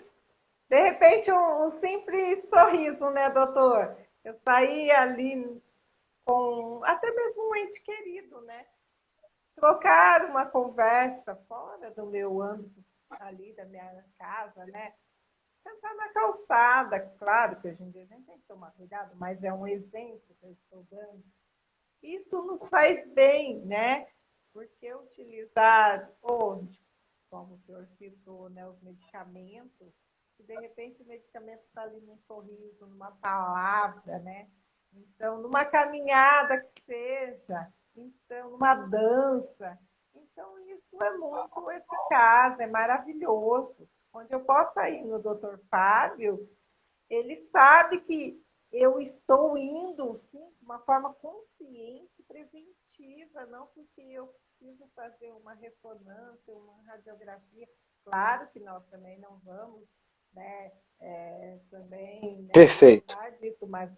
[0.70, 3.96] De repente, um, um simples sorriso, né, doutor?
[4.24, 5.62] Eu saí ali
[6.26, 8.66] com até mesmo um ente querido, né?
[9.56, 12.84] Trocar uma conversa fora do meu âmbito
[13.20, 14.94] ali da minha casa, né?
[15.64, 19.44] Sentar na calçada, claro que hoje em dia a gente tem que tomar cuidado, mas
[19.44, 21.24] é um exemplo que eu estou dando.
[22.02, 24.08] Isso nos faz bem, né?
[24.54, 29.94] Porque utilizar, como o senhor citou, né, os medicamentos,
[30.36, 34.50] que de repente o medicamento está ali num sorriso, numa palavra, né?
[34.94, 39.78] Então, numa caminhada que seja, então, numa dança.
[40.16, 43.88] Então, isso é muito eficaz, é maravilhoso.
[44.14, 46.50] Onde eu posso ir no doutor Fábio,
[47.10, 54.28] ele sabe que eu estou indo, sim, de uma forma consciente, preventiva, não porque eu
[54.28, 57.68] preciso fazer uma ressonância, uma radiografia.
[58.04, 59.88] Claro que nós também não vamos
[60.34, 60.72] né?
[61.00, 62.44] É, também.
[62.44, 63.16] Né, Perfeito.
[63.40, 63.90] Disso, mas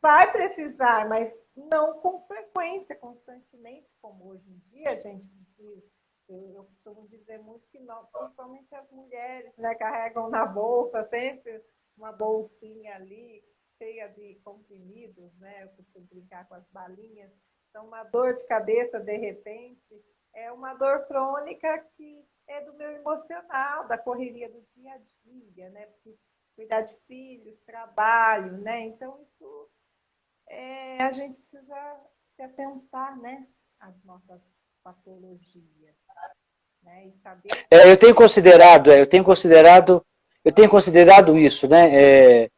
[0.00, 5.82] vai precisar, mas não com frequência, constantemente, como hoje em dia a gente precisa.
[6.28, 11.62] Eu, eu costumo dizer muito que nós, principalmente as mulheres, né, carregam na bolsa sempre
[11.96, 13.42] uma bolsinha ali
[13.78, 15.64] cheia de comprimidos, né?
[15.64, 17.30] Eu costumo brincar com as balinhas.
[17.70, 22.90] Então, uma dor de cabeça, de repente, é uma dor crônica que é do meu
[22.90, 25.86] emocional, da correria do dia a dia, né?
[25.86, 26.18] Porque
[26.56, 28.80] cuidar de filhos, trabalho, né?
[28.86, 29.70] Então, isso
[30.48, 33.48] é, a gente precisa se atentar, né?
[33.78, 34.42] Às nossas
[34.82, 35.97] patologias.
[36.84, 37.10] Né?
[37.22, 37.48] Saber...
[37.70, 40.04] É, eu tenho considerado, é, eu tenho considerado,
[40.44, 41.90] eu tenho considerado isso, né?
[41.92, 42.50] É,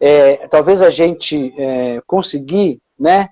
[0.00, 3.28] é, talvez a gente é, conseguir, né?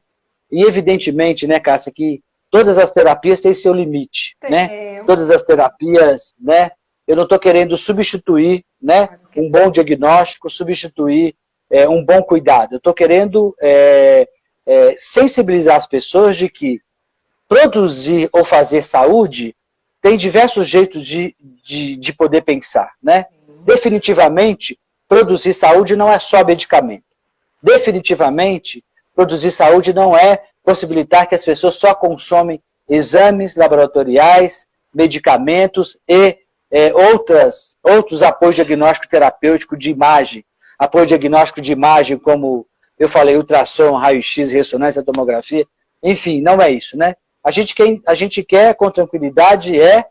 [0.50, 5.02] E evidentemente, né, Cássia, que todas as terapias têm seu limite, né?
[5.04, 6.70] Todas as terapias, né?
[7.06, 9.18] Eu não estou querendo substituir, né?
[9.36, 11.34] Um bom diagnóstico, substituir
[11.70, 12.74] é, um bom cuidado.
[12.74, 14.28] Eu estou querendo é,
[14.66, 16.80] é, sensibilizar as pessoas de que
[17.48, 19.54] produzir ou fazer saúde
[20.00, 23.26] tem diversos jeitos de, de, de poder pensar, né?
[23.64, 24.78] Definitivamente,
[25.08, 27.04] produzir saúde não é só medicamento.
[27.62, 28.82] Definitivamente,
[29.14, 36.38] produzir saúde não é possibilitar que as pessoas só consomem exames laboratoriais, medicamentos e
[36.70, 40.44] é, outras, outros apoios diagnóstico terapêutico de imagem.
[40.78, 42.66] Apoio diagnóstico de imagem, como
[42.98, 45.66] eu falei, ultrassom, raio-x, ressonância, tomografia.
[46.02, 47.14] Enfim, não é isso, né?
[47.42, 50.04] A gente quer, a gente quer com tranquilidade, é,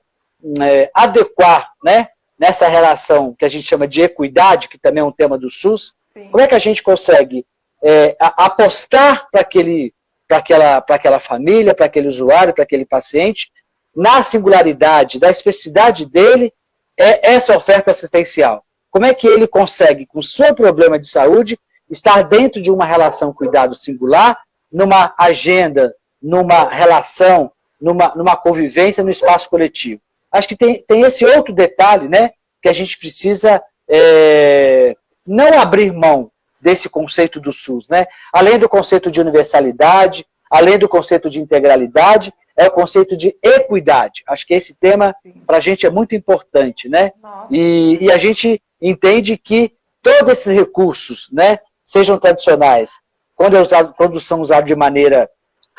[0.62, 2.10] é adequar, né?
[2.38, 5.94] Nessa relação que a gente chama de equidade, que também é um tema do SUS,
[6.14, 6.30] Sim.
[6.30, 7.46] como é que a gente consegue
[7.84, 9.94] é, apostar para aquele
[10.28, 13.52] para aquela, aquela família, para aquele usuário, para aquele paciente,
[13.96, 16.54] na singularidade, da especificidade dele,
[16.96, 18.64] é essa oferta assistencial?
[18.92, 21.58] Como é que ele consegue, com o seu problema de saúde,
[21.90, 24.40] estar dentro de uma relação cuidado singular,
[24.72, 30.02] numa agenda, numa relação, numa, numa convivência no espaço coletivo?
[30.32, 32.32] Acho que tem, tem esse outro detalhe, né,
[32.62, 36.32] que a gente precisa é, não abrir mão
[36.62, 38.06] desse conceito do SUS, né?
[38.34, 44.24] Além do conceito de universalidade, além do conceito de integralidade, é o conceito de equidade.
[44.28, 45.16] Acho que esse tema
[45.48, 47.14] para a gente é muito importante, né?
[47.50, 49.72] E, e, a gente entende que
[50.02, 52.92] todos esses recursos, né, sejam tradicionais,
[53.36, 55.30] quando, é usado, quando são usados de maneira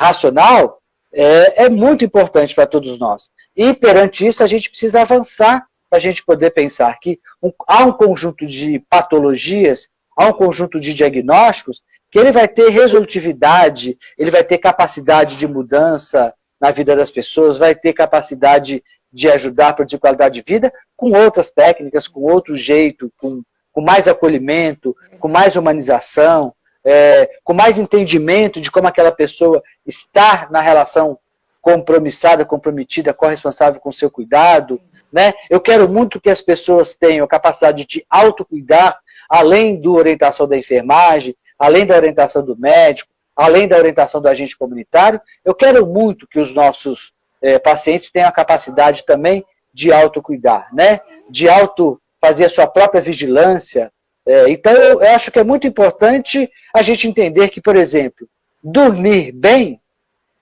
[0.00, 0.80] racional,
[1.12, 3.30] é, é muito importante para todos nós.
[3.54, 7.84] E perante isso, a gente precisa avançar para a gente poder pensar que um, há
[7.84, 14.30] um conjunto de patologias, há um conjunto de diagnósticos que ele vai ter resolutividade, ele
[14.30, 18.82] vai ter capacidade de mudança na vida das pessoas, vai ter capacidade
[19.12, 23.80] de ajudar a produzir qualidade de vida com outras técnicas, com outro jeito, com, com
[23.80, 26.54] mais acolhimento, com mais humanização,
[26.84, 31.18] é, com mais entendimento de como aquela pessoa está na relação
[31.60, 34.80] compromissada, comprometida, corresponsável com o seu cuidado,
[35.12, 35.34] né?
[35.48, 38.98] Eu quero muito que as pessoas tenham a capacidade de autocuidar,
[39.28, 44.56] além da orientação da enfermagem, além da orientação do médico, além da orientação do agente
[44.56, 45.20] comunitário.
[45.44, 47.12] Eu quero muito que os nossos
[47.42, 51.00] é, pacientes tenham a capacidade também de autocuidar, né?
[51.28, 53.92] de auto fazer a sua própria vigilância.
[54.26, 58.28] É, então, eu, acho que é muito importante a gente entender que, por exemplo,
[58.62, 59.80] dormir bem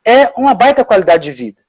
[0.05, 1.63] é uma baita qualidade de vida.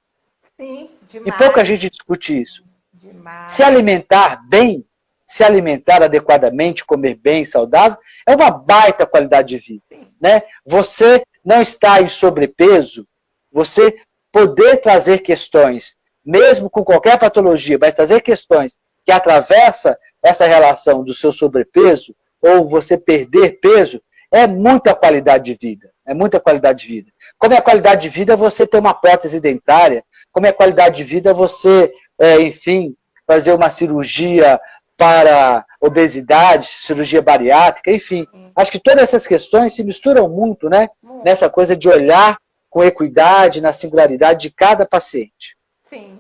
[0.60, 1.36] Sim, demais.
[1.36, 2.64] E pouca gente discute isso.
[2.94, 3.52] Demais.
[3.52, 4.86] Se alimentar bem,
[5.26, 9.84] se alimentar adequadamente, comer bem, saudável, é uma baita qualidade de vida.
[10.20, 10.42] Né?
[10.66, 13.08] Você não está em sobrepeso,
[13.52, 13.96] você
[14.32, 15.96] poder trazer questões,
[16.26, 18.78] mesmo com qualquer patologia, mas trazer questões
[19.10, 24.00] que atravessa essa relação do seu sobrepeso ou você perder peso,
[24.32, 25.92] é muita qualidade de vida.
[26.06, 27.12] É muita qualidade de vida.
[27.36, 30.98] Como é a qualidade de vida você ter uma prótese dentária, como é a qualidade
[30.98, 32.96] de vida você, é, enfim,
[33.26, 34.62] fazer uma cirurgia
[34.96, 38.28] para obesidade, cirurgia bariátrica, enfim.
[38.56, 40.88] Acho que todas essas questões se misturam muito, né?
[41.26, 42.38] Nessa coisa de olhar
[42.70, 45.58] com equidade, na singularidade de cada paciente.
[45.90, 46.20] Sim.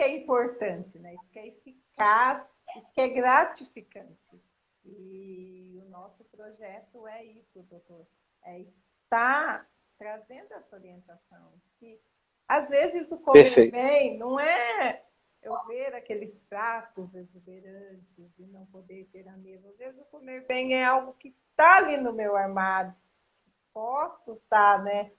[0.00, 1.12] Que é importante, né?
[1.12, 4.42] Isso que é eficaz, isso que é gratificante.
[4.82, 8.06] E o nosso projeto é isso, doutor.
[8.42, 9.68] É estar
[9.98, 11.52] trazendo essa orientação.
[11.78, 12.00] Que
[12.48, 15.04] às vezes o comer bem não é
[15.42, 19.68] eu ver aqueles pratos exuberantes e não poder ter a mesa.
[19.68, 22.96] Às vezes o comer bem é algo que está ali no meu armário.
[23.70, 25.12] Posso estar, né,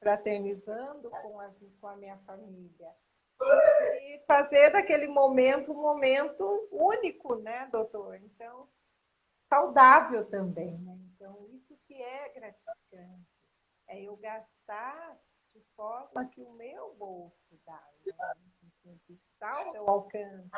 [0.00, 2.94] fraternizando com a, com a minha família.
[3.40, 8.16] E fazer daquele momento um momento único, né, doutor?
[8.16, 8.68] Então,
[9.48, 10.98] saudável também, né?
[11.14, 13.26] Então, isso que é gratificante.
[13.88, 15.16] É eu gastar
[15.54, 17.82] de forma que o meu bolso dá.
[18.04, 18.12] Né?
[19.06, 20.50] que está ao meu alcance.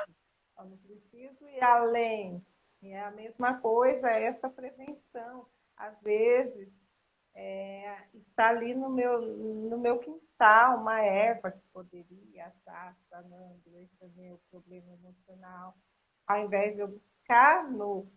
[0.58, 2.44] Eu não preciso ir além.
[2.82, 5.48] E é a mesma coisa essa prevenção.
[5.76, 6.68] Às vezes,
[7.34, 14.06] é, está ali no meu, no meu quintal uma erva que poderia estar sanando esse
[14.16, 15.76] meu problema emocional,
[16.26, 18.10] ao invés de eu buscar no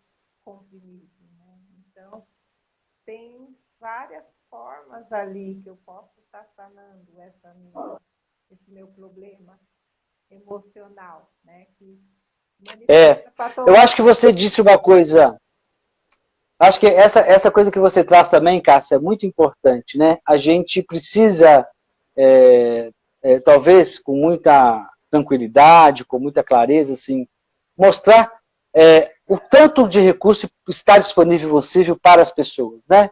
[0.43, 1.09] comprimido.
[1.37, 1.59] Né?
[1.87, 2.25] Então,
[3.05, 7.99] tem várias formas ali que eu posso estar sanando essa minha,
[8.51, 9.59] esse meu problema
[10.29, 11.65] emocional, né?
[11.77, 11.99] Que
[12.87, 13.25] é,
[13.67, 15.40] eu acho que você disse uma coisa.
[16.61, 20.19] Acho que essa, essa coisa que você traz também, Cássia, é muito importante, né?
[20.23, 21.67] A gente precisa,
[22.15, 22.91] é,
[23.23, 27.27] é, talvez com muita tranquilidade, com muita clareza, assim,
[27.75, 28.31] mostrar
[28.75, 33.09] é, o tanto de recurso está disponível possível para as pessoas, né?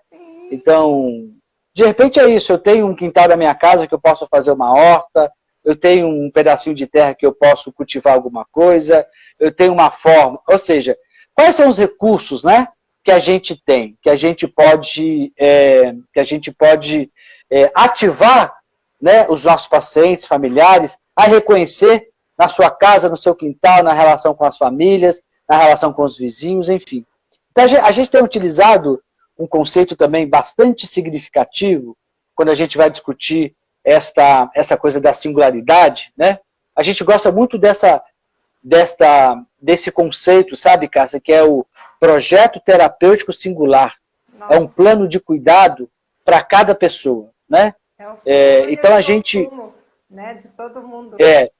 [0.51, 1.31] Então,
[1.73, 4.51] de repente é isso, eu tenho um quintal da minha casa que eu posso fazer
[4.51, 5.31] uma horta,
[5.65, 9.07] eu tenho um pedacinho de terra que eu posso cultivar alguma coisa,
[9.39, 10.39] eu tenho uma forma.
[10.47, 10.95] Ou seja,
[11.33, 12.67] quais são os recursos né,
[13.03, 17.09] que a gente tem, que a gente pode, é, que a gente pode
[17.49, 18.53] é, ativar
[19.01, 24.33] né, os nossos pacientes, familiares, a reconhecer na sua casa, no seu quintal, na relação
[24.33, 27.05] com as famílias, na relação com os vizinhos, enfim.
[27.51, 29.01] Então, a gente tem utilizado
[29.37, 31.97] um conceito também bastante significativo
[32.35, 36.39] quando a gente vai discutir esta, essa coisa da singularidade, né?
[36.75, 38.01] A gente gosta muito dessa,
[38.63, 41.65] desta, desse conceito, sabe, Cássia, que é o
[41.99, 43.95] projeto terapêutico singular.
[44.37, 44.55] Nossa.
[44.55, 45.89] É um plano de cuidado
[46.23, 47.73] para cada pessoa, né?
[48.25, 49.49] É, é então a gente,
[50.09, 51.17] né, de todo mundo.
[51.19, 51.51] É.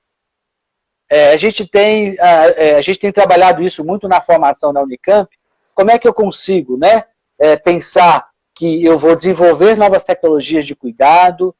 [1.10, 4.82] é, a gente tem a, é, a, gente tem trabalhado isso muito na formação na
[4.82, 5.30] Unicamp.
[5.76, 7.06] Como é que eu consigo, né,
[7.38, 11.56] é, pensar que eu vou desenvolver novas tecnologias de cuidado,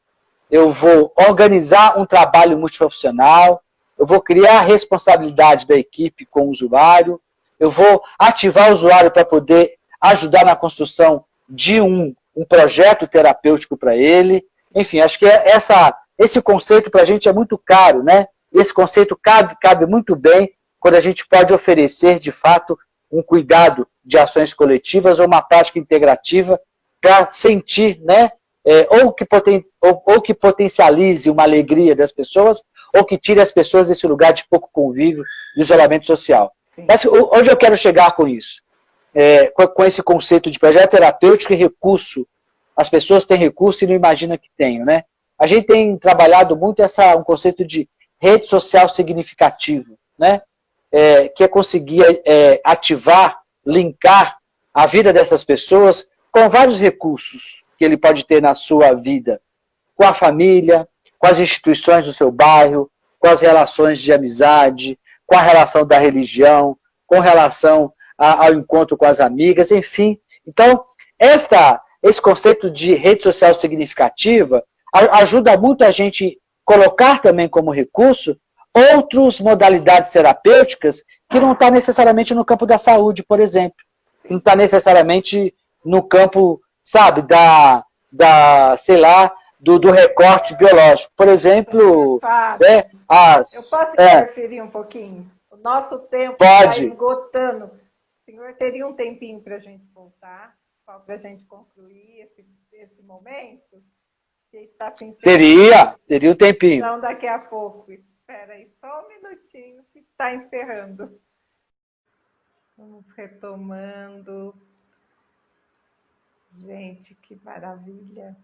[0.52, 3.62] eu vou organizar um trabalho multiprofissional,
[3.98, 7.22] eu vou criar a responsabilidade da equipe com o usuário,
[7.60, 13.76] eu vou ativar o usuário para poder ajudar na construção de um, um projeto terapêutico
[13.76, 14.44] para ele.
[14.74, 18.28] Enfim, acho que é essa, esse conceito para a gente é muito caro, né?
[18.54, 20.50] Esse conceito cabe, cabe muito bem
[20.80, 22.78] quando a gente pode oferecer, de fato,
[23.12, 26.60] um cuidado de ações coletivas ou uma prática integrativa
[27.02, 28.32] para sentir, né,
[28.66, 32.62] é, ou, que poten, ou, ou, que potencialize uma alegria das pessoas,
[32.96, 35.24] ou que tire as pessoas desse lugar de pouco convívio,
[35.56, 36.52] de isolamento social.
[36.88, 38.62] Mas onde eu quero chegar com isso?
[39.14, 42.28] É, com, esse conceito de projeto terapêutico e recurso.
[42.76, 45.04] As pessoas têm recurso e não imaginam que têm, né?
[45.38, 47.90] A gente tem trabalhado muito essa, um conceito de
[48.22, 50.42] rede social significativa, né?
[50.92, 54.38] É, que é conseguir é, ativar, linkar
[54.74, 59.42] a vida dessas pessoas com vários recursos que ele pode ter na sua vida,
[59.96, 60.88] com a família,
[61.18, 62.90] com as instituições do seu bairro,
[63.20, 64.98] com as relações de amizade,
[65.30, 66.76] com a relação da religião,
[67.06, 70.20] com relação a, ao encontro com as amigas, enfim.
[70.46, 70.84] Então,
[71.20, 78.36] esta, esse conceito de rede social significativa ajuda muito a gente colocar também como recurso
[78.74, 83.78] outras modalidades terapêuticas que não está necessariamente no campo da saúde, por exemplo.
[84.28, 85.54] Não está necessariamente
[85.86, 91.12] no campo, sabe, da, da sei lá, do, do recorte biológico.
[91.16, 92.20] Por exemplo,
[92.60, 95.30] né, as, eu posso é, interferir um pouquinho?
[95.52, 97.66] O nosso tempo está esgotando.
[97.66, 100.56] O senhor teria um tempinho para a gente voltar,
[100.86, 103.84] só para a gente concluir esse, esse momento?
[104.52, 104.90] Está
[105.22, 106.78] teria, teria um tempinho.
[106.78, 107.92] Então, daqui a pouco.
[107.92, 111.20] Espera aí, só um minutinho que está encerrando.
[112.76, 114.56] Vamos retomando.
[116.52, 118.36] Gente, que maravilha.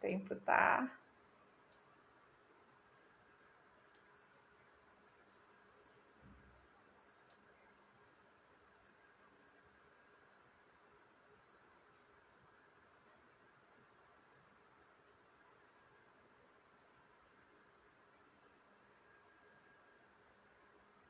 [0.00, 0.98] Tempo tá.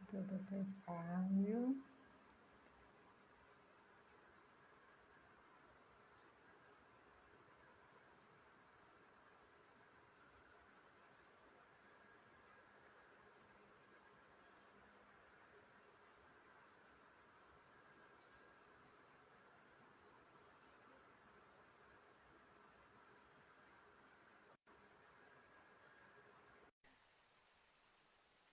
[0.06, 1.76] Tudo tempável.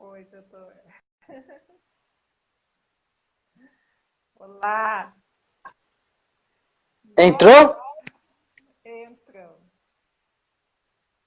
[0.08, 0.72] Oi, doutor.
[4.36, 5.18] Olá.
[7.18, 7.76] Entrou?
[8.86, 9.60] Entrou.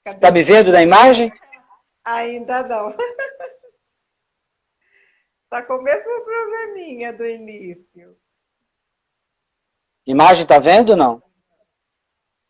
[0.06, 1.32] Está me vendo na imagem?
[2.04, 2.90] Ainda não.
[5.42, 8.16] Está com o mesmo probleminha do início.
[10.06, 11.22] Imagem está vendo ou não?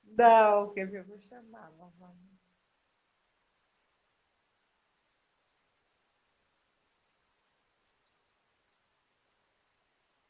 [0.05, 1.05] Não, quer ver?
[1.05, 2.28] Vou chamar novamente.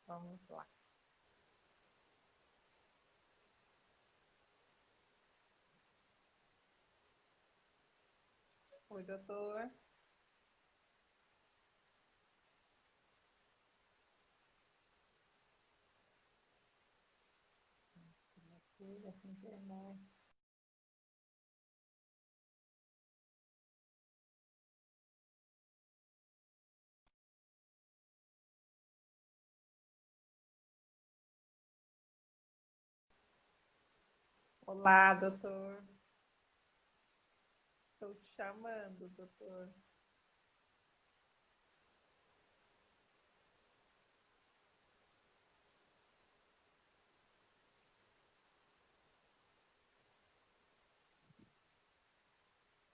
[0.09, 0.67] Vamos lá.
[8.91, 9.71] Oi, doutor.
[19.07, 20.08] Essa internet.
[34.69, 35.83] Olá, doutor.
[37.95, 39.73] Estou te chamando, doutor.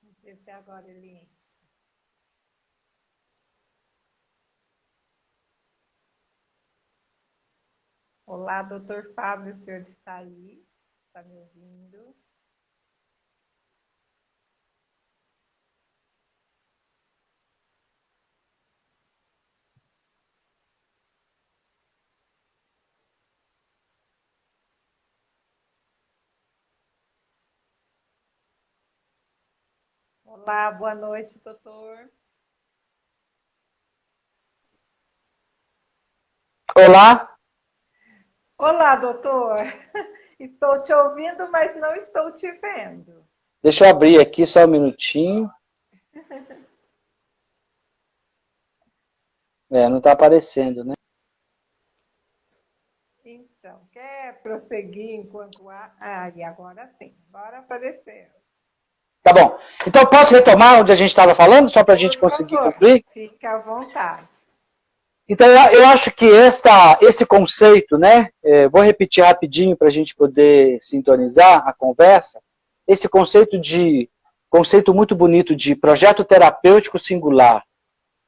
[0.01, 1.29] Não sei se agora ele
[8.27, 10.65] Olá, doutor Fábio, o senhor está aí?
[11.15, 12.17] Está me ouvindo?
[30.25, 32.11] Olá, boa noite, doutor.
[36.77, 37.39] Olá.
[38.59, 39.59] Olá, doutor.
[40.39, 43.25] Estou te ouvindo, mas não estou te vendo.
[43.63, 45.51] Deixa eu abrir aqui só um minutinho.
[49.71, 50.95] É, não está aparecendo, né?
[53.25, 55.93] Então, quer prosseguir enquanto há.
[55.99, 58.27] Ah, e agora sim, agora apareceu.
[59.23, 59.59] Tá bom.
[59.87, 63.05] Então, posso retomar onde a gente estava falando, só para a gente conseguir favor, cumprir?
[63.13, 64.29] Fique à vontade.
[65.27, 68.29] Então, eu acho que esta, esse conceito, né?
[68.43, 72.41] é, vou repetir rapidinho para a gente poder sintonizar a conversa.
[72.87, 74.11] Esse conceito de
[74.51, 77.65] conceito muito bonito de projeto terapêutico singular,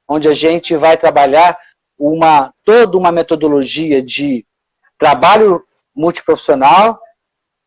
[0.08, 1.58] onde a gente vai trabalhar
[1.98, 4.44] uma toda uma metodologia de
[4.98, 5.64] trabalho
[5.94, 6.98] multiprofissional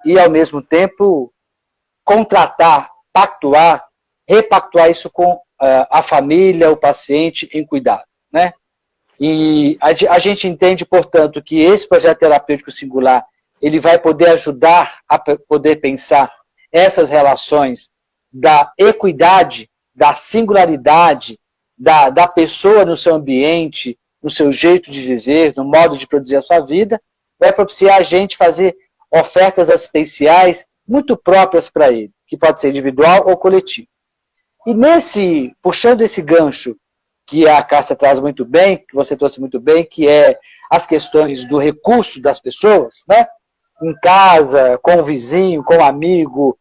[0.06, 1.32] e ao mesmo tempo
[2.04, 3.88] contratar, pactuar,
[4.28, 8.54] repactuar isso com eh, a família, o paciente em cuidado, né?
[9.20, 13.26] E a, a gente entende, portanto, que esse projeto terapêutico singular
[13.62, 16.32] ele vai poder ajudar a poder pensar
[16.72, 17.90] essas relações
[18.32, 21.38] da equidade, da singularidade
[21.78, 26.36] da, da pessoa no seu ambiente, no seu jeito de viver, no modo de produzir
[26.36, 27.02] a sua vida,
[27.40, 28.76] vai propiciar a gente fazer
[29.10, 33.88] ofertas assistenciais muito próprias para ele, que pode ser individual ou coletivo.
[34.68, 36.76] E nesse, puxando esse gancho
[37.30, 40.38] que a Cássia traz muito bem, que você trouxe muito bem, que é
[40.70, 43.28] as questões do recurso das pessoas, né?
[43.82, 46.58] Em casa, com o vizinho, com o amigo,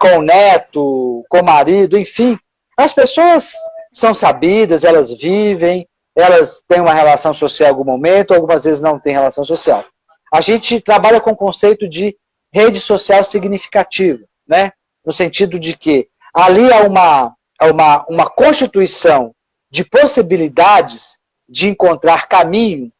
[0.00, 2.38] com o neto, com o marido, enfim.
[2.76, 3.52] As pessoas
[3.92, 8.98] são sabidas, elas vivem, elas têm uma relação social em algum momento, algumas vezes não
[8.98, 9.84] têm relação social.
[10.32, 12.16] A gente trabalha com o conceito de
[12.52, 14.72] rede social significativa, né?
[15.04, 19.34] no sentido de que ali há uma, há uma, uma constituição
[19.74, 22.92] de possibilidades de encontrar caminho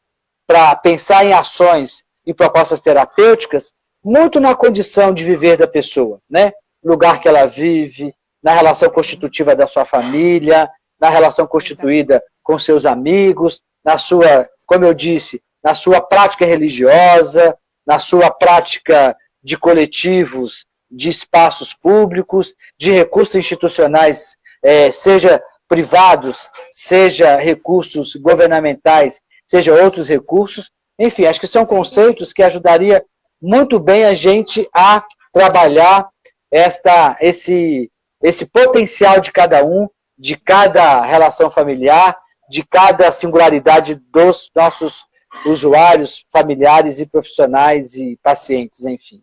[0.45, 3.73] para pensar em ações e propostas terapêuticas,
[4.05, 6.53] muito na condição de viver da pessoa, né?
[6.83, 8.13] lugar que ela vive,
[8.43, 10.69] na relação constitutiva da sua família,
[11.01, 17.57] na relação constituída com seus amigos, na sua, como eu disse, na sua prática religiosa,
[17.87, 27.37] na sua prática de coletivos, de espaços públicos, de recursos institucionais, eh, seja privados, seja
[27.37, 30.71] recursos governamentais, seja outros recursos.
[30.99, 33.05] Enfim, acho que são conceitos que ajudaria
[33.41, 36.09] muito bem a gente a trabalhar
[36.51, 37.91] esta, esse,
[38.23, 42.17] esse potencial de cada um, de cada relação familiar,
[42.49, 45.05] de cada singularidade dos nossos
[45.45, 49.23] usuários, familiares e profissionais e pacientes, enfim.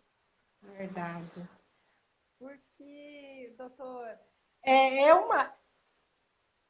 [0.76, 1.48] Verdade.
[2.38, 4.08] Porque, doutor,
[4.64, 5.50] é, é uma.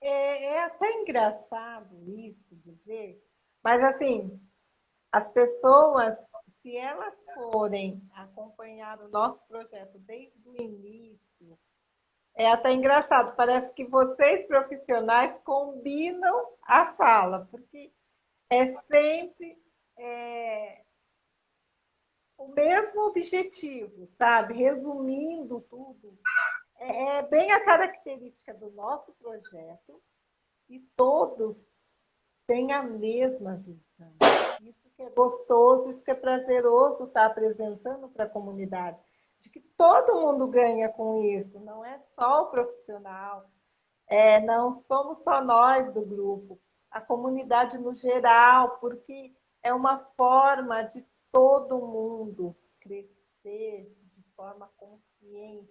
[0.03, 3.23] É, é até engraçado isso dizer,
[3.63, 4.41] mas assim,
[5.13, 6.19] as pessoas,
[6.61, 11.59] se elas forem acompanhar o nosso projeto desde o início,
[12.35, 17.93] é até engraçado, parece que vocês profissionais combinam a fala, porque
[18.51, 19.57] é sempre
[19.99, 20.83] é,
[22.39, 24.55] o mesmo objetivo, sabe?
[24.55, 26.19] Resumindo tudo,
[26.83, 30.03] é, é bem a característica do nosso projeto
[30.69, 31.57] e todos
[32.47, 34.13] têm a mesma visão.
[34.61, 38.99] Isso que é gostoso, isso que é prazeroso estar apresentando para a comunidade,
[39.39, 43.49] de que todo mundo ganha com isso, não é só o profissional,
[44.07, 50.83] é, não somos só nós do grupo, a comunidade no geral, porque é uma forma
[50.83, 55.12] de todo mundo crescer de forma consciente.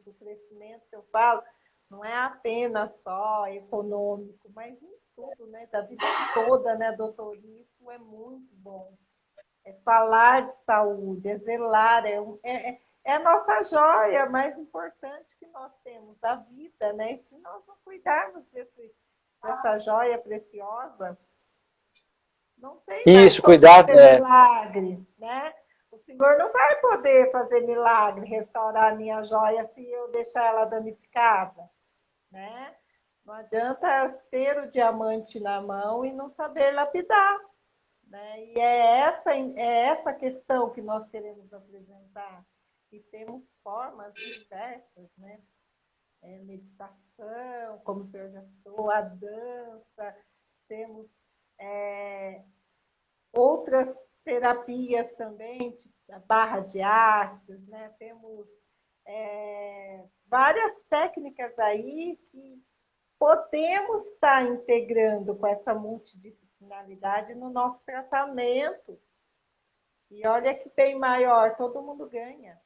[0.05, 1.43] O crescimento que eu falo
[1.89, 5.67] não é apenas só econômico, mas em tudo, né?
[5.67, 7.35] Da vida toda, né, doutor?
[7.35, 8.93] Isso é muito bom.
[9.65, 15.45] É falar de saúde, é zelar, é, é, é a nossa joia mais importante que
[15.47, 17.13] nós temos, a vida, né?
[17.13, 18.95] E se nós não cuidarmos desse,
[19.43, 21.17] dessa joia preciosa,
[22.57, 24.15] não tem Isso, cuidado, é.
[24.15, 25.53] milagre, né?
[25.91, 30.65] O Senhor não vai poder fazer milagre, restaurar a minha joia se eu deixar ela
[30.65, 31.69] danificada,
[32.31, 32.75] né?
[33.25, 37.39] Não adianta ter o diamante na mão e não saber lapidar,
[38.07, 38.45] né?
[38.45, 42.45] E é essa, é essa questão que nós queremos apresentar.
[42.91, 45.41] E temos formas diversas, né?
[46.23, 50.15] É, meditação, como o senhor já citou, a dança,
[50.67, 51.09] temos
[51.59, 52.43] é,
[53.33, 57.93] outras terapias também, tipo a barra de artes, né?
[57.97, 58.45] temos
[59.07, 62.61] é, várias técnicas aí que
[63.17, 65.73] podemos estar integrando com essa
[66.57, 68.99] finalidade no nosso tratamento.
[70.09, 72.59] E olha que bem maior, todo mundo ganha.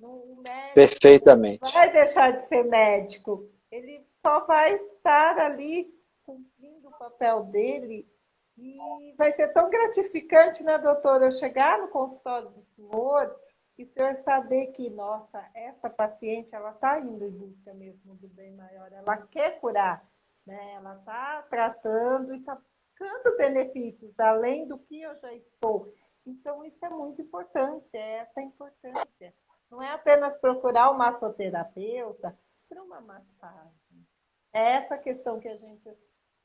[0.00, 1.72] O médico Perfeitamente.
[1.72, 8.08] vai deixar de ser médico, ele só vai estar ali cumprindo o papel dele
[8.56, 13.34] e vai ser tão gratificante, né, doutora, eu chegar no consultório do senhor
[13.76, 18.28] e o senhor saber que, nossa, essa paciente, ela está indo em busca mesmo do
[18.28, 20.06] bem maior, ela quer curar,
[20.46, 20.74] né?
[20.74, 25.92] Ela está tratando e está buscando benefícios além do que eu já estou.
[26.24, 29.34] Então, isso é muito importante, é essa importância.
[29.70, 34.06] Não é apenas procurar o massoterapeuta para uma massagem.
[34.52, 35.82] É essa questão que a gente.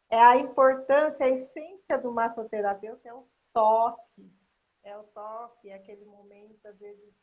[0.10, 4.32] É a importância, a essência do massoterapeuta é o toque.
[4.84, 7.14] É o toque, é aquele momento, às vezes,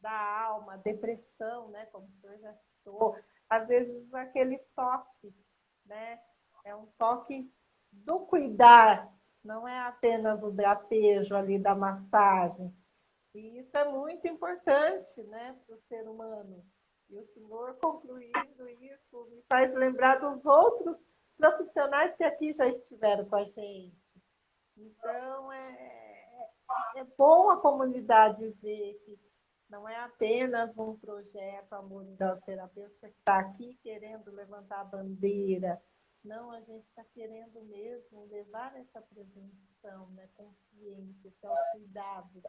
[0.00, 1.86] da alma, depressão, né?
[1.86, 3.16] Como o senhor já citou.
[3.48, 5.34] Às vezes, aquele toque,
[5.86, 6.20] né?
[6.64, 7.50] É um toque
[7.92, 9.10] do cuidar,
[9.42, 12.74] não é apenas o drapejo ali da massagem.
[13.34, 16.64] E isso é muito importante né, para o ser humano.
[17.10, 20.96] E o senhor concluindo isso me faz lembrar dos outros
[21.36, 23.96] profissionais que aqui já estiveram com a gente.
[24.76, 26.48] Então, é,
[26.96, 29.18] é bom a comunidade ver que
[29.68, 35.80] não é apenas um projeto Amor da Terapeuta que está aqui querendo levantar a bandeira,
[36.24, 42.42] não, a gente está querendo mesmo levar essa prevenção né, consciente, esse cuidado.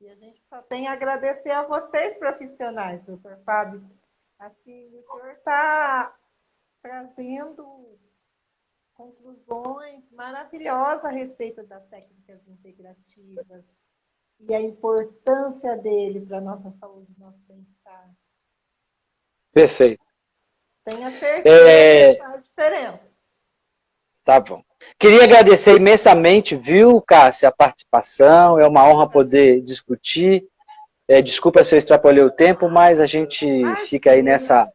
[0.00, 3.86] E a gente só tem a agradecer a vocês, profissionais, doutor Fábio.
[4.38, 6.16] Assim, o senhor está
[6.80, 7.98] trazendo
[9.00, 13.64] conclusões maravilhosas a respeito das técnicas integrativas
[14.40, 18.10] e a importância dele para a nossa saúde, nosso bem-estar.
[19.52, 20.04] Perfeito.
[20.84, 22.14] Tenha certeza é...
[22.14, 23.10] que faz diferença.
[24.22, 24.62] Tá bom.
[24.98, 28.58] Queria agradecer imensamente, viu, Cássia, a participação.
[28.58, 30.46] É uma honra poder discutir.
[31.08, 33.46] É, desculpa se eu extrapolei o tempo, mas a gente
[33.88, 34.70] fica aí nessa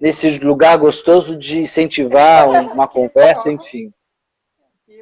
[0.00, 3.92] nesse lugar gostoso de incentivar uma conversa, enfim.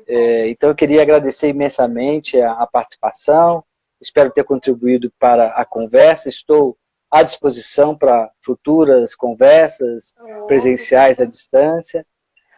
[0.08, 3.64] É, então eu queria agradecer imensamente a, a participação.
[4.00, 6.28] Espero ter contribuído para a conversa.
[6.28, 6.76] Estou
[7.10, 10.14] à disposição para futuras conversas
[10.46, 12.06] presenciais à distância.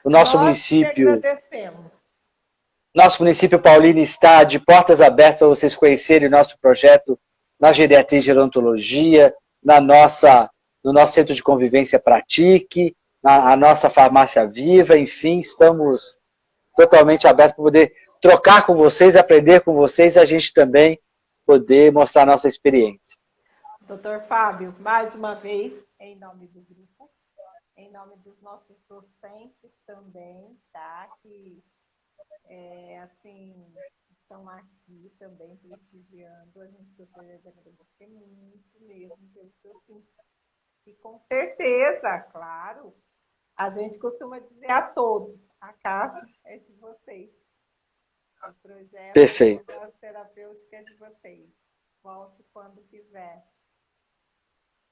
[0.04, 1.20] O nosso Nós município.
[2.94, 7.18] Nosso município Paulino está de portas abertas para vocês conhecerem nosso projeto
[7.60, 10.50] na geriatria e gerontologia, na nossa,
[10.88, 16.18] no nosso centro de convivência Pratique, na a nossa farmácia viva, enfim, estamos
[16.74, 20.98] totalmente abertos para poder trocar com vocês, aprender com vocês a gente também
[21.44, 23.18] poder mostrar a nossa experiência.
[23.82, 27.10] Doutor Fábio, mais uma vez, em nome do grupo,
[27.76, 31.06] em nome dos nossos docentes também, tá?
[31.22, 31.62] Que,
[32.46, 33.54] é, assim,
[34.22, 36.62] estão aqui também prestigiando.
[36.62, 40.02] A gente gostaria de agradecer muito mesmo pelo seu.
[40.86, 42.94] E com certeza, claro,
[43.56, 47.30] a gente costuma dizer a todos, a casa é de vocês.
[48.42, 49.66] O projeto Perfeito.
[50.00, 51.50] terapêutico é de vocês.
[52.02, 53.44] Volte quando quiser.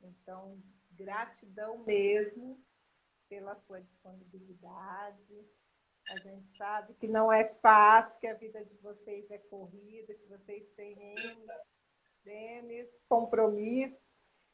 [0.00, 2.60] Então, gratidão mesmo
[3.28, 5.48] pela sua disponibilidade.
[6.08, 10.26] A gente sabe que não é fácil, que a vida de vocês é corrida, que
[10.26, 10.96] vocês têm
[12.24, 13.98] N, compromissos,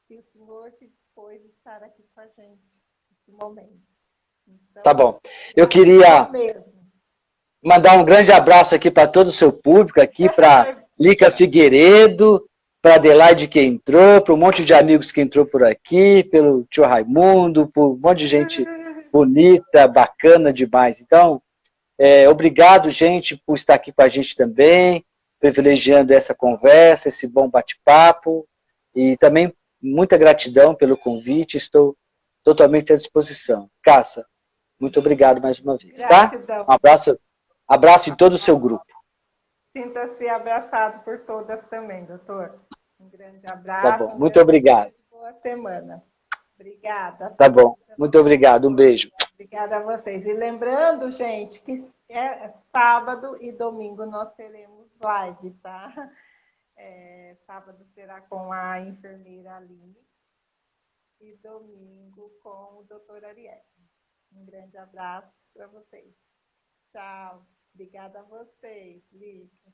[0.09, 2.59] e o Senhor se de estar aqui com a gente
[3.11, 3.83] nesse momento.
[4.49, 5.21] Então, tá bom.
[5.55, 6.31] Eu queria
[7.63, 12.49] mandar um grande abraço aqui para todo o seu público, aqui para Lica Figueiredo,
[12.81, 16.85] para Adelaide que entrou, para um monte de amigos que entrou por aqui, pelo tio
[16.85, 18.65] Raimundo, por um monte de gente
[19.13, 21.01] bonita, bacana demais.
[21.01, 21.43] Então,
[21.99, 25.05] é, obrigado, gente, por estar aqui com a gente também,
[25.39, 28.49] privilegiando essa conversa, esse bom bate-papo.
[28.95, 31.97] E também muita gratidão pelo convite, estou
[32.45, 33.69] totalmente à disposição.
[33.83, 34.27] Caça,
[34.81, 36.27] muito obrigado mais uma vez, tá?
[36.27, 36.67] Gratidão.
[36.69, 37.19] Um abraço,
[37.67, 38.87] abraço em todo o seu grupo.
[39.77, 42.61] Sinta-se abraçado por todas também, doutor.
[43.01, 43.83] Um grande abraço.
[43.83, 44.93] Tá bom, muito obrigado.
[45.11, 46.03] Boa semana.
[46.55, 47.31] Obrigada.
[47.31, 48.69] Tá bom, muito obrigado.
[48.69, 49.11] Um beijo.
[49.35, 50.25] Obrigada a vocês.
[50.25, 56.11] E lembrando, gente, que é sábado e domingo nós teremos live, tá?
[56.85, 60.05] É, sábado será com a enfermeira Aline
[61.21, 63.65] e domingo com o doutor Ariel.
[64.33, 66.13] Um grande abraço para vocês.
[66.91, 67.47] Tchau.
[67.73, 69.73] Obrigada a vocês, Lícia.